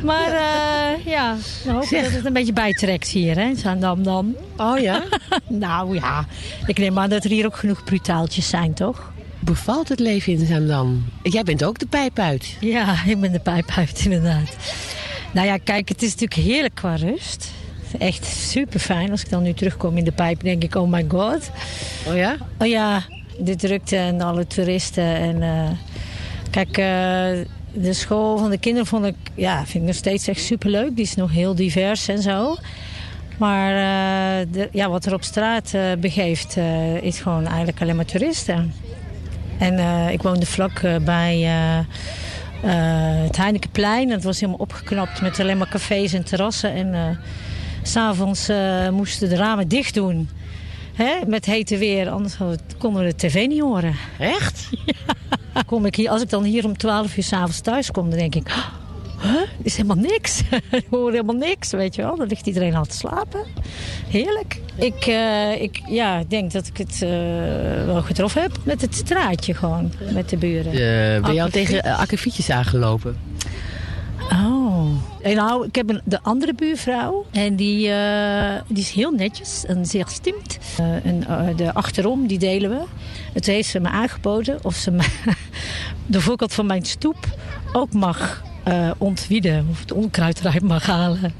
Maar 0.03 0.31
eh, 0.31 1.05
ja, 1.05 1.35
we 1.63 1.71
hopen 1.71 1.87
Zeg. 1.87 2.03
dat 2.03 2.11
het 2.11 2.25
een 2.25 2.33
beetje 2.33 2.53
bijtrekt 2.53 3.07
hier, 3.07 3.35
hè, 3.35 3.43
in 3.43 3.55
Zaandam 3.55 4.03
dan. 4.03 4.35
Oh 4.57 4.79
ja? 4.79 5.03
nou 5.47 5.95
ja, 5.95 6.25
ik 6.65 6.77
neem 6.77 6.99
aan 6.99 7.09
dat 7.09 7.23
er 7.23 7.29
hier 7.29 7.45
ook 7.45 7.55
genoeg 7.55 7.83
brutaaltjes 7.83 8.49
zijn, 8.49 8.73
toch? 8.73 9.11
Bevalt 9.39 9.89
het 9.89 9.99
leven 9.99 10.33
in 10.33 10.45
Zaandam? 10.45 11.05
Jij 11.21 11.43
bent 11.43 11.63
ook 11.63 11.79
de 11.79 11.85
pijp 11.85 12.19
uit. 12.19 12.57
Ja, 12.59 12.95
ik 13.05 13.19
ben 13.19 13.31
de 13.31 13.39
pijp 13.39 13.71
uit, 13.75 14.01
inderdaad. 14.05 14.55
Nou 15.33 15.47
ja, 15.47 15.57
kijk, 15.57 15.89
het 15.89 16.01
is 16.01 16.15
natuurlijk 16.15 16.47
heerlijk 16.47 16.75
qua 16.75 16.95
rust. 16.95 17.51
Echt 17.97 18.25
super 18.25 18.79
fijn. 18.79 19.11
Als 19.11 19.21
ik 19.21 19.29
dan 19.29 19.43
nu 19.43 19.53
terugkom 19.53 19.97
in 19.97 20.03
de 20.03 20.11
pijp, 20.11 20.41
denk 20.41 20.63
ik, 20.63 20.75
oh 20.75 20.91
my 20.91 21.05
god. 21.07 21.51
Oh 22.07 22.15
ja? 22.15 22.37
Oh 22.57 22.67
ja, 22.67 23.03
de 23.39 23.55
drukte 23.55 23.95
en 23.95 24.21
alle 24.21 24.47
toeristen. 24.47 25.15
En 25.15 25.41
eh, 25.41 25.69
kijk, 26.49 26.77
eh, 26.77 27.47
de 27.73 27.93
school 27.93 28.37
van 28.37 28.49
de 28.49 28.57
kinderen 28.57 28.87
vond 28.87 29.05
ik, 29.05 29.15
ja, 29.35 29.57
vind 29.65 29.83
ik 29.83 29.89
nog 29.89 29.95
steeds 29.95 30.27
echt 30.27 30.41
super 30.41 30.69
leuk. 30.69 30.95
Die 30.95 31.05
is 31.05 31.15
nog 31.15 31.31
heel 31.31 31.55
divers 31.55 32.07
en 32.07 32.21
zo. 32.21 32.55
Maar 33.37 33.71
eh, 33.71 34.47
de, 34.51 34.69
ja, 34.71 34.89
wat 34.89 35.05
er 35.05 35.13
op 35.13 35.23
straat 35.23 35.73
begeeft, 35.99 36.57
is 37.01 37.19
gewoon 37.19 37.47
eigenlijk 37.47 37.81
alleen 37.81 37.95
maar 37.95 38.05
toeristen. 38.05 38.73
En 39.57 40.09
ik 40.09 40.21
woonde 40.21 40.45
vlak 40.45 40.81
bij 41.01 41.47
eh, 42.63 43.23
het 43.23 43.37
Heinekenplein. 43.37 44.09
Dat 44.09 44.23
was 44.23 44.39
helemaal 44.39 44.61
opgeknapt 44.61 45.21
met 45.21 45.39
alleen 45.39 45.57
maar 45.57 45.69
cafés 45.69 46.13
en 46.13 46.25
terrassen. 46.25 46.73
En 46.73 47.19
s 47.81 47.91
s'avonds 47.91 48.49
eh, 48.49 48.89
moesten 48.89 49.29
de 49.29 49.35
ramen 49.35 49.67
dicht 49.67 49.93
doen. 49.93 50.29
Hè? 50.93 51.13
Met 51.27 51.45
hete 51.45 51.77
weer, 51.77 52.09
anders 52.09 52.37
konden 52.77 53.03
we 53.03 53.09
de 53.09 53.15
tv 53.15 53.47
niet 53.47 53.61
horen. 53.61 53.95
Echt? 54.19 54.69
Ja. 55.55 55.61
Kom 55.65 55.85
ik 55.85 55.95
hier, 55.95 56.09
als 56.09 56.21
ik 56.21 56.29
dan 56.29 56.43
hier 56.43 56.65
om 56.65 56.77
12 56.77 57.17
uur 57.17 57.23
s'avonds 57.23 57.59
thuis 57.59 57.91
kom, 57.91 58.09
dan 58.09 58.19
denk 58.19 58.35
ik... 58.35 58.51
Huh? 59.23 59.41
Er 59.41 59.49
is 59.63 59.75
helemaal 59.75 60.03
niks. 60.03 60.41
ik 60.71 60.85
hoor 60.89 61.11
helemaal 61.11 61.35
niks, 61.35 61.71
weet 61.71 61.95
je 61.95 62.01
wel. 62.01 62.15
Dan 62.15 62.27
ligt 62.27 62.47
iedereen 62.47 62.75
al 62.75 62.85
te 62.85 62.95
slapen. 62.95 63.45
Heerlijk. 64.07 64.61
Ik, 64.75 65.05
eh, 65.05 65.61
ik 65.61 65.81
ja, 65.87 66.23
denk 66.27 66.51
dat 66.51 66.67
ik 66.67 66.77
het 66.77 67.01
eh, 67.01 67.09
wel 67.85 68.01
getroffen 68.01 68.41
heb 68.41 68.57
met 68.63 68.81
het 68.81 68.95
straatje 68.95 69.53
gewoon. 69.53 69.91
Met 70.13 70.29
de 70.29 70.37
buren. 70.37 70.71
Ben 71.21 71.33
je 71.33 71.41
al 71.41 71.49
tegen 71.49 71.85
uh, 71.85 71.99
akkefietjes 71.99 72.49
aangelopen? 72.49 73.17
Oh. 74.31 74.87
En 75.21 75.35
nou, 75.35 75.65
ik 75.65 75.75
heb 75.75 75.89
een, 75.89 76.01
de 76.03 76.19
andere 76.21 76.53
buurvrouw. 76.53 77.25
En 77.31 77.55
die, 77.55 77.91
die 78.67 78.83
is 78.83 78.91
heel 78.91 79.11
netjes 79.11 79.65
en 79.65 79.85
zeer 79.85 80.05
stimt. 80.07 80.59
Eh, 80.77 81.05
en 81.05 81.23
de 81.55 81.73
achterom, 81.73 82.27
die 82.27 82.39
delen 82.39 82.69
we. 82.69 82.81
Het 83.33 83.45
heeft 83.45 83.69
ze 83.69 83.79
me 83.79 83.89
aangeboden 83.89 84.59
of 84.61 84.75
ze 84.75 84.91
me 84.91 85.03
de 86.05 86.21
voorkant 86.21 86.53
van 86.53 86.65
mijn 86.65 86.85
stoep 86.85 87.17
ook 87.73 87.93
mag 87.93 88.43
eh, 88.63 88.91
ontwieden. 88.97 89.67
Of 89.71 89.79
het 89.79 89.91
onkruid 89.91 90.39
eruit 90.39 90.61
mag 90.61 90.85
halen. 90.85 91.19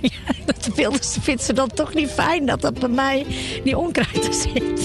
ja, 0.00 0.32
dat 0.44 0.70
wilde 0.74 0.98
ze, 1.00 1.20
vindt 1.20 1.42
ze 1.42 1.52
dan 1.52 1.68
toch 1.74 1.94
niet 1.94 2.10
fijn 2.10 2.46
dat 2.46 2.60
dat 2.60 2.78
bij 2.78 2.88
mij 2.88 3.26
die 3.64 3.78
onkruid 3.78 4.26
er 4.26 4.34
zit. 4.34 4.80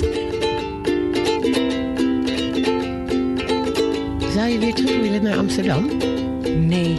Zou 4.34 4.48
je 4.48 4.58
weer 4.60 4.74
terug 4.74 5.00
willen 5.02 5.24
naar 5.24 5.38
Amsterdam? 5.38 5.92
Nee. 6.68 6.98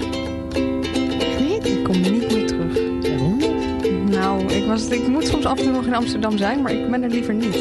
Echt 1.20 1.41
niet? 1.41 1.66
Ik 1.66 1.85
kom 1.85 2.01
niet 2.01 2.33
meer 2.33 2.47
terug. 2.47 2.73
Waarom 3.09 3.37
niet? 3.37 4.11
Nou, 4.11 4.53
ik, 4.53 4.66
was, 4.66 4.89
ik 4.89 5.09
moet 5.09 5.27
soms 5.27 5.45
af 5.45 5.59
en 5.59 5.64
toe 5.64 5.73
nog 5.73 5.87
in 5.87 5.95
Amsterdam 5.95 6.39
zijn, 6.39 6.62
maar 6.62 6.73
ik 6.73 6.91
ben 6.91 7.03
er 7.03 7.11
liever 7.11 7.35
niet. 7.35 7.57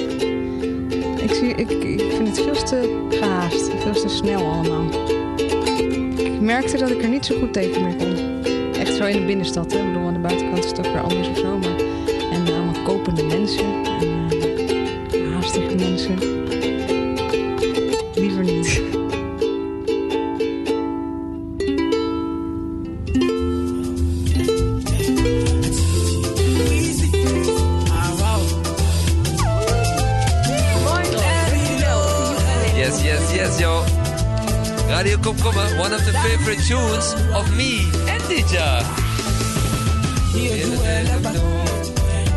Ik, 1.22 1.34
zie, 1.34 1.56
ik, 1.56 1.70
ik 1.70 2.12
vind 2.12 2.28
het 2.28 2.42
veel 2.42 2.64
te 2.64 3.08
gehaast, 3.10 3.72
veel 3.80 3.94
te 3.94 4.10
snel 4.10 4.52
allemaal. 4.52 4.90
Merkte 6.42 6.78
dat 6.78 6.90
ik 6.90 7.02
er 7.02 7.10
niet 7.10 7.26
zo 7.26 7.40
goed 7.40 7.54
tegen 7.54 7.82
meer 7.82 7.96
kon. 7.96 8.44
Echt 8.74 8.96
zo 8.96 9.06
in 9.06 9.20
de 9.20 9.26
binnenstad, 9.26 9.72
hè. 9.72 9.80
Ik 9.80 9.86
bedoel, 9.86 10.08
aan 10.08 10.14
de 10.14 10.20
buitenkant 10.20 10.64
is 10.64 10.70
het 10.70 10.80
ook 10.80 10.94
weer 10.94 11.02
anders 11.02 11.28
of 11.30 11.38
zo. 11.38 11.58
Maar, 11.58 11.76
en 12.32 12.54
allemaal 12.54 12.84
kopende 12.84 13.24
mensen. 13.24 13.66
En 13.84 14.28
eh, 15.12 15.34
haastige 15.34 15.76
mensen. 15.76 16.18
Liever 18.16 18.44
niet. 18.44 18.82
Yes, 32.76 33.02
yes, 33.02 33.34
yes, 33.34 33.60
yo. 33.60 34.01
Radio 34.92 35.18
Komkommer, 35.18 35.80
one 35.80 35.94
of 35.94 36.04
the 36.06 36.14
favorite 36.24 36.60
tunes 36.68 37.14
of 37.34 37.46
me 37.58 37.80
and 38.12 38.22
Dija. 38.30 38.84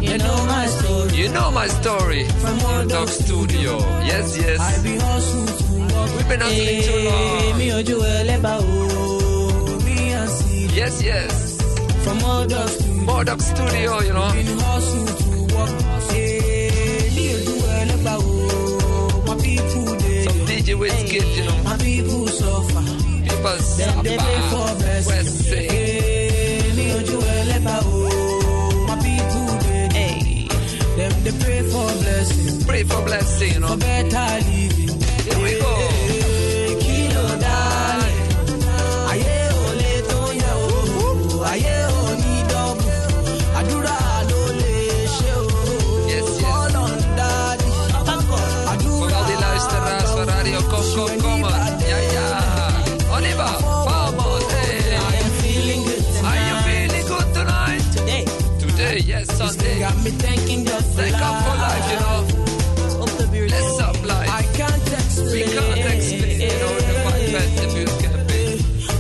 You 0.01 0.19
know 0.19 0.45
my 0.47 0.67
story. 0.67 1.17
You 1.17 1.29
know 1.31 1.51
my 1.51 1.67
story 1.67 2.25
from 2.43 2.61
Old 2.61 2.89
Dog 2.89 3.09
Studio. 3.09 3.79
Yes, 4.05 4.37
yes. 4.39 4.61
I 4.61 4.83
be 4.83 4.97
hustle 4.99 5.47
to 5.47 5.95
work. 5.95 6.11
We've 6.17 6.29
been 6.29 6.41
hustling 6.41 6.83
too 6.83 6.99
long. 7.09 7.59
Me 7.59 7.67
ojú 7.79 7.97
ẹlẹ́bà 8.19 8.55
o. 8.61 9.81
Me 9.85 9.97
and 10.21 10.31
see. 10.31 10.67
Yes, 10.81 11.03
yes. 11.03 11.33
From 12.05 12.19
Old 12.25 12.49
Dog 12.51 12.69
Studio. 12.69 13.13
Old 13.15 13.27
Dog 13.27 13.41
Studio, 13.41 13.93
you 14.07 14.13
know. 14.17 14.31
Been 14.33 14.59
hustle 14.59 15.07
to 15.21 15.29
work. 15.55 15.73
Eh, 16.15 17.11
Me 17.17 17.25
ojú 17.37 17.55
ẹlẹ́bà 17.81 18.15
o. 18.19 18.33
My 19.29 19.35
people 19.45 19.97
dey. 20.03 20.25
Some 20.27 20.41
DJ 20.49 20.69
with 20.81 20.97
kids, 21.11 21.33
you 21.39 21.45
know. 21.49 21.64
People 21.85 22.26
suffer. 22.39 22.85
People 23.28 23.59
Dem 23.78 24.03
dey 24.07 24.16
pay 24.16 24.39
for 24.51 24.66
suffer. 24.68 24.76
blessing. 24.80 25.11
West 25.11 25.35
Sing. 25.49 26.76
Me 26.76 26.85
ojú 26.99 27.16
ẹlẹ́bà 27.39 27.76
o. 27.93 27.99
My 28.89 28.95
people 29.05 29.53
dey. 29.97 30.18
Dey 31.24 31.32
pray 31.43 31.61
for 31.72 31.89
blessing. 32.03 32.55
Pray 32.68 32.82
for 32.91 33.01
blessing. 33.09 33.61
For 33.68 33.76
better 33.85 34.28
living. 34.49 34.84
Me 60.05 60.11
thanking 60.11 60.65
God 60.65 60.85
for 60.85 61.01
Thank 61.01 61.13
God 61.19 61.37
for 61.45 61.57
life, 61.65 61.87
you 61.93 61.99
know. 62.05 62.45
Let's 63.49 63.81
up 63.81 63.97
I 64.29 64.43
can't 64.59 64.85
We 64.85 65.43
explain. 65.43 65.49
can't 65.57 65.95
explain, 65.95 66.41
you 66.41 66.49
know, 66.61 66.75
the 66.89 66.95
fight 67.05 67.27
back 67.33 67.49
the 67.57 67.67
can 68.03 68.27
pay. 68.29 68.51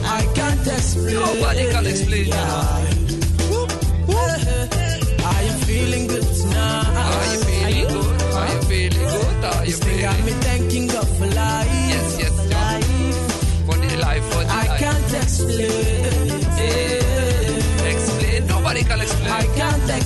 I 0.04 0.22
can't 0.34 0.66
explain. 0.66 1.14
Nobody 1.14 1.64
can 1.70 1.86
explain, 1.86 2.24
you 2.24 2.30
know. 2.30 2.83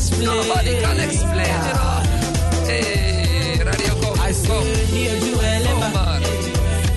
Explain. 0.08 0.26
Nobody 0.26 0.72
can 0.80 1.00
explain, 1.00 1.58
you 1.68 1.74
know. 1.78 2.02
Hey, 2.66 3.62
Radio 3.64 3.94
Kom, 4.00 4.20
I 4.20 4.32
say, 4.32 4.48
Kom. 4.48 4.64
dear 4.92 5.14
Joel, 5.20 5.64
Come 5.80 5.96
on. 5.96 6.22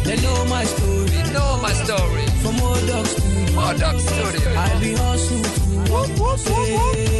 they 0.03 0.16
know 0.22 0.45
my 0.45 0.64
story. 0.64 1.12
You 1.12 1.34
know 1.34 1.59
my 1.62 1.74
story. 1.74 2.26
From 2.41 2.59
old 2.62 2.88
dogs 2.88 3.14
to 3.16 3.22
More 3.53 3.74
Dog 3.76 3.99
Studio. 3.99 4.53
I 4.57 4.80
be 4.80 4.93
hustle 4.95 5.41
to 5.41 5.91
whoop, 5.91 6.09
whoop, 6.20 6.39
whoop, 6.49 7.11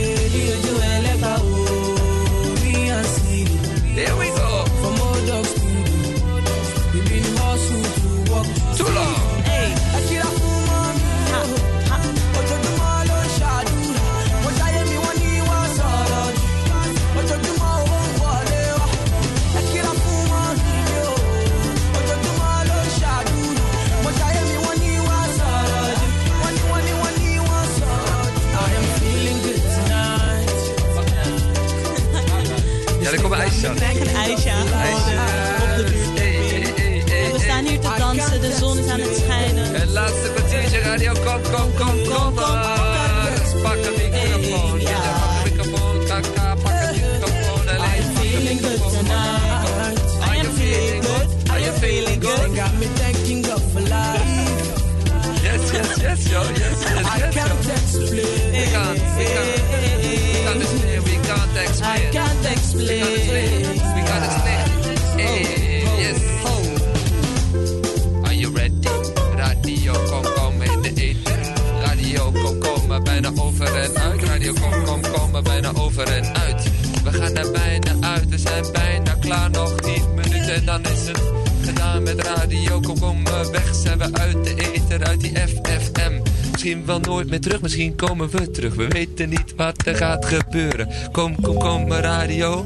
we 88.30 88.51
terug. 88.51 88.76
We 88.76 88.88
weten 88.88 89.30
niet 89.30 89.53
wat 89.55 89.86
er 89.86 89.95
gaat 89.95 90.26
gebeuren. 90.26 90.88
Kom, 91.11 91.41
kom, 91.41 91.57
kom, 91.57 91.93
radio. 91.93 92.65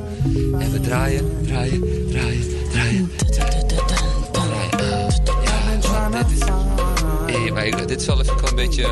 En 0.59 0.71
we 0.71 0.79
draaien, 0.81 1.37
draaien, 1.45 1.83
draaien, 2.09 2.43
draaien. 2.71 3.09
Dit 7.87 8.01
is 8.01 8.07
wel 8.07 8.21
even 8.21 8.47
een 8.47 8.55
beetje... 8.55 8.85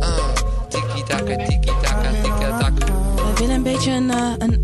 ah, 0.00 0.32
Tiki-taka, 0.68 1.36
tiki-taka, 1.46 2.10
tiki-taka. 2.22 2.72
We 3.14 3.32
willen 3.38 3.54
een 3.54 3.62
beetje 3.62 3.90
een, 3.90 4.10
eh, 4.10 4.32
een, 4.38 4.55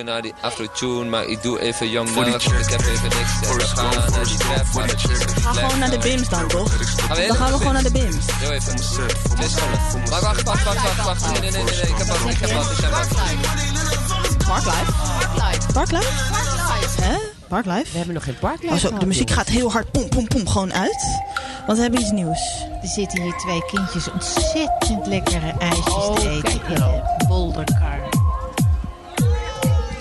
zoeken, 0.00 0.04
naar 0.04 0.22
die 0.22 0.34
afro-tune, 0.40 1.04
maar 1.04 1.24
ik 1.24 1.42
doe 1.42 1.60
even 1.60 1.90
Young 1.90 2.08
Voor 2.08 2.24
die 2.24 2.34
ik 2.34 2.42
heb 2.42 2.80
even 2.80 3.08
niks. 3.08 3.40
We 3.40 3.62
gaan 3.64 4.10
naar 4.10 4.24
die 4.24 4.36
trap, 4.36 4.66
Ga 5.40 5.52
gewoon 5.52 5.78
naar 5.78 5.90
de 5.90 5.98
BIMS 5.98 6.28
dan, 6.28 6.48
toch? 6.48 6.68
Dan 7.08 7.36
gaan 7.36 7.52
we 7.52 7.56
gewoon 7.56 7.72
naar 7.72 7.82
de 7.82 7.90
BIMS. 7.90 8.24
Heel 8.32 8.50
even. 8.50 8.74
Maar 10.10 10.20
wacht, 10.20 10.42
wacht, 10.42 10.64
wacht, 10.64 10.82
wacht, 10.82 11.04
wacht. 11.04 11.40
Nee, 11.40 11.50
nee, 11.50 11.62
nee. 11.62 11.62
Ik 11.62 11.96
heb 11.96 12.06
wat, 12.06 12.30
ik 12.30 12.38
heb 12.38 12.50
wat, 12.50 12.70
ik 12.70 12.76
heb 12.78 12.90
wat. 12.90 13.08
Parklife? 14.46 14.92
Parklife? 15.72 16.08
Hè? 17.02 17.16
Parklife? 17.48 17.90
We 17.90 17.96
hebben 17.96 18.14
nog 18.14 18.24
geen 18.24 18.38
parklife 18.38 18.74
Oh, 18.74 18.80
zo, 18.80 18.98
de 18.98 19.06
muziek 19.06 19.30
gaat 19.30 19.48
heel 19.48 19.72
hard 19.72 19.90
pom, 19.90 20.08
pom, 20.08 20.28
pom 20.28 20.48
gewoon 20.48 20.72
uit. 20.72 21.20
Want 21.66 21.76
we 21.76 21.82
hebben 21.82 22.00
iets 22.00 22.10
nieuws. 22.10 22.64
Er 22.82 22.88
zitten 22.88 23.22
hier 23.22 23.34
twee 23.36 23.64
kindjes 23.64 24.10
ontzettend 24.10 25.06
lekkere 25.06 25.54
ijsjes 25.58 26.04
te 26.14 26.28
eten 26.28 26.60
in 26.68 26.82
een 26.82 27.02
bolderkar. 27.28 28.09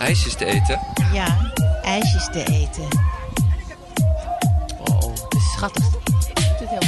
IJsjes 0.09 0.35
te 0.35 0.45
eten. 0.45 0.79
Ja, 1.13 1.51
ijsjes 1.83 2.25
te 2.31 2.43
eten. 2.43 2.87
Oh, 4.77 5.01
het 5.01 5.33
is 5.33 5.51
schattig. 5.53 5.85
Het 6.33 6.61
is 6.61 6.69
heel... 6.69 6.79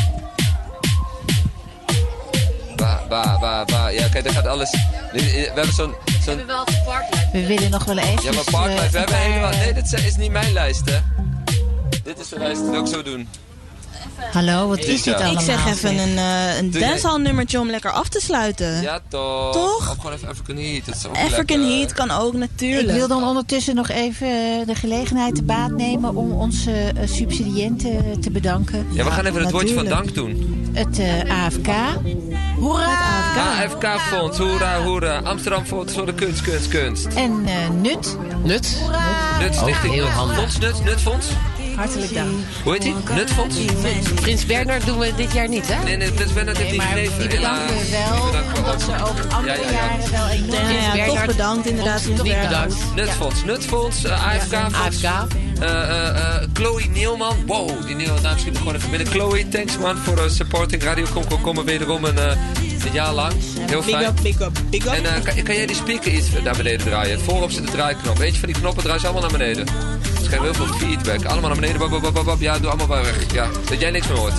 Ba, 2.76 3.06
ba, 3.10 3.40
ba, 3.40 3.66
ba. 3.66 3.88
Ja, 3.88 4.08
kijk, 4.08 4.24
daar 4.24 4.34
gaat 4.34 4.48
alles... 4.48 4.72
We 5.12 5.52
hebben 5.56 5.74
zo'n... 5.74 5.94
zo'n 6.26 6.46
wel 6.46 6.64
parklife. 6.86 7.30
We 7.32 7.46
willen 7.46 7.72
nog 7.72 7.84
wel 7.86 7.98
even. 7.98 8.24
ja, 8.24 8.32
maar 8.32 8.44
Parklife, 8.52 8.92
we 8.92 8.98
hebben 8.98 9.18
helemaal... 9.18 9.50
Nee, 9.50 9.74
dit 9.74 9.94
is 9.94 10.16
niet 10.16 10.32
mijn 10.32 10.54
lijst, 10.54 10.90
hè. 10.90 11.00
Dit 12.04 12.20
is 12.20 12.30
de 12.30 12.40
lijst, 12.40 12.62
dat 12.62 12.70
wil 12.70 12.82
ik 12.82 12.88
zo 12.88 13.04
doen. 13.04 13.30
Hallo, 14.32 14.68
wat 14.68 14.78
is 14.80 15.04
dit 15.04 15.14
allemaal? 15.14 15.34
Ik 15.34 15.40
zeg 15.40 15.66
even 15.68 15.98
een, 15.98 16.18
eh 16.18 16.58
een 16.58 16.72
dancehall 16.72 17.20
nummertje 17.20 17.60
om 17.60 17.70
lekker 17.70 17.92
af 17.92 18.10
te 18.10 18.20
sluiten. 18.20 18.82
Ja, 18.82 19.00
toch. 19.08 19.54
Toch? 19.54 19.90
Of 19.90 19.96
gewoon 19.98 20.14
even 20.14 20.28
African 20.28 20.58
Heat, 20.58 20.86
dat 20.86 20.96
is 20.96 21.06
ook 21.08 21.16
African 21.18 21.60
lekker. 21.60 21.78
Heat 21.78 21.94
kan 21.94 22.12
ook 22.12 22.34
natuurlijk. 22.34 22.88
Ik 22.88 22.94
wil 22.94 23.08
dan 23.08 23.24
ondertussen 23.24 23.76
nog 23.76 23.90
even 23.90 24.28
eh, 24.28 24.68
de 24.68 24.76
gelegenheid 24.76 25.36
te 25.36 25.44
baat 25.44 25.72
nemen 25.72 26.16
om 26.16 26.32
onze 26.32 26.72
eh, 26.72 27.08
subsidiënten 27.08 28.22
te 28.22 28.32
bedanken. 28.32 28.88
Ja, 28.92 29.04
we 29.04 29.12
gaan 29.12 29.26
even 29.26 29.42
het 29.42 29.52
woordje 29.52 29.74
van 29.76 29.86
dank 29.86 30.14
doen. 30.14 30.70
Het 30.74 31.00
eh, 31.00 31.44
AFK. 31.46 31.68
Hoera! 32.60 33.10
AFK-fonds, 33.64 34.38
hoera, 34.38 34.82
hoera. 34.84 35.18
Amsterdam 35.20 35.66
Fonds 35.66 35.94
voor 35.94 36.06
de 36.06 36.14
kunst, 36.14 36.42
kunst, 36.42 36.68
kunst. 36.68 37.06
En 37.06 37.44
eh, 37.46 37.70
Nut. 37.82 38.18
Nut? 38.44 38.78
Nut 39.40 39.56
Stichting. 39.56 39.94
heel 39.94 40.06
handig. 40.06 40.38
Fonds, 40.38 40.58
Nut, 40.60 40.84
Nutfonds. 40.84 41.28
Hartelijk 41.76 42.14
dank. 42.14 42.30
Hoe 42.64 42.74
heet 42.74 42.82
die? 42.82 42.96
Nutfonds? 43.14 43.58
Prins 44.16 44.46
Bernard 44.46 44.86
doen 44.86 44.98
we 45.00 45.14
dit 45.16 45.34
jaar 45.34 45.48
niet, 45.50 45.68
hè? 45.68 45.84
Nee, 45.84 45.98
nee, 45.98 46.12
Prins 46.12 46.34
Bernhard 46.34 46.58
heeft 46.58 46.76
maar 46.78 46.86
gegeven. 46.88 47.20
die 47.20 47.28
bedanken 47.30 47.68
we 47.68 47.90
wel, 47.92 48.32
we 48.32 48.58
omdat 48.58 48.74
ook. 48.74 48.80
ze 48.82 48.92
ook 48.92 49.34
andere 49.34 49.58
Ja, 49.58 49.64
ja, 49.64 49.72
ja. 49.72 49.72
jaren 49.72 50.12
wel 50.12 50.28
enorm... 50.28 50.72
Ja, 50.72 50.94
ja, 50.94 51.06
toch 51.06 51.26
bedankt 51.26 51.66
inderdaad. 51.68 52.06
Niet 52.08 52.22
werk. 52.22 52.48
bedankt. 52.48 52.76
Nutfonds, 52.96 53.44
Nutfonds, 53.44 54.06
uh, 54.06 54.28
AFK-fonds. 54.28 55.04
AFK. 55.04 55.28
Eh, 55.60 55.70
eh, 55.70 56.08
eh, 56.08 56.48
Chloe 56.54 56.82
Neelman. 56.94 57.36
Wow, 57.46 57.86
die 57.86 57.96
Neelman, 57.96 58.22
nou, 58.22 58.34
misschien 58.34 58.56
gewoon 58.56 58.76
even 58.76 58.90
binnen. 58.90 59.08
Chloe, 59.08 59.48
thanks 59.50 59.78
man 59.78 59.98
voor 59.98 60.18
eh, 60.18 60.30
supporting 60.30 60.84
Radio 60.84 61.06
Kom 61.14 61.28
Kom 61.28 61.42
Kom 61.42 61.64
wederom 61.66 62.04
een, 62.04 62.18
eh, 62.18 62.26
een 62.86 62.94
jaar 62.94 63.14
lang. 63.14 63.34
Heel 63.60 63.82
Big 63.84 63.90
fijn. 63.96 64.06
up, 64.06 64.20
big 64.22 64.42
up, 64.42 64.52
big 64.70 64.86
up. 64.86 64.92
En 64.94 65.06
eh, 65.16 65.22
kan, 65.24 65.44
kan 65.44 65.56
jij 65.56 65.66
die 65.66 65.76
speaker 65.76 66.12
iets 66.12 66.28
naar 66.44 66.58
beneden 66.58 66.86
draaien? 66.86 67.20
Voorop 67.22 67.52
zit 67.52 67.66
de 67.66 67.72
draaiknop. 67.72 68.18
Weet 68.18 68.34
je 68.34 68.40
van 68.40 68.50
die 68.50 68.58
knoppen 68.58 68.84
draaien 68.84 69.02
ze 69.02 69.08
allemaal 69.08 69.30
naar 69.30 69.38
beneden. 69.40 69.66
Geven 70.32 70.44
heel 70.46 70.54
veel 70.54 70.74
feedback. 70.78 71.26
Allemaal 71.26 71.50
naar 71.50 71.60
beneden. 71.60 71.80
Bab, 71.90 72.02
bab, 72.02 72.14
bab, 72.14 72.26
bab. 72.26 72.40
Ja, 72.42 72.60
doe 72.60 72.68
allemaal 72.68 72.88
maar 72.88 73.02
weg. 73.04 73.34
Ja, 73.34 73.48
dat 73.70 73.80
jij 73.80 73.92
niks 73.92 74.08
meer 74.08 74.18
hoort. 74.18 74.34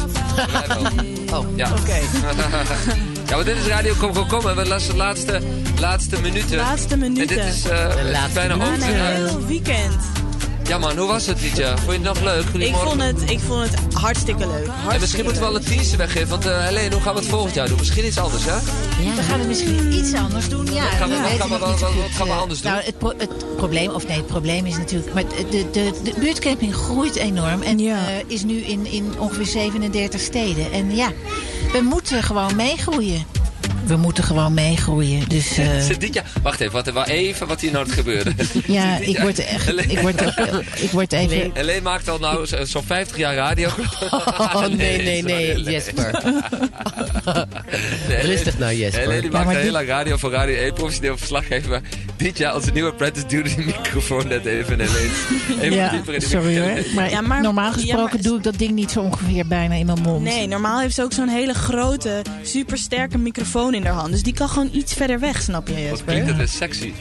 Wij 0.52 0.66
wel. 0.66 0.86
Oh, 1.32 1.46
Ja. 1.56 1.70
Oké. 1.80 1.92
ja, 3.28 3.36
maar 3.36 3.44
dit 3.44 3.56
is 3.56 3.66
Radio 3.66 3.94
Kom 3.98 4.12
Kom 4.12 4.28
Kom. 4.28 4.48
En 4.48 4.56
we 4.56 4.66
laten 4.66 4.88
de 4.88 4.96
laatste, 4.96 5.40
laatste 5.80 6.20
minuten. 6.20 6.56
Laatste 6.56 6.96
minuten. 6.96 7.28
En 7.38 7.44
dit 7.44 7.54
is 7.54 7.64
eh, 7.68 7.96
De 7.96 8.10
laatste 8.10 8.32
bijna 8.34 8.54
Na 8.56 8.64
over. 8.64 8.74
een 8.88 8.94
heel 8.94 9.46
weekend. 9.46 9.96
Ja 10.68 10.78
man, 10.78 10.96
hoe 10.98 11.06
was 11.06 11.26
het 11.26 11.40
Liedje? 11.40 11.66
Vond 11.66 11.86
je 11.86 11.92
het 11.92 12.02
nog 12.02 12.20
leuk? 12.20 12.44
Ik 12.68 12.74
vond, 12.74 13.02
het, 13.02 13.30
ik 13.30 13.40
vond 13.40 13.70
het 13.70 13.94
hartstikke 13.94 14.46
leuk. 14.46 14.68
En 14.90 15.00
misschien 15.00 15.24
moeten 15.24 15.42
we 15.42 15.48
al 15.48 15.56
een 15.56 15.64
teaser 15.64 15.98
weggeven. 15.98 16.28
Want 16.28 16.46
uh, 16.46 16.64
Helene, 16.64 16.92
hoe 16.94 17.02
gaan 17.02 17.14
we 17.14 17.20
het 17.20 17.28
volgend 17.28 17.54
jaar 17.54 17.68
doen? 17.68 17.78
Misschien 17.78 18.06
iets 18.06 18.18
anders, 18.18 18.44
hè? 18.44 18.58
We 19.16 19.22
gaan 19.22 19.38
het 19.38 19.48
misschien 19.48 19.92
iets 19.92 20.12
anders 20.14 20.48
doen. 20.48 20.66
Ja, 20.72 20.82
gaan 20.84 21.08
we- 21.08 21.14
gaan 21.38 21.48
we- 21.48 21.58
wat- 21.58 21.84
gaan 22.12 22.26
we 22.26 22.32
anders 22.32 22.60
doen? 22.60 22.70
Nou, 22.72 22.84
het, 22.84 22.98
pro- 22.98 23.12
het 23.18 23.56
probleem, 23.56 23.90
of 23.90 24.06
nee, 24.06 24.16
het 24.16 24.26
probleem 24.26 24.66
is 24.66 24.76
natuurlijk... 24.76 25.14
Maar 25.14 25.24
de, 25.28 25.44
de, 25.50 25.70
de, 25.72 25.92
de 26.02 26.12
buurtcamping 26.20 26.74
groeit 26.74 27.16
enorm. 27.16 27.62
En 27.62 27.78
Ja. 27.78 27.96
eh, 28.08 28.14
is 28.26 28.42
nu 28.44 28.56
in, 28.60 28.86
in 28.86 29.12
ongeveer 29.18 29.46
37 29.46 30.20
steden. 30.20 30.72
En 30.72 30.96
ja, 30.96 31.08
we 31.72 31.80
moeten 31.82 32.22
gewoon 32.22 32.56
meegroeien. 32.56 33.24
We 33.86 33.96
moeten 33.96 34.24
gewoon 34.24 34.54
meegroeien. 34.54 35.28
Dus 35.28 35.58
eh, 35.58 35.80
Zit 35.80 36.00
dit 36.00 36.14
jaar... 36.14 36.24
Wacht 36.42 36.60
even, 36.60 36.72
wat, 36.72 36.90
wat, 36.90 37.08
even 37.08 37.46
wat 37.46 37.60
hier 37.60 37.72
nou 37.72 37.86
te 37.86 37.92
gebeuren. 37.92 38.36
ja, 38.66 38.96
ik 38.98 39.18
word 39.18 39.38
echt... 39.38 39.90
Ik 39.90 39.98
word, 39.98 40.24
ook- 40.26 40.62
ik 40.76 40.90
word 40.90 41.12
even... 41.12 41.50
Helene 41.54 41.80
maakt 41.80 42.08
al 42.08 42.18
nou 42.18 42.46
zo- 42.46 42.64
zo'n 42.64 42.82
50 42.84 43.16
jaar 43.16 43.34
radio. 43.34 43.68
Oh, 44.10 44.66
nee, 44.76 45.02
nee, 45.02 45.22
nee, 45.22 45.46
sorry, 45.56 45.70
Jesper. 45.72 46.20
Nee, 48.08 48.20
Rustig 48.20 48.58
nou, 48.58 48.74
Jesper. 48.74 49.00
Helene 49.00 49.22
Ja, 49.22 49.30
maakt 49.30 49.50
heel 49.50 49.62
dit- 49.62 49.70
lang 49.72 49.86
radio 49.86 50.16
voor 50.16 50.30
Radio 50.30 50.56
1, 50.56 50.72
professioneel 50.74 51.16
verslaggever. 51.18 51.80
Dit 52.16 52.38
jaar, 52.38 52.54
onze 52.54 52.70
nieuwe 52.70 52.90
apprentice, 52.90 53.26
duwde 53.26 53.54
die 53.54 53.64
microfoon 53.64 54.28
net 54.28 54.44
even 54.44 54.80
Helene. 54.80 55.08
Even 55.60 55.76
Ja, 55.76 55.90
dieper 55.90 56.14
in 56.14 56.20
die 56.20 56.28
sorry 56.28 56.60
hoor. 56.60 56.78
Maar, 56.94 57.10
Ja, 57.10 57.20
maar- 57.20 57.42
normaal 57.42 57.72
gesproken 57.72 58.02
ja, 58.06 58.12
maar- 58.12 58.22
doe 58.22 58.36
ik 58.36 58.42
dat 58.42 58.58
ding 58.58 58.70
niet 58.72 58.90
zo 58.90 59.00
ongeveer 59.00 59.46
bijna 59.46 59.74
in 59.74 59.86
mijn 59.86 60.00
mond. 60.02 60.22
Nee, 60.24 60.46
normaal 60.48 60.80
heeft 60.80 60.94
ze 60.94 61.02
ook 61.02 61.12
zo'n 61.12 61.28
hele 61.28 61.54
grote, 61.54 62.22
supersterke 62.42 63.18
microfoon 63.18 63.71
in 63.74 63.84
haar 63.84 63.94
hand. 63.94 64.10
Dus 64.12 64.22
die 64.22 64.32
kan 64.34 64.48
gewoon 64.48 64.70
iets 64.72 64.92
verder 64.94 65.20
weg, 65.20 65.42
snap 65.42 65.68
je, 65.68 65.72
Wat 65.74 65.82
Jesper? 65.82 66.04
klinkt 66.04 66.26
het 66.28 66.36
weer 66.36 66.48
sexy. 66.48 66.92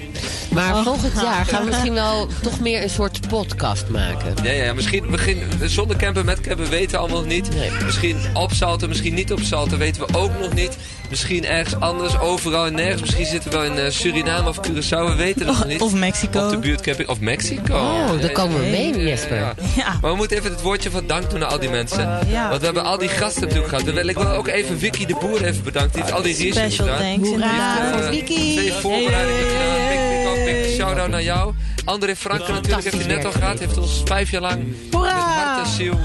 Maar 0.54 0.74
Oh. 0.76 0.84
volgend 0.84 1.22
jaar 1.22 1.46
gaan 1.46 1.64
we 1.64 1.70
misschien 1.72 1.94
wel 1.94 2.28
toch 2.42 2.60
meer 2.60 2.84
een 2.84 2.90
soort 2.90 3.28
podcast 3.28 3.88
maken. 3.90 4.34
Ja, 4.44 4.52
ja, 4.52 4.64
ja, 4.64 4.74
misschien, 4.74 5.04
misschien 5.10 5.42
zonder 5.66 5.96
camper, 5.98 6.26
met 6.26 6.42
camper 6.42 6.70
weten 6.70 6.92
we 6.92 6.98
allemaal 6.98 7.18
nog 7.20 7.28
niet. 7.28 7.50
Misschien 7.86 8.18
op 8.34 8.52
Salten, 8.54 8.88
misschien 8.90 9.14
niet 9.14 9.32
op 9.32 9.40
Salten, 9.42 9.78
weten 9.78 10.08
we 10.08 10.18
ook 10.18 10.32
nog 10.40 10.54
niet. 10.54 10.78
Misschien 11.10 11.46
ergens 11.46 11.80
anders, 11.80 12.20
overal 12.20 12.66
en 12.66 12.74
nergens. 12.76 13.02
Misschien 13.02 13.26
zitten 13.26 13.52
we 13.52 13.58
wel 13.58 13.66
in 13.66 13.78
eh, 13.78 13.90
Suriname 13.92 14.50
of 14.50 14.58
Curaçao, 14.68 14.90
we 15.08 15.16
weten 15.18 15.48
het 15.48 15.58
nog 15.58 15.66
niet. 15.68 15.82
Of 15.82 15.94
Mexico. 15.94 16.44
Op 16.44 16.50
de 16.50 16.58
buurtcamping, 16.58 17.10
of 17.10 17.20
Mexico. 17.20 17.74
Oh, 17.76 18.22
daar 18.22 18.32
komen 18.32 18.60
we 18.60 18.66
mee, 18.66 18.94
ja, 18.98 19.02
Jesper. 19.10 19.38
ja. 19.38 19.54
Ja. 19.76 19.98
Maar 20.02 20.12
we 20.12 20.18
moeten 20.18 20.38
even 20.38 20.52
het 20.52 20.62
woordje 20.62 20.92
van 20.92 21.08
dank 21.08 21.30
doen 21.30 21.44
aan 21.44 21.50
al 21.52 21.60
die 21.60 21.70
mensen. 21.70 22.20
Ja. 22.28 22.48
Want 22.50 22.60
we 22.60 22.66
hebben 22.66 22.84
al 22.84 22.98
die 22.98 23.10
gasten 23.10 23.42
natuurlijk 23.42 23.70
gehad. 23.70 23.84
We 23.84 23.92
willen- 23.92 24.10
Ik 24.10 24.18
wil 24.18 24.28
ook 24.30 24.48
even 24.48 24.80
Vicky 24.80 25.06
de 25.06 25.16
Boer 25.20 25.44
even 25.46 25.64
bedanken. 25.64 25.92
Die 25.92 26.02
heeft 26.02 26.14
al 26.16 26.22
die 26.22 26.36
research 26.36 26.56
Special 26.70 26.88
thanks 26.98 27.30
inderdaad. 27.30 27.80
eh, 27.80 27.92
Voor 27.94 28.04
Vicky. 28.14 28.56
Twee 28.56 28.74
voorbereidingen 28.74 29.44
gedaan. 29.50 29.88
Big, 29.88 30.24
big, 30.24 30.46
big, 30.46 30.62
big 30.64 30.76
shout-out 30.76 31.10
naar 31.10 31.24
jou. 31.24 31.54
André 31.86 32.16
Franke 32.16 32.52
natuurlijk 32.52 32.84
heeft 32.84 32.98
je 32.98 33.04
net 33.04 33.26
al 33.26 33.32
gehad. 33.32 33.60
Heeft 33.60 33.78
ons 33.78 34.02
vijf 34.06 34.32
jaar 34.32 34.42
lang 34.42 34.64
met 34.92 35.02
hart 35.10 35.66
en 35.66 35.72
ziel 35.72 36.00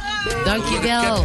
Dankjewel. 0.45 1.25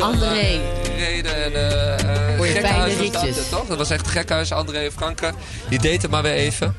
André. 0.00 0.60
gereden 0.82 1.44
en 1.44 1.54
eh 1.54 1.92
eh, 2.00 2.36
Voor 2.36 2.46
je 2.46 2.52
fijne 2.52 2.88
dat, 2.88 2.98
ritjes. 2.98 3.36
eh, 3.38 3.50
toch? 3.50 3.66
Dat 3.66 3.78
was 3.78 3.90
echt 3.90 4.08
gekhuis, 4.08 4.52
André 4.52 4.90
Franke. 4.96 5.32
Die 5.68 5.78
deed 5.78 6.02
het 6.02 6.10
maar 6.10 6.22
weer 6.22 6.32
even. 6.32 6.74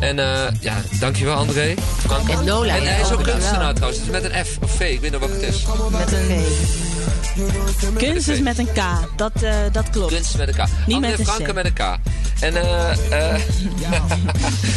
En 0.00 0.18
eh 0.18 0.26
ja, 0.60 0.74
dankjewel 1.00 1.34
André. 1.34 1.74
Franke. 2.06 2.32
En 2.32 2.44
Nola, 2.44 2.76
En 2.76 2.82
hij 2.86 3.00
is 3.00 3.06
ook 3.12 3.18
ook 3.18 3.22
kunstenaar 3.24 3.74
trouwens. 3.74 4.00
Het 4.02 4.14
is 4.14 4.22
met 4.22 4.32
een 4.32 4.44
F 4.44 4.56
of 4.62 4.70
V, 4.70 4.80
ik 4.80 5.00
weet 5.00 5.10
nog 5.10 5.20
wat 5.20 5.30
het 5.30 5.42
is. 5.42 5.64
Met 5.90 6.12
een 6.12 6.44
Kunst 7.96 8.28
is 8.28 8.40
met 8.40 8.58
een 8.58 8.68
K, 8.72 8.80
dat, 9.16 9.32
eh, 9.42 9.54
dat 9.72 9.90
klopt. 9.90 10.12
Kunst 10.12 10.36
met 10.36 10.48
een 10.48 10.54
K. 10.54 10.58
Niet 10.86 10.96
André 10.96 11.10
met 11.10 11.18
een 11.18 11.24
Franke 11.24 11.50
C. 11.50 11.54
met 11.54 11.64
een 11.64 11.72
K. 11.72 11.98
En 12.40 12.56
eh... 12.56 12.90
eh 13.32 13.40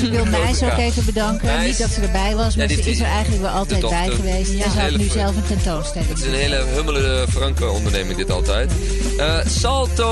Ik 0.02 0.10
wil 0.12 0.26
Meis 0.40 0.64
ook 0.64 0.78
even 0.78 1.06
bedanken. 1.06 1.46
Meis. 1.48 1.68
Niet 1.68 1.78
dat 1.78 1.90
ze 1.90 2.02
erbij 2.02 2.36
was, 2.36 2.56
maar 2.56 2.70
Ja, 2.70 2.76
die- 2.76 2.84
ze 2.84 2.90
is 2.90 3.00
er 3.00 3.06
eigenlijk 3.06 3.42
wel 3.42 3.52
altijd 3.52 3.90
bij 3.90 4.10
geweest. 4.10 4.52
Ja. 4.52 4.64
En 4.64 4.72
ze 4.72 4.80
had 4.80 4.90
Hele 4.90 4.98
nu 4.98 5.10
zelf 5.10 5.36
een 5.36 5.46
tentoonstelling. 5.48 6.10
Het 6.10 6.20
is 6.20 6.26
een 6.26 6.34
hele 6.34 6.64
hummelende 6.76 7.26
Franke 7.30 7.70
onderneming 7.70 8.18
dit 8.18 8.32
altijd. 8.32 8.72
Eh, 9.18 9.38
Salto! 9.46 10.04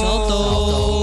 Salto! 0.00 0.99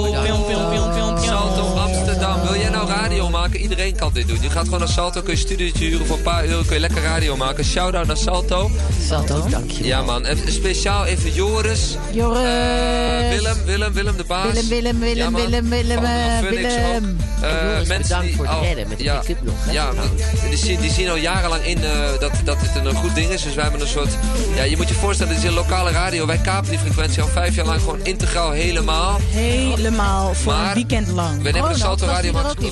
Kan 3.98 4.10
dit 4.14 4.28
doen. 4.28 4.38
Je 4.42 4.50
gaat 4.50 4.64
gewoon 4.64 4.80
naar 4.80 4.88
Salto, 4.88 5.22
kun 5.22 5.34
je 5.34 5.40
studiootje 5.40 5.86
huren 5.86 6.06
voor 6.08 6.18
een 6.18 6.24
paar 6.24 6.46
euro. 6.46 6.62
Kun 6.62 6.74
je 6.74 6.80
lekker 6.80 7.02
radio 7.04 7.36
maken. 7.36 7.66
Shout-out 7.66 8.08
naar 8.08 8.18
Salto. 8.18 8.72
Salto, 9.08 9.46
dank 9.50 9.72
je. 9.72 9.86
Ja 9.86 10.02
man, 10.02 10.26
en 10.26 10.38
speciaal 10.48 11.06
even 11.06 11.34
Joris. 11.34 11.98
Joris. 12.12 12.38
Eh, 12.44 13.30
Willem, 13.30 13.58
Willem, 13.66 13.94
Willem 13.94 14.18
de 14.18 14.24
baas. 14.24 14.54
Willem, 14.54 14.70
Willem, 14.70 15.00
Willem, 15.00 15.36
Ja. 15.38 15.44
Willem, 15.44 15.70
Willem, 15.70 15.96
Van 15.98 16.06
eh, 16.06 16.38
ook. 16.44 16.50
Willem. 16.50 17.18
Eh, 17.42 17.50
Joris, 17.52 17.88
mensen 17.88 18.02
bedankt 18.04 18.26
die 18.28 18.36
voor 18.36 18.48
het 18.48 18.62
redden 18.62 18.88
met 18.88 18.98
de 18.98 19.04
ja, 19.04 19.14
nog, 19.44 19.54
hè, 19.66 19.72
Ja, 19.72 19.90
trouwens. 19.92 20.22
die 20.50 20.58
zien, 20.58 20.82
die 20.82 20.92
zien 20.92 21.10
al 21.10 21.16
jarenlang 21.16 21.64
in 21.64 21.84
eh, 21.84 21.92
dat, 22.20 22.32
dat 22.44 22.58
dit 22.60 22.86
een 22.86 22.96
goed 22.96 23.16
ding 23.16 23.30
is. 23.30 23.44
Dus 23.44 23.54
wij 23.54 23.64
hebben 23.64 23.82
een 23.82 23.88
soort... 23.88 24.10
Ja, 24.56 24.64
je 24.64 24.78
moet 24.78 24.88
je 24.88 24.94
voorstellen, 24.94 25.34
dit 25.34 25.44
is 25.44 25.50
een 25.50 25.56
lokale 25.56 25.92
radio. 25.92 26.26
Wij 26.26 26.38
kapen 26.38 26.70
die 26.70 26.80
frequentie 26.80 27.22
al 27.22 27.28
vijf 27.28 27.56
jaar 27.56 27.66
lang 27.66 27.80
gewoon 27.82 28.00
integraal 28.04 28.52
helemaal. 28.52 29.18
Helemaal 29.30 30.34
voor 30.34 30.54
Maar 30.54 30.68
een 30.68 30.74
weekend 30.74 31.08
lang. 31.08 31.42
We 31.42 31.52
nemen 31.52 31.70
de 31.70 31.78
Salto 31.78 32.06
Radio 32.06 32.22
die 32.22 32.32
Max. 32.32 32.50
ook 32.50 32.60
bij? 32.60 32.70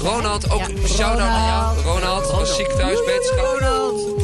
Ronald. 1.19 1.81
Ronald, 1.85 2.31
was 2.31 2.55
ziek 2.55 2.67
thuis, 2.69 2.99
beterschap. 3.05 3.43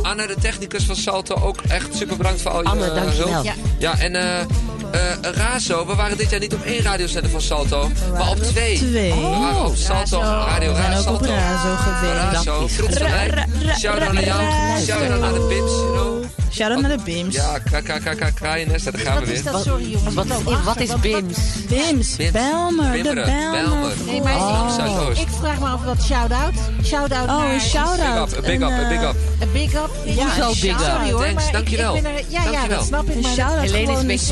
Anne, 0.01 0.27
de 0.27 0.35
technicus 0.41 0.83
van 0.83 0.95
Salto, 0.95 1.35
ook 1.35 1.57
echt 1.67 1.95
super 1.95 2.17
bedankt 2.17 2.41
voor 2.41 2.51
al 2.51 2.61
je 2.61 2.67
Anne, 2.69 2.85
eh, 2.85 2.95
dankjewel. 2.95 3.33
hulp. 3.33 3.45
Ja. 3.45 3.53
Ja, 3.77 3.99
en 3.99 4.15
eh 4.15 4.45
eh, 4.91 5.31
Razo, 5.31 5.85
we 5.85 5.95
waren 5.95 6.17
dit 6.17 6.29
jaar 6.29 6.39
niet 6.39 6.53
op 6.53 6.63
één 6.63 6.81
radiozender 6.81 7.31
van 7.31 7.41
Salto, 7.41 7.91
maar 8.13 8.29
op 8.29 8.37
twee. 8.37 8.77
twee. 8.77 9.13
We 9.13 9.21
waren 9.21 9.65
op 9.65 9.75
Salto, 9.75 10.19
Radio 10.19 10.69
We 10.69 10.75
zijn 10.75 10.91
Razo. 10.91 11.09
ook 11.09 11.15
op 11.15 11.25
Razo 11.25 11.75
geweest. 11.75 12.33
Razo, 12.33 12.67
trots 12.77 12.95
op 13.01 13.09
mij. 13.09 13.45
Shout-out 13.79 14.13
naar 14.13 14.23
jou, 14.23 14.41
shout-out 14.85 15.19
naar 15.19 15.33
de 15.33 15.45
Bims, 15.49 15.71
you 15.71 15.91
know. 15.91 16.20
Shout-out 16.51 16.81
naar 16.81 16.97
de 16.97 17.03
Bims. 17.03 17.35
Ja, 17.35 17.57
KKKK, 17.59 18.31
kraaiennest, 18.35 18.83
daar 18.85 18.93
gaan 18.97 19.19
we 19.19 19.25
weer. 19.25 19.41
Sorry 19.63 19.91
jongens. 19.91 20.13
Wat, 20.15 20.25
wat 20.63 20.79
is 20.79 20.89
BIMS? 21.01 21.37
Bims, 21.67 22.15
Belmer, 22.31 22.91
de 22.91 23.03
Belmer. 23.03 23.25
Belmer. 23.25 23.91
Nee, 24.05 24.21
maar 24.21 24.33
Amsterdam 24.33 24.95
Zuidoost. 24.95 25.21
ik 25.21 25.27
vraag 25.39 25.59
me 25.59 25.65
af 25.67 25.83
wat 25.83 26.01
shout-out. 26.03 26.53
Shout-out 26.83 27.29
Oh, 27.29 27.37
naar... 27.37 27.53
een 27.53 27.59
shout-out. 27.61 28.29
Big 28.29 28.39
up, 28.41 28.45
big 28.45 28.61
up, 28.61 28.69
Een, 28.79 28.87
big 28.89 29.01
up. 29.03 29.15
Een 29.39 29.51
big 29.51 29.73
up. 29.73 29.89
Ja, 30.05 30.23
Hoezo 30.23 30.49
een 30.49 30.55
big 30.61 30.71
up? 30.71 30.79
shout-out. 30.79 30.81
Sorry 30.97 31.11
hoor, 31.11 31.23
Thanks, 31.25 31.45
ik- 31.45 31.51
dankjewel. 31.51 31.95
Ik 31.95 32.25
ja, 32.27 32.43
ja, 32.51 32.67
dat 32.67 32.85
snap 32.85 33.09
ik. 33.09 33.15
Een 33.15 33.21
Maar 33.21 33.31
shout-out 33.31 33.63
is 33.63 33.71
gewoon 33.71 33.95
een 33.99 34.07
beetje 34.07 34.25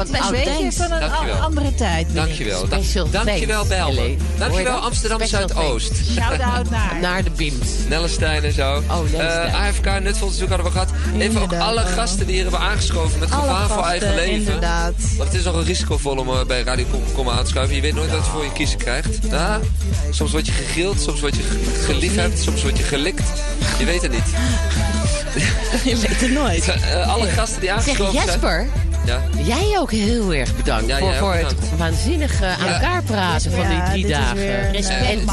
van 0.74 0.92
een 0.92 1.04
een 1.30 1.42
andere 1.42 1.76
tijd. 1.76 2.08
Dankjewel. 2.14 2.68
Dankjewel, 3.12 3.66
Belmer. 3.66 4.10
Dankjewel? 4.38 4.78
Amsterdam 4.78 5.26
Zuidoost. 5.26 5.92
Shout-out 6.12 6.70
naar... 6.76 6.98
Naar 7.02 7.24
de 7.24 7.30
BIMS. 7.30 7.68
Nellestein 7.88 8.44
en 8.44 8.54
zo. 8.54 8.84
Oh, 8.90 9.00
Nellestein. 9.12 9.48
Eh, 9.48 9.68
AFK, 9.68 10.00
Nutvolszoek 10.02 10.48
hadden 10.50 10.66
we 10.66 10.72
gehad. 10.72 10.90
Even 11.18 11.42
ook 11.42 11.54
alle 11.54 11.82
gasten 11.82 12.08
die 12.18 12.34
hier 12.36 12.42
hebben 12.42 12.60
aangeschoven 12.60 13.20
met 13.20 13.32
gevaar 13.32 13.68
voor 13.68 13.84
gasten, 13.84 13.90
eigen 13.92 14.16
leven. 14.16 14.34
inderdaad. 14.34 14.94
Want 15.18 15.30
het 15.30 15.38
is 15.40 15.44
nog 15.46 15.56
een 15.56 15.64
risicovol 15.64 16.16
om 16.18 16.48
bij 16.48 16.62
Radio 16.64 16.86
Komkommer 16.92 17.34
aan 17.34 17.44
te 17.44 17.50
schuiven. 17.50 17.76
Je 17.76 17.82
weet 17.82 17.94
nooit 17.94 18.12
wat 18.12 18.26
je 18.26 18.32
voor 18.32 18.44
je 18.44 18.52
kiezen 18.52 18.78
krijgt. 18.78 19.18
Ja, 19.30 19.60
soms 20.10 20.32
word 20.32 20.46
je 20.46 20.52
gegrild, 20.52 21.02
soms 21.02 21.20
word 21.20 21.36
je 21.36 21.42
ge- 21.44 21.84
geliefhebd, 21.86 22.40
soms 22.42 22.62
word 22.62 22.78
je 22.78 22.84
gelikt. 22.84 23.24
Je 23.80 23.86
weet 23.86 24.02
het 24.02 24.12
niet. 24.12 24.24
Je 25.84 25.96
weet 25.98 26.20
het 26.22 26.32
nooit. 26.32 26.68
Eh, 26.68 27.08
alle 27.14 27.28
gasten 27.28 27.60
die 27.60 27.70
Zeg 27.70 27.78
aangeschoven 27.78 28.14
zijn. 28.14 28.26
Jesper, 28.26 28.68
Ja. 29.10 29.22
jij 29.44 29.78
ook 29.80 29.92
heel 29.92 30.34
erg 30.34 30.56
bedankt 30.56 30.88
Ja, 30.88 31.14
voor, 31.20 31.34
het 31.34 31.56
waanzinnige 31.78 32.46
aan 32.46 32.66
Ja. 32.68 32.74
elkaar 32.74 33.04
praten 33.04 33.52
van 33.52 33.68
die 33.68 33.78
Ja, 33.78 33.90
drie 33.90 34.08
dagen. 34.08 34.72
Respect. 34.72 34.90
eh, 34.90 35.10
en. 35.10 35.26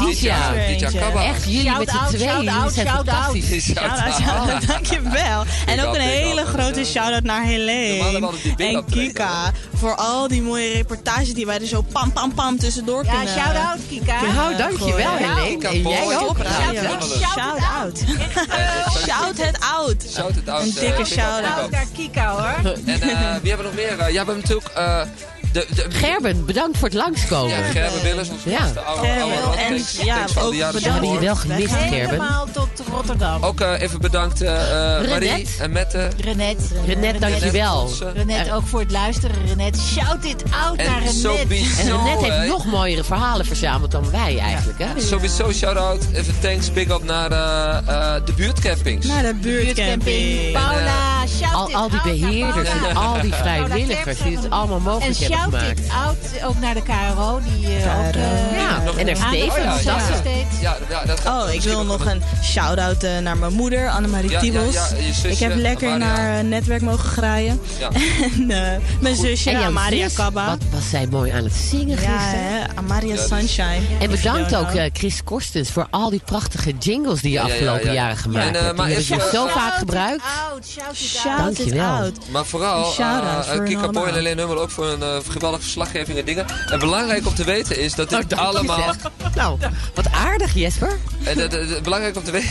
Kabba. 0.99 1.23
echt 1.23 1.43
jullie 1.43 1.71
met 1.77 1.89
Shout-out, 1.89 2.09
z'n 2.09 2.15
tweeën, 2.15 2.29
shout-out, 2.31 2.53
jullie 2.53 2.71
zijn 2.73 2.87
shout-out. 2.87 3.23
fantastisch. 3.25 3.63
Shout-out, 3.65 4.67
dankjewel. 4.73 5.43
En 5.65 5.85
ook 5.85 5.95
een 5.95 6.01
hele 6.01 6.45
grote 6.45 6.85
shout-out 6.85 7.23
naar 7.23 7.43
Helene 7.43 8.29
en 8.57 8.85
Kika. 8.85 9.51
Voor 9.73 9.95
al 9.95 10.27
die 10.27 10.41
mooie 10.41 10.73
reportages 10.73 11.33
die 11.33 11.45
wij 11.45 11.59
er 11.59 11.67
zo 11.67 11.81
pam 11.91 12.11
pam 12.11 12.33
pam 12.33 12.57
tussendoor 12.59 13.03
Ja, 13.05 13.09
kunnen. 13.11 13.27
shout-out 13.33 13.79
Kika. 13.89 14.21
Nou, 14.35 14.55
dankjewel. 14.57 15.15
Helene. 15.17 15.67
En 15.67 15.81
jij 15.81 16.17
ook. 16.17 16.37
Shout-out. 17.19 18.03
Shout 19.05 19.37
het 19.37 19.59
out. 19.77 20.05
Shout 20.13 20.35
het 20.35 20.49
out. 20.49 20.61
Een 20.63 20.67
eh, 20.75 20.79
dikke 20.79 20.99
up, 21.01 21.07
shout-out. 21.07 21.71
Naar 21.71 21.85
Kika 21.95 22.31
hoor. 22.31 22.71
En 22.85 23.01
eh, 23.01 23.35
wie 23.41 23.49
hebben 23.51 23.65
we 23.66 23.66
nog 23.67 23.75
meer? 23.75 23.99
Eh, 23.99 24.13
ja, 24.13 24.25
we 24.25 24.31
hebben 24.31 24.35
natuurlijk... 24.35 24.69
de, 25.57 25.65
de, 25.75 25.85
Gerben, 25.89 26.45
bedankt 26.45 26.77
voor 26.77 26.87
het 26.87 26.97
langskomen. 26.97 27.49
Ja, 27.49 27.63
Gerben 27.63 28.01
Willens, 28.03 28.29
onze 28.29 28.49
Ja. 28.49 28.57
vaste 28.59 28.79
oude, 28.79 29.07
Gerben, 29.07 29.43
oude 29.43 29.57
en 29.57 29.67
Thanks- 29.67 29.97
ja, 30.03 30.25
ook 30.39 30.53
jaren 30.53 30.81
We 30.81 30.89
hadden 30.89 31.11
je 31.11 31.19
wel 31.19 31.35
gemist, 31.35 31.73
Gerben. 31.73 31.97
Helemaal 31.97 32.47
tot 32.51 32.69
Rotterdam. 32.91 33.43
Ook 33.43 33.61
eh, 33.61 33.81
even 33.81 33.99
bedankt 34.01 34.41
eh, 34.41 34.99
eh, 35.01 35.09
Marie 35.09 35.47
en 35.59 35.71
Mette. 35.71 36.07
Renet. 36.23 36.57
Renet, 36.85 37.21
dankjewel. 37.21 37.89
Renet 38.13 38.51
ook 38.51 38.67
voor 38.67 38.79
het 38.79 38.91
luisteren. 38.91 39.35
Renet, 39.45 39.77
shout 39.79 40.25
it 40.25 40.43
out 40.65 40.77
naar 40.77 40.85
En 40.85 40.97
Renet. 40.99 41.13
sowieso, 41.13 41.81
En 41.81 42.03
Renet 42.03 42.21
heeft 42.31 42.47
nog 42.47 42.65
mooiere 42.65 43.03
verhalen 43.03 43.45
verzameld 43.45 43.91
dan 43.91 44.11
wij 44.11 44.37
eigenlijk. 44.39 44.79
Hè? 44.79 45.01
Sowieso 45.01 45.51
shout-out, 45.51 46.05
even 46.13 46.39
thanks, 46.39 46.71
big 46.71 46.89
up 46.89 47.03
naar 47.03 47.31
eh, 47.31 48.15
eh, 48.15 48.25
de 48.25 48.33
buurtcampings. 48.33 49.05
Naar 49.05 49.23
de 49.23 49.33
Buurtcamping. 49.33 50.51
Paula, 50.51 51.27
shout 51.39 51.53
Al, 51.53 51.73
al 51.73 51.89
die 51.89 51.99
out 51.99 52.03
beheerders 52.03 52.69
en 52.69 52.95
al 52.95 53.21
die 53.21 53.33
vrijwilligers 53.33 54.17
die 54.21 54.35
het 54.37 54.49
allemaal 54.49 54.77
En 54.77 54.83
mogelijk 54.83 55.17
hebben 55.19 55.37
shout 55.37 55.46
gemaakt. 55.51 55.81
out 56.05 56.43
ook 56.45 56.59
naar 56.59 56.73
de 56.73 56.81
KRO. 56.81 57.39
Die 57.43 57.67
eh, 57.77 58.07
ook... 58.07 58.13
eh, 58.13 58.57
Ja, 58.59 58.83
nog 58.85 58.97
en 58.97 59.07
er 59.07 59.09
een- 59.09 59.17
Steven. 59.27 59.47
Oh 59.51 59.63
ja, 59.63 59.73
dat 59.73 59.83
ja, 59.83 60.15
steeds. 60.19 60.49
Dat 61.05 61.19
gaat 61.19 61.47
Oh, 61.47 61.53
ik 61.53 61.61
wil 61.61 61.83
nog 61.85 62.05
een 62.05 62.21
shout-out 62.43 63.03
eh, 63.03 63.17
naar 63.17 63.37
mijn 63.37 63.53
moeder, 63.53 63.89
Annemarie 63.89 64.29
Ja, 64.29 64.35
ja, 64.35 64.41
Tiebels. 64.41 64.73
ja, 64.73 64.87
je 64.97 65.03
zusje, 65.13 65.29
ik 65.29 65.37
heb 65.37 65.55
lekker 65.55 65.97
naar 65.97 66.43
netwerk 66.43 66.81
mogen 66.81 67.03
graaien. 67.09 67.59
Ja. 67.79 67.89
en 68.35 68.51
eh, 68.51 68.77
mijn 68.99 69.15
zusje, 69.15 69.49
En 69.49 69.59
jouw 69.59 69.67
Amaria 69.69 70.07
zus, 70.07 70.17
Kabba. 70.17 70.45
Wat 70.47 70.61
was 70.71 70.89
zij 70.89 71.07
mooi 71.07 71.31
aan 71.31 71.43
het 71.43 71.53
zingen 71.53 72.01
Ja, 72.01 72.17
gisteren. 72.17 72.45
hè, 72.51 72.63
Amaria 72.75 73.15
dus- 73.15 73.27
Sunshine. 73.27 73.79
En 73.99 74.09
bedankt 74.09 74.55
ook 74.55 74.67
Chris 74.93 75.23
Korstens 75.23 75.69
voor 75.71 75.87
al 75.89 76.09
die 76.09 76.21
prachtige 76.25 76.71
jingles 76.79 77.21
die 77.21 77.31
je 77.31 77.41
afgelopen 77.41 77.85
ja. 77.85 77.91
jaren 77.93 78.17
gemaakt 78.17 78.47
En, 78.47 78.55
eh, 78.55 78.61
hebt. 78.61 78.85
Die 78.85 79.01
ze 79.03 79.13
even- 79.15 79.29
zo 79.31 79.47
vaak 79.47 79.73
gebruikt. 79.73 80.23
out, 80.51 80.65
shout 80.67 80.91
it 80.91 80.97
Shout 80.97 81.39
out. 81.39 81.49
it 81.51 81.57
Dankjewel. 81.57 82.11
Maar 82.31 82.45
vooral 82.45 82.91
shout-out 82.91 83.45
eh, 83.47 83.63
Kika 83.65 83.87
Boy 83.89 84.07
en. 84.07 84.13
Helene 84.13 84.41
Hummel 84.41 84.59
ook 84.61 84.69
voor 84.71 84.87
een 84.87 85.03
geweldige 85.29 85.61
verslaggeving 85.61 86.17
en 86.17 86.25
dingen. 86.25 86.45
En 86.71 86.79
belangrijk 86.79 87.27
om 87.27 87.35
te 87.35 87.43
weten 87.43 87.79
is 87.79 87.95
dat 87.95 88.09
dit 88.09 88.33
Oh, 88.33 88.39
allemaal... 88.39 88.93
Nou, 89.35 89.59
wat 89.95 90.11
aardig 90.11 90.53
Jesper. 90.53 90.97
En 91.23 91.49
belangrijk 91.83 92.15
om 92.17 92.23
te 92.23 92.31
weten 92.31 92.49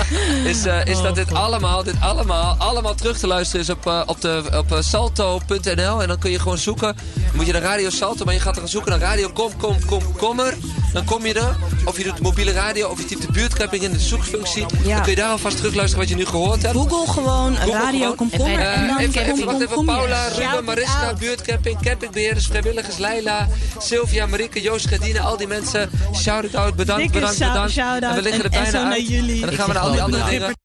is, 0.52 0.64
eh, 0.64 0.84
is 0.84 1.02
dat 1.02 1.14
dit 1.14 1.34
allemaal, 1.34 1.82
dit 1.82 1.94
allemaal, 2.00 2.54
allemaal 2.58 2.94
terug 2.94 3.18
te 3.18 3.26
luisteren 3.26 3.60
is 3.60 3.70
op, 3.70 3.86
eh, 3.86 4.02
op, 4.06 4.20
de, 4.20 4.42
op 4.56 4.72
eh, 4.72 4.80
salto.nl. 4.80 6.02
En 6.02 6.08
dan 6.08 6.18
kun 6.18 6.30
je 6.30 6.38
gewoon 6.38 6.58
zoeken. 6.58 6.96
Dan 7.14 7.24
moet 7.34 7.46
je 7.46 7.52
naar 7.52 7.62
Radio 7.62 7.90
Salto, 7.90 8.24
maar 8.24 8.34
je 8.34 8.40
gaat 8.40 8.54
er 8.54 8.60
gaan 8.60 8.70
zoeken 8.70 8.90
naar 8.90 9.00
Radio 9.00 9.30
Kom, 9.34 9.56
Kom, 9.56 9.84
Kom, 9.86 10.16
Kommer. 10.16 10.54
Dan 10.92 11.04
kom 11.04 11.26
je 11.26 11.34
er. 11.34 11.56
Of 11.84 11.96
je 11.98 12.04
doet 12.04 12.20
mobiele 12.20 12.52
radio, 12.52 12.88
of 12.88 12.98
je 12.98 13.04
typt 13.04 13.22
de 13.26 13.32
buurtcamping 13.32 13.82
in 13.82 13.92
de 13.92 13.98
zoekfunctie. 13.98 14.66
Ja. 14.84 14.94
Dan 14.94 15.02
kun 15.02 15.10
je 15.10 15.16
daar 15.16 15.30
alvast 15.30 15.56
terug 15.56 15.74
luisteren 15.74 16.00
wat 16.00 16.08
je 16.08 16.16
nu 16.16 16.26
gehoord 16.26 16.62
hebt. 16.62 16.74
Google 16.74 17.12
gewoon 17.12 17.56
Google 17.56 17.72
Radio 17.72 17.98
gewoon. 17.98 18.16
Komkommer 18.16 18.58
En- 18.58 18.74
en, 18.74 18.86
dan 18.86 18.98
even, 18.98 19.24
kom, 19.24 19.32
even, 19.32 19.44
wacht 19.46 19.60
even. 19.60 19.84
Paula, 19.84 20.28
Ruben, 20.28 20.64
Mariska, 20.64 21.14
buurtcamping, 21.18 21.78
campingbeheerders, 22.10 22.46
vrijwilligers, 22.46 22.98
Leila, 22.98 23.48
Sylvia, 23.78 24.26
Marieke, 24.26 24.60
Joost, 24.60 24.86
Gerdine, 24.88 25.20
al 25.20 25.36
die 25.36 25.46
mensen. 25.46 25.90
Shout 26.14 26.44
it 26.44 26.54
out, 26.54 26.76
bedankt, 26.76 27.12
bedankt, 27.12 27.38
bedankt. 27.38 27.72
shout-out 27.72 28.02
En 28.02 28.14
we 28.14 28.22
liggen 28.22 28.44
er 28.44 28.50
bijna 28.50 28.70
zo 28.70 28.82
naar 28.82 28.92
uit. 28.92 29.08
jullie. 29.08 29.40
En 29.40 29.46
dan 29.46 29.56
gaan 29.56 29.66
we 29.66 29.72
naar 29.72 29.82
al 29.82 29.90
die 29.90 30.02
andere 30.02 30.24
bedankt. 30.30 30.59